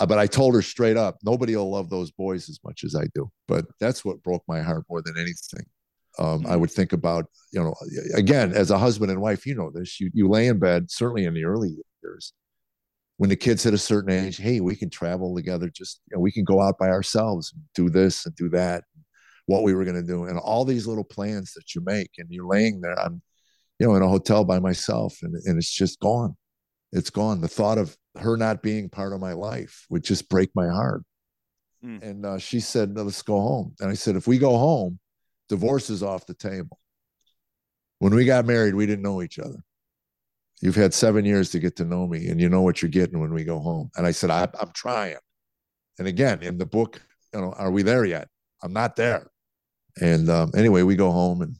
Uh, 0.00 0.06
but 0.06 0.18
I 0.18 0.26
told 0.26 0.54
her 0.54 0.62
straight 0.62 0.96
up, 0.96 1.18
nobody 1.22 1.54
will 1.54 1.70
love 1.70 1.90
those 1.90 2.10
boys 2.10 2.48
as 2.48 2.58
much 2.64 2.82
as 2.84 2.96
I 2.96 3.04
do. 3.14 3.30
But 3.46 3.66
that's 3.78 4.04
what 4.04 4.22
broke 4.22 4.42
my 4.48 4.62
heart 4.62 4.84
more 4.88 5.02
than 5.02 5.16
anything 5.18 5.66
um, 6.18 6.44
I 6.44 6.50
mm-hmm. 6.50 6.60
would 6.60 6.70
think 6.70 6.92
about, 6.92 7.26
you 7.52 7.62
know, 7.62 7.74
again, 8.14 8.52
as 8.52 8.70
a 8.70 8.78
husband 8.78 9.10
and 9.10 9.20
wife, 9.20 9.46
you 9.46 9.54
know 9.54 9.70
this. 9.70 10.00
You 10.00 10.10
you 10.12 10.28
lay 10.28 10.48
in 10.48 10.58
bed, 10.58 10.90
certainly 10.90 11.24
in 11.24 11.34
the 11.34 11.44
early 11.44 11.76
years, 12.02 12.32
when 13.16 13.30
the 13.30 13.36
kids 13.36 13.62
hit 13.62 13.74
a 13.74 13.78
certain 13.78 14.10
age. 14.10 14.36
Hey, 14.36 14.60
we 14.60 14.74
can 14.76 14.90
travel 14.90 15.34
together. 15.34 15.70
Just 15.70 16.00
you 16.10 16.16
know, 16.16 16.20
we 16.20 16.32
can 16.32 16.44
go 16.44 16.60
out 16.60 16.78
by 16.78 16.88
ourselves, 16.88 17.52
and 17.52 17.62
do 17.74 17.88
this 17.88 18.26
and 18.26 18.34
do 18.34 18.48
that. 18.50 18.84
What 19.50 19.64
we 19.64 19.74
were 19.74 19.84
going 19.84 19.96
to 19.96 20.06
do, 20.06 20.24
and 20.24 20.38
all 20.38 20.64
these 20.64 20.86
little 20.86 21.04
plans 21.04 21.52
that 21.54 21.74
you 21.74 21.80
make, 21.84 22.10
and 22.18 22.28
you're 22.30 22.46
laying 22.46 22.80
there. 22.80 22.98
I'm, 22.98 23.20
you 23.78 23.86
know, 23.86 23.94
in 23.94 24.02
a 24.02 24.08
hotel 24.08 24.44
by 24.44 24.60
myself, 24.60 25.18
and 25.22 25.34
and 25.44 25.58
it's 25.58 25.72
just 25.72 25.98
gone. 26.00 26.36
It's 26.92 27.10
gone. 27.10 27.40
The 27.40 27.48
thought 27.48 27.78
of 27.78 27.96
her 28.18 28.36
not 28.36 28.62
being 28.62 28.88
part 28.88 29.12
of 29.12 29.20
my 29.20 29.32
life 29.32 29.86
would 29.90 30.04
just 30.04 30.28
break 30.28 30.50
my 30.54 30.68
heart. 30.68 31.02
Mm. 31.84 32.02
And 32.02 32.26
uh, 32.26 32.38
she 32.38 32.60
said, 32.60 32.94
no, 32.94 33.02
"Let's 33.02 33.22
go 33.22 33.40
home." 33.40 33.74
And 33.80 33.90
I 33.90 33.94
said, 33.94 34.16
"If 34.16 34.26
we 34.26 34.38
go 34.38 34.56
home." 34.56 34.98
divorce 35.50 35.90
is 35.90 36.02
off 36.02 36.24
the 36.24 36.32
table. 36.32 36.78
When 37.98 38.14
we 38.14 38.24
got 38.24 38.46
married, 38.46 38.74
we 38.74 38.86
didn't 38.86 39.02
know 39.02 39.20
each 39.20 39.38
other. 39.38 39.62
You've 40.62 40.76
had 40.76 40.94
seven 40.94 41.26
years 41.26 41.50
to 41.50 41.58
get 41.58 41.76
to 41.76 41.84
know 41.84 42.06
me, 42.06 42.28
and 42.28 42.40
you 42.40 42.48
know 42.48 42.62
what 42.62 42.80
you're 42.80 42.90
getting 42.90 43.20
when 43.20 43.34
we 43.34 43.44
go 43.44 43.58
home. 43.58 43.90
And 43.96 44.06
I 44.06 44.12
said, 44.12 44.30
I, 44.30 44.44
am 44.60 44.70
trying. 44.72 45.16
And 45.98 46.08
again, 46.08 46.42
in 46.42 46.56
the 46.56 46.66
book, 46.66 47.02
you 47.34 47.40
know, 47.40 47.52
are 47.52 47.70
we 47.70 47.82
there 47.82 48.04
yet? 48.04 48.28
I'm 48.62 48.72
not 48.72 48.96
there. 48.96 49.29
And 50.00 50.28
um, 50.30 50.50
anyway, 50.56 50.82
we 50.82 50.96
go 50.96 51.10
home, 51.10 51.42
and 51.42 51.56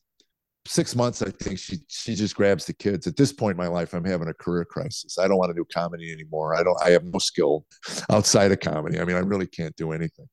six 0.67 0.95
months, 0.95 1.23
I 1.23 1.31
think 1.31 1.59
she 1.59 1.79
she 1.89 2.15
just 2.15 2.35
grabs 2.35 2.67
the 2.67 2.73
kids. 2.73 3.07
At 3.07 3.17
this 3.17 3.33
point 3.33 3.53
in 3.53 3.59
my 3.59 3.69
life, 3.69 3.93
I'm 3.93 4.05
having 4.05 4.29
a 4.29 4.35
career 4.35 4.65
crisis. 4.65 5.19
I 5.19 5.29
don't 5.29 5.39
want 5.39 5.51
to 5.51 5.55
do 5.55 5.67
comedy 5.73 6.13
anymore. 6.13 6.55
I 6.55 6.63
don't. 6.63 6.81
I 6.83 6.91
have 6.91 7.05
no 7.05 7.19
skill 7.19 7.67
outside 8.11 8.53
of 8.53 8.61
comedy. 8.61 9.01
I 9.01 9.05
mean, 9.05 9.17
I 9.17 9.21
really 9.21 9.47
can't 9.47 9.77
do 9.77 9.93
anything. 9.93 10.27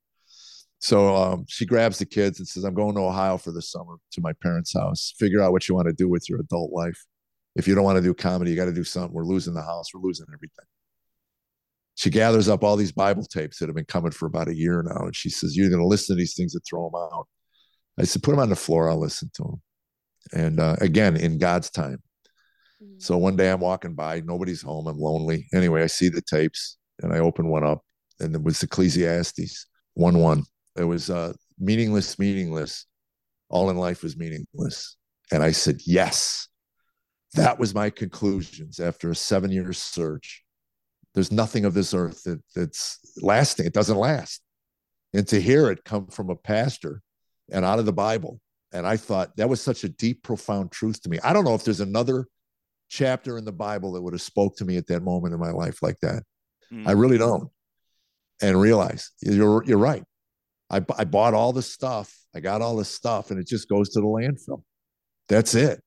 So 0.80 1.16
um, 1.16 1.46
she 1.48 1.66
grabs 1.66 1.98
the 1.98 2.06
kids 2.06 2.40
and 2.40 2.48
says, 2.48 2.64
I'm 2.64 2.76
going 2.76 2.96
to 2.96 3.02
Ohio 3.02 3.38
for 3.38 3.52
the 3.52 3.62
summer 3.62 3.96
to 4.12 4.22
my 4.22 4.34
parents' 4.34 4.74
house. 4.74 5.14
Figure 5.18 5.42
out 5.42 5.52
what 5.52 5.68
you 5.68 5.76
want 5.76 5.88
to 5.88 5.94
do 5.94 6.08
with 6.08 6.30
your 6.30 6.40
adult 6.40 6.72
life. 6.72 7.04
If 7.56 7.68
you 7.68 7.74
don't 7.74 7.84
want 7.84 7.98
to 7.98 8.04
do 8.04 8.14
comedy, 8.14 8.52
you 8.52 8.58
got 8.58 8.66
to 8.66 8.74
do 8.74 8.84
something. 8.84 9.14
We're 9.14 9.26
losing 9.26 9.56
the 9.56 9.64
house, 9.64 9.88
we're 9.94 10.02
losing 10.02 10.28
everything. 10.32 10.66
She 11.96 12.12
gathers 12.12 12.48
up 12.48 12.64
all 12.64 12.76
these 12.76 12.92
Bible 12.92 13.24
tapes 13.24 13.58
that 13.58 13.66
have 13.68 13.76
been 13.76 13.86
coming 13.86 14.12
for 14.12 14.28
about 14.28 14.50
a 14.50 14.56
year 14.56 14.84
now. 14.84 15.06
And 15.06 15.16
she 15.16 15.32
says, 15.32 15.58
You're 15.58 15.70
going 15.70 15.82
to 15.82 15.88
listen 15.88 16.16
to 16.16 16.20
these 16.20 16.36
things 16.36 16.54
and 16.54 16.62
throw 16.64 16.92
them 16.92 17.02
out. 17.02 17.28
I 18.00 18.04
said, 18.04 18.24
Put 18.24 18.32
them 18.32 18.40
on 18.40 18.50
the 18.50 18.56
floor. 18.56 18.90
I'll 18.90 19.00
listen 19.00 19.30
to 19.36 19.44
them. 19.44 19.62
And 20.34 20.60
uh, 20.60 20.76
again, 20.82 21.16
in 21.16 21.38
God's 21.38 21.70
time. 21.70 22.02
Mm-hmm. 22.84 23.00
So 23.00 23.18
one 23.18 23.36
day 23.36 23.50
I'm 23.50 23.60
walking 23.60 23.94
by, 23.96 24.22
nobody's 24.22 24.62
home. 24.62 24.88
I'm 24.88 25.00
lonely. 25.00 25.48
Anyway, 25.54 25.84
I 25.84 25.88
see 25.88 26.10
the 26.10 26.22
tapes 26.22 26.78
and 27.02 27.14
I 27.14 27.20
open 27.20 27.48
one 27.48 27.64
up, 27.64 27.84
and 28.20 28.34
it 28.36 28.42
was 28.42 28.62
Ecclesiastes 28.64 29.68
1 29.94 30.18
1. 30.18 30.44
It 30.78 30.84
was 30.84 31.10
uh, 31.10 31.34
meaningless, 31.60 32.18
meaningless. 32.20 32.86
All 33.50 33.70
in 33.70 33.78
life 33.78 34.04
was 34.04 34.18
meaningless. 34.18 34.98
And 35.32 35.44
I 35.44 35.52
said, 35.52 35.82
yes. 35.86 36.48
That 37.34 37.60
was 37.60 37.76
my 37.76 37.90
conclusions 37.90 38.80
after 38.80 39.12
a 39.12 39.16
seven 39.16 39.52
year 39.52 39.74
search. 39.74 40.44
There's 41.14 41.32
nothing 41.32 41.66
of 41.66 41.74
this 41.74 41.94
earth 41.94 42.24
that, 42.24 42.42
that's 42.56 43.00
lasting. 43.22 43.66
It 43.66 43.74
doesn't 43.74 43.98
last. 43.98 44.42
And 45.14 45.28
to 45.30 45.42
hear 45.42 45.72
it 45.72 45.84
come 45.84 46.08
from 46.08 46.30
a 46.30 46.36
pastor 46.36 47.02
and 47.52 47.66
out 47.66 47.80
of 47.80 47.86
the 47.86 47.94
Bible. 47.94 48.40
And 48.74 48.86
I 48.86 48.98
thought 48.98 49.36
that 49.38 49.50
was 49.50 49.62
such 49.62 49.84
a 49.84 49.90
deep, 49.90 50.24
profound 50.24 50.72
truth 50.72 51.02
to 51.04 51.10
me. 51.10 51.20
I 51.24 51.34
don't 51.34 51.46
know 51.46 51.56
if 51.56 51.64
there's 51.64 51.80
another 51.80 52.28
chapter 52.90 53.38
in 53.38 53.46
the 53.46 53.52
Bible 53.52 53.94
that 53.94 54.02
would 54.02 54.14
have 54.14 54.22
spoke 54.22 54.58
to 54.58 54.66
me 54.66 54.78
at 54.78 54.88
that 54.88 55.04
moment 55.04 55.34
in 55.34 55.40
my 55.40 55.52
life 55.52 55.82
like 55.82 56.00
that. 56.02 56.24
Mm. 56.72 56.88
I 56.88 56.92
really 56.92 57.18
don't. 57.18 57.50
And 58.42 58.60
realize 58.60 59.12
you're 59.22 59.64
you're 59.64 59.80
right. 59.80 60.04
I, 60.70 60.86
I 60.98 61.06
bought 61.06 61.34
all 61.34 61.54
the 61.54 61.62
stuff. 61.62 62.14
I 62.36 62.40
got 62.40 62.62
all 62.62 62.76
the 62.76 62.86
stuff, 62.86 63.32
and 63.32 63.40
it 63.40 63.48
just 63.48 63.68
goes 63.68 63.90
to 63.90 64.02
the 64.02 64.06
landfill. 64.06 64.64
That's 65.28 65.56
it. 65.56 65.82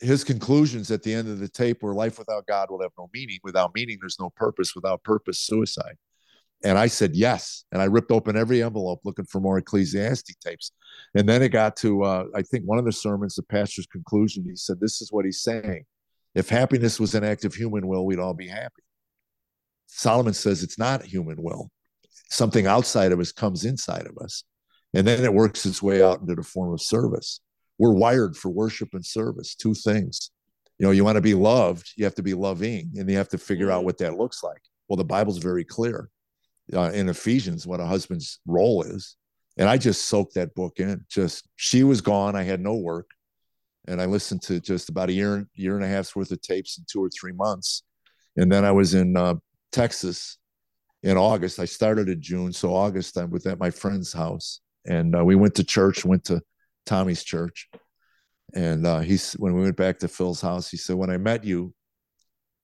His 0.00 0.24
conclusions 0.24 0.90
at 0.90 1.02
the 1.02 1.12
end 1.12 1.28
of 1.28 1.40
the 1.40 1.48
tape 1.48 1.82
were 1.82 1.94
life 1.94 2.18
without 2.18 2.46
God 2.46 2.70
will 2.70 2.80
have 2.80 2.92
no 2.98 3.10
meaning. 3.12 3.38
Without 3.44 3.72
meaning, 3.74 3.98
there's 4.00 4.18
no 4.18 4.30
purpose. 4.30 4.74
Without 4.74 5.02
purpose, 5.02 5.40
suicide. 5.40 5.96
And 6.64 6.78
I 6.78 6.86
said 6.86 7.14
yes. 7.14 7.64
And 7.72 7.82
I 7.82 7.86
ripped 7.86 8.10
open 8.10 8.36
every 8.36 8.62
envelope 8.62 9.00
looking 9.04 9.24
for 9.24 9.40
more 9.40 9.58
Ecclesiastes 9.58 10.34
tapes. 10.44 10.72
And 11.14 11.28
then 11.28 11.42
it 11.42 11.48
got 11.48 11.76
to, 11.78 12.02
uh, 12.04 12.24
I 12.34 12.42
think, 12.42 12.64
one 12.64 12.78
of 12.78 12.84
the 12.84 12.92
sermons, 12.92 13.34
the 13.34 13.42
pastor's 13.42 13.86
conclusion. 13.86 14.44
He 14.44 14.56
said, 14.56 14.80
This 14.80 15.02
is 15.02 15.10
what 15.10 15.24
he's 15.24 15.42
saying. 15.42 15.84
If 16.34 16.48
happiness 16.48 16.98
was 16.98 17.14
an 17.14 17.24
act 17.24 17.44
of 17.44 17.54
human 17.54 17.86
will, 17.86 18.06
we'd 18.06 18.18
all 18.18 18.34
be 18.34 18.48
happy. 18.48 18.82
Solomon 19.86 20.32
says 20.32 20.62
it's 20.62 20.78
not 20.78 21.04
human 21.04 21.42
will 21.42 21.70
something 22.30 22.66
outside 22.66 23.12
of 23.12 23.20
us 23.20 23.30
comes 23.30 23.64
inside 23.64 24.06
of 24.06 24.16
us 24.18 24.44
and 24.94 25.06
then 25.06 25.22
it 25.22 25.32
works 25.32 25.66
its 25.66 25.82
way 25.82 26.02
out 26.02 26.20
into 26.20 26.34
the 26.34 26.42
form 26.42 26.72
of 26.72 26.80
service 26.80 27.40
we're 27.78 27.92
wired 27.92 28.34
for 28.36 28.48
worship 28.48 28.88
and 28.94 29.04
service 29.04 29.54
two 29.54 29.74
things 29.74 30.30
you 30.78 30.86
know 30.86 30.92
you 30.92 31.04
want 31.04 31.16
to 31.16 31.22
be 31.22 31.34
loved 31.34 31.92
you 31.96 32.04
have 32.04 32.14
to 32.14 32.22
be 32.22 32.32
loving 32.32 32.90
and 32.96 33.10
you 33.10 33.16
have 33.16 33.28
to 33.28 33.36
figure 33.36 33.70
out 33.70 33.78
mm-hmm. 33.78 33.86
what 33.86 33.98
that 33.98 34.16
looks 34.16 34.42
like 34.42 34.62
well 34.88 34.96
the 34.96 35.04
bible's 35.04 35.38
very 35.38 35.64
clear 35.64 36.08
uh, 36.74 36.90
in 36.92 37.08
ephesians 37.08 37.66
what 37.66 37.80
a 37.80 37.86
husband's 37.86 38.40
role 38.46 38.82
is 38.82 39.16
And 39.56 39.68
I 39.68 39.76
just 39.76 40.06
soaked 40.06 40.34
that 40.34 40.54
book 40.54 40.78
in. 40.78 41.04
Just 41.08 41.48
she 41.56 41.84
was 41.84 42.00
gone. 42.00 42.36
I 42.36 42.42
had 42.42 42.60
no 42.60 42.74
work. 42.76 43.10
And 43.88 44.00
I 44.00 44.06
listened 44.06 44.42
to 44.42 44.60
just 44.60 44.88
about 44.88 45.08
a 45.08 45.12
year, 45.12 45.46
year 45.54 45.74
and 45.76 45.84
a 45.84 45.88
half's 45.88 46.14
worth 46.14 46.30
of 46.30 46.40
tapes 46.40 46.78
in 46.78 46.84
two 46.90 47.04
or 47.04 47.10
three 47.10 47.32
months. 47.32 47.82
And 48.36 48.50
then 48.50 48.64
I 48.64 48.72
was 48.72 48.94
in 48.94 49.16
uh, 49.16 49.34
Texas 49.72 50.38
in 51.02 51.16
August. 51.16 51.58
I 51.58 51.64
started 51.64 52.08
in 52.08 52.22
June. 52.22 52.52
So 52.52 52.74
August, 52.74 53.18
I 53.18 53.24
was 53.24 53.44
at 53.46 53.58
my 53.58 53.70
friend's 53.70 54.12
house. 54.12 54.60
And 54.86 55.16
uh, 55.16 55.24
we 55.24 55.34
went 55.34 55.54
to 55.56 55.64
church, 55.64 56.04
went 56.04 56.24
to 56.24 56.40
Tommy's 56.86 57.24
church. 57.24 57.68
And 58.54 58.86
uh, 58.86 59.00
he's 59.00 59.32
when 59.34 59.54
we 59.54 59.62
went 59.62 59.76
back 59.76 59.98
to 59.98 60.08
Phil's 60.08 60.40
house, 60.40 60.70
he 60.70 60.76
said, 60.76 60.96
When 60.96 61.10
I 61.10 61.16
met 61.16 61.44
you, 61.44 61.74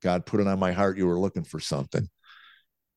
God 0.02 0.26
put 0.26 0.40
it 0.40 0.46
on 0.46 0.58
my 0.58 0.72
heart 0.72 0.98
you 0.98 1.06
were 1.06 1.18
looking 1.18 1.44
for 1.44 1.60
something. 1.60 2.08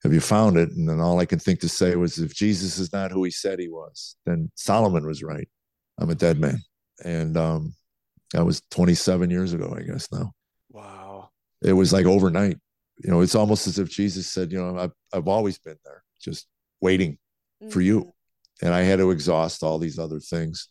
Have 0.04 0.14
you 0.14 0.20
found 0.20 0.58
it? 0.58 0.72
And 0.72 0.89
then 0.89 0.99
all 0.99 1.20
I 1.20 1.26
could 1.26 1.41
think 1.41 1.60
to 1.60 1.70
say 1.70 1.95
was, 1.95 2.18
if 2.18 2.34
Jesus 2.34 2.80
is 2.80 2.91
not 2.91 3.12
who 3.12 3.24
he 3.24 3.32
said 3.32 3.60
he 3.60 3.70
was, 3.70 4.16
then 4.26 4.52
Solomon 4.56 5.06
was 5.06 5.22
right. 5.22 5.47
I'm 5.99 6.10
a 6.10 6.16
dead 6.16 6.39
man. 6.39 6.60
And 7.04 7.38
um, 7.38 7.76
that 8.34 8.45
was 8.45 8.62
27 8.72 9.30
years 9.30 9.54
ago, 9.54 9.76
I 9.78 9.84
guess 9.84 10.12
now. 10.12 10.32
Wow. 10.72 11.30
It 11.62 11.74
was 11.74 11.93
like 11.93 12.06
overnight. 12.06 12.58
You 13.04 13.12
know, 13.12 13.22
it's 13.22 13.36
almost 13.36 13.68
as 13.68 13.78
if 13.78 13.89
Jesus 13.89 14.28
said, 14.28 14.52
you 14.52 14.60
know, 14.60 14.78
I've, 14.78 14.91
I've 15.14 15.28
always 15.28 15.58
been 15.60 15.78
there, 15.86 16.04
just 16.20 16.47
waiting 16.82 17.18
for 17.70 17.82
you. 17.82 18.02
Mm-hmm. 18.02 18.66
And 18.66 18.74
I 18.74 18.82
had 18.82 18.99
to 18.99 19.12
exhaust 19.12 19.64
all 19.64 19.80
these 19.80 19.97
other 19.97 20.20
things. 20.20 20.68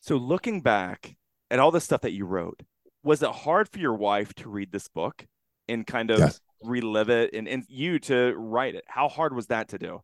So 0.00 0.16
looking 0.16 0.60
back 0.60 1.16
at 1.50 1.58
all 1.58 1.70
the 1.70 1.80
stuff 1.80 2.02
that 2.02 2.12
you 2.12 2.26
wrote, 2.26 2.62
was 3.02 3.22
it 3.22 3.30
hard 3.30 3.68
for 3.68 3.78
your 3.78 3.94
wife 3.94 4.34
to 4.34 4.48
read 4.48 4.72
this 4.72 4.88
book 4.88 5.26
and 5.68 5.86
kind 5.86 6.10
of 6.10 6.18
Yes. 6.18 6.40
relive 6.62 7.10
it 7.10 7.34
and, 7.34 7.48
and 7.48 7.64
you 7.68 7.98
to 8.00 8.34
write 8.36 8.74
it? 8.74 8.84
How 8.86 9.08
hard 9.08 9.34
was 9.34 9.46
that 9.48 9.68
to 9.68 9.78
do? 9.78 10.02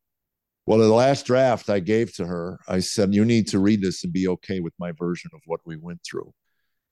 Well, 0.67 0.79
the 0.79 0.89
last 0.89 1.27
draft 1.27 1.69
I 1.71 1.81
gave 1.81 2.15
to 2.15 2.27
her, 2.27 2.61
I 2.69 2.81
said, 2.81 3.15
You 3.15 3.25
need 3.25 3.49
to 3.49 3.59
read 3.59 3.83
this 3.83 4.05
and 4.05 4.13
be 4.13 4.29
okay 4.29 4.61
with 4.61 4.75
my 4.79 4.93
version 4.93 5.31
of 5.35 5.41
what 5.47 5.61
we 5.65 5.77
went 5.77 6.01
through. 6.09 6.33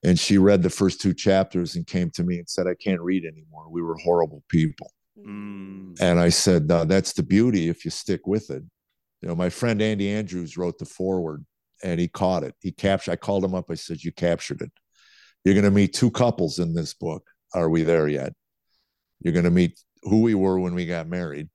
And 0.03 0.19
she 0.19 0.39
read 0.39 0.63
the 0.63 0.71
first 0.71 1.01
two 1.01 1.15
chapters 1.15 1.77
and 1.77 1.87
came 1.87 2.11
to 2.13 2.25
me 2.25 2.39
and 2.39 2.49
said, 2.49 2.67
I 2.67 2.75
can't 2.75 3.01
read 3.01 3.25
anymore. 3.25 3.69
We 3.71 3.83
were 3.83 3.97
horrible 3.97 4.43
people. 4.49 4.93
Mm. 5.25 6.01
And 6.01 6.19
I 6.19 6.31
said, 6.31 6.71
uh, 6.71 6.85
That's 6.85 7.13
the 7.13 7.23
beauty 7.23 7.69
if 7.69 7.85
you 7.85 7.91
stick 7.91 8.27
with 8.27 8.51
it. 8.51 8.63
You 9.21 9.29
know, 9.29 9.37
my 9.37 9.51
friend 9.51 9.81
Andy 9.81 10.11
Andrews 10.11 10.57
wrote 10.57 10.79
the 10.79 10.87
foreword 10.87 11.45
and 11.85 12.01
he 12.01 12.09
caught 12.09 12.43
it. 12.43 12.55
He 12.61 12.73
captured, 12.73 13.13
I 13.13 13.17
called 13.17 13.45
him 13.45 13.55
up. 13.55 13.71
I 13.71 13.75
said, 13.75 14.03
You 14.03 14.13
captured 14.13 14.63
it. 14.63 14.73
You're 15.45 15.55
going 15.55 15.65
to 15.65 15.71
meet 15.71 15.95
two 15.95 16.11
couples 16.11 16.59
in 16.59 16.75
this 16.75 16.95
book. 16.95 17.27
Are 17.55 17.69
we 17.69 17.83
there 17.83 18.09
yet? 18.09 18.33
You're 19.21 19.33
going 19.33 19.45
to 19.45 19.51
meet 19.51 19.79
who 20.03 20.23
we 20.23 20.35
were 20.35 20.59
when 20.59 20.75
we 20.75 20.87
got 20.87 21.09
married. 21.09 21.49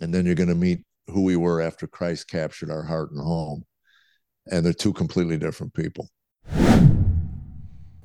And 0.00 0.12
then 0.12 0.26
you're 0.26 0.34
going 0.34 0.48
to 0.48 0.54
meet 0.54 0.84
who 1.08 1.22
we 1.22 1.36
were 1.36 1.60
after 1.60 1.86
Christ 1.86 2.28
captured 2.28 2.70
our 2.70 2.82
heart 2.82 3.10
and 3.10 3.20
home. 3.20 3.64
And 4.50 4.64
they're 4.64 4.72
two 4.72 4.92
completely 4.92 5.38
different 5.38 5.74
people. 5.74 6.08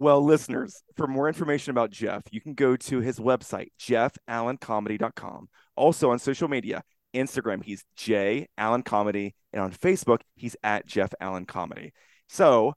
Well, 0.00 0.24
listeners, 0.24 0.82
for 0.96 1.06
more 1.08 1.26
information 1.28 1.72
about 1.72 1.90
Jeff, 1.90 2.22
you 2.30 2.40
can 2.40 2.54
go 2.54 2.76
to 2.76 3.00
his 3.00 3.18
website, 3.18 3.68
jeffallencomedy.com. 3.80 5.48
Also 5.76 6.10
on 6.10 6.18
social 6.18 6.48
media, 6.48 6.82
Instagram, 7.14 7.64
he's 7.64 7.84
J 7.96 8.46
Allen 8.56 8.82
Comedy, 8.82 9.34
and 9.52 9.62
on 9.62 9.72
Facebook, 9.72 10.20
he's 10.36 10.56
at 10.62 10.86
Jeff 10.86 11.12
Allen 11.20 11.46
Comedy. 11.46 11.92
So 12.28 12.74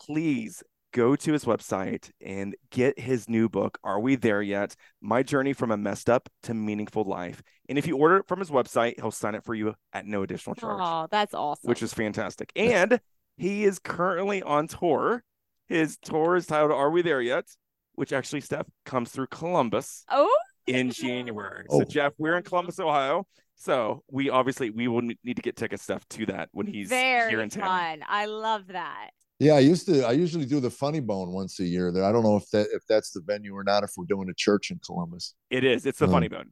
please 0.00 0.62
go 0.92 1.16
to 1.16 1.32
his 1.32 1.44
website 1.44 2.10
and 2.24 2.54
get 2.70 2.98
his 2.98 3.28
new 3.28 3.48
book, 3.48 3.78
Are 3.82 3.98
We 3.98 4.14
There 4.14 4.40
Yet? 4.42 4.76
My 5.00 5.22
Journey 5.24 5.52
from 5.52 5.70
a 5.72 5.76
Messed 5.76 6.08
Up 6.08 6.28
to 6.44 6.54
Meaningful 6.54 7.02
Life. 7.04 7.42
And 7.68 7.76
if 7.76 7.86
you 7.86 7.96
order 7.96 8.18
it 8.18 8.28
from 8.28 8.38
his 8.38 8.50
website, 8.50 8.94
he'll 9.00 9.10
sign 9.10 9.34
it 9.34 9.44
for 9.44 9.54
you 9.54 9.74
at 9.92 10.06
no 10.06 10.22
additional 10.22 10.54
charge 10.54 10.78
Oh, 10.80 11.08
that's 11.10 11.34
awesome. 11.34 11.68
which 11.68 11.82
is 11.82 11.92
fantastic. 11.92 12.52
And 12.54 13.00
he 13.36 13.64
is 13.64 13.78
currently 13.80 14.42
on 14.42 14.68
tour. 14.68 15.24
His 15.68 15.96
tour 15.98 16.36
is 16.36 16.46
titled 16.46 16.72
Are 16.72 16.90
We 16.90 17.02
There 17.02 17.20
Yet? 17.22 17.46
Which 17.94 18.12
actually, 18.12 18.40
Steph, 18.40 18.66
comes 18.84 19.10
through 19.10 19.28
Columbus 19.28 20.04
oh, 20.10 20.28
in 20.66 20.90
January. 20.92 21.64
Oh. 21.70 21.80
So, 21.80 21.84
Jeff, 21.84 22.12
we're 22.18 22.36
in 22.36 22.42
Columbus, 22.42 22.78
Ohio. 22.80 23.26
So 23.56 24.02
we 24.10 24.30
obviously 24.30 24.70
we 24.70 24.88
will 24.88 25.00
need 25.02 25.36
to 25.36 25.42
get 25.42 25.54
ticket 25.54 25.80
stuff 25.80 26.06
to 26.10 26.26
that 26.26 26.48
when 26.50 26.66
he's 26.66 26.88
very 26.88 27.30
here 27.30 27.40
in 27.40 27.50
town. 27.50 27.62
fun. 27.64 28.00
I 28.08 28.26
love 28.26 28.66
that. 28.68 29.10
Yeah, 29.38 29.52
I 29.54 29.60
used 29.60 29.86
to. 29.86 30.04
I 30.04 30.10
usually 30.12 30.44
do 30.44 30.58
the 30.58 30.70
Funny 30.70 30.98
Bone 31.00 31.30
once 31.30 31.60
a 31.60 31.64
year. 31.64 31.92
There, 31.92 32.04
I 32.04 32.10
don't 32.10 32.24
know 32.24 32.36
if 32.36 32.48
that 32.50 32.66
if 32.72 32.82
that's 32.88 33.12
the 33.12 33.20
venue 33.24 33.54
or 33.54 33.62
not. 33.62 33.84
If 33.84 33.90
we're 33.96 34.06
doing 34.06 34.28
a 34.28 34.34
church 34.34 34.72
in 34.72 34.80
Columbus. 34.84 35.34
It 35.50 35.62
is. 35.62 35.86
It's 35.86 36.00
the 36.00 36.06
Um, 36.06 36.10
funny 36.10 36.26
bone. 36.28 36.50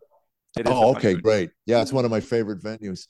It 0.57 0.67
is 0.69 0.73
Oh, 0.73 0.91
okay, 0.95 1.15
Bone. 1.15 1.23
great. 1.23 1.51
Yeah, 1.67 1.83
it's 1.83 1.93
one 1.93 2.05
of 2.05 2.11
my 2.13 2.21
favorite 2.21 2.63
venues. 2.63 3.07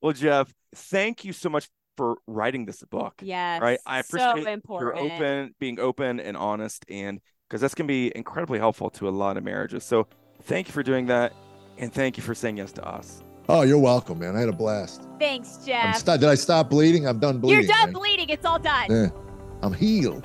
Well, 0.00 0.12
Jeff, 0.14 0.50
thank 0.74 1.24
you 1.24 1.32
so 1.34 1.48
much 1.50 1.68
for 1.98 2.16
writing 2.28 2.64
this 2.64 2.82
book. 2.84 3.14
Yes. 3.22 3.60
Right. 3.60 3.80
I 3.84 3.98
appreciate 3.98 4.44
so 4.44 4.78
You're 4.78 4.96
open, 4.96 5.54
being 5.58 5.80
open 5.80 6.20
and 6.20 6.36
honest, 6.36 6.86
and 6.88 7.20
because 7.48 7.60
that's 7.60 7.74
gonna 7.74 7.88
be 7.88 8.12
incredibly 8.14 8.60
helpful 8.60 8.88
to 8.90 9.08
a 9.08 9.10
lot 9.10 9.36
of 9.36 9.42
marriages. 9.42 9.84
So 9.84 10.06
thank 10.44 10.68
you 10.68 10.72
for 10.72 10.84
doing 10.84 11.06
that, 11.06 11.32
and 11.76 11.92
thank 11.92 12.16
you 12.16 12.22
for 12.22 12.36
saying 12.36 12.58
yes 12.58 12.70
to 12.72 12.86
us. 12.86 13.24
Oh, 13.48 13.62
you're 13.62 13.80
welcome, 13.80 14.20
man. 14.20 14.36
I 14.36 14.40
had 14.40 14.48
a 14.48 14.52
blast. 14.52 15.08
Thanks, 15.18 15.58
I'm 15.58 15.66
Jeff. 15.66 15.98
st- 15.98 16.20
did 16.20 16.28
I 16.28 16.36
stop 16.36 16.70
bleeding? 16.70 17.08
I'm 17.08 17.18
done 17.18 17.40
bleeding. 17.40 17.64
You're 17.64 17.68
done 17.68 17.92
man. 17.92 17.92
bleeding. 17.94 18.28
It's 18.28 18.46
all 18.46 18.60
done. 18.60 18.86
Yeah, 18.88 19.08
I'm 19.62 19.72
healed. 19.72 20.24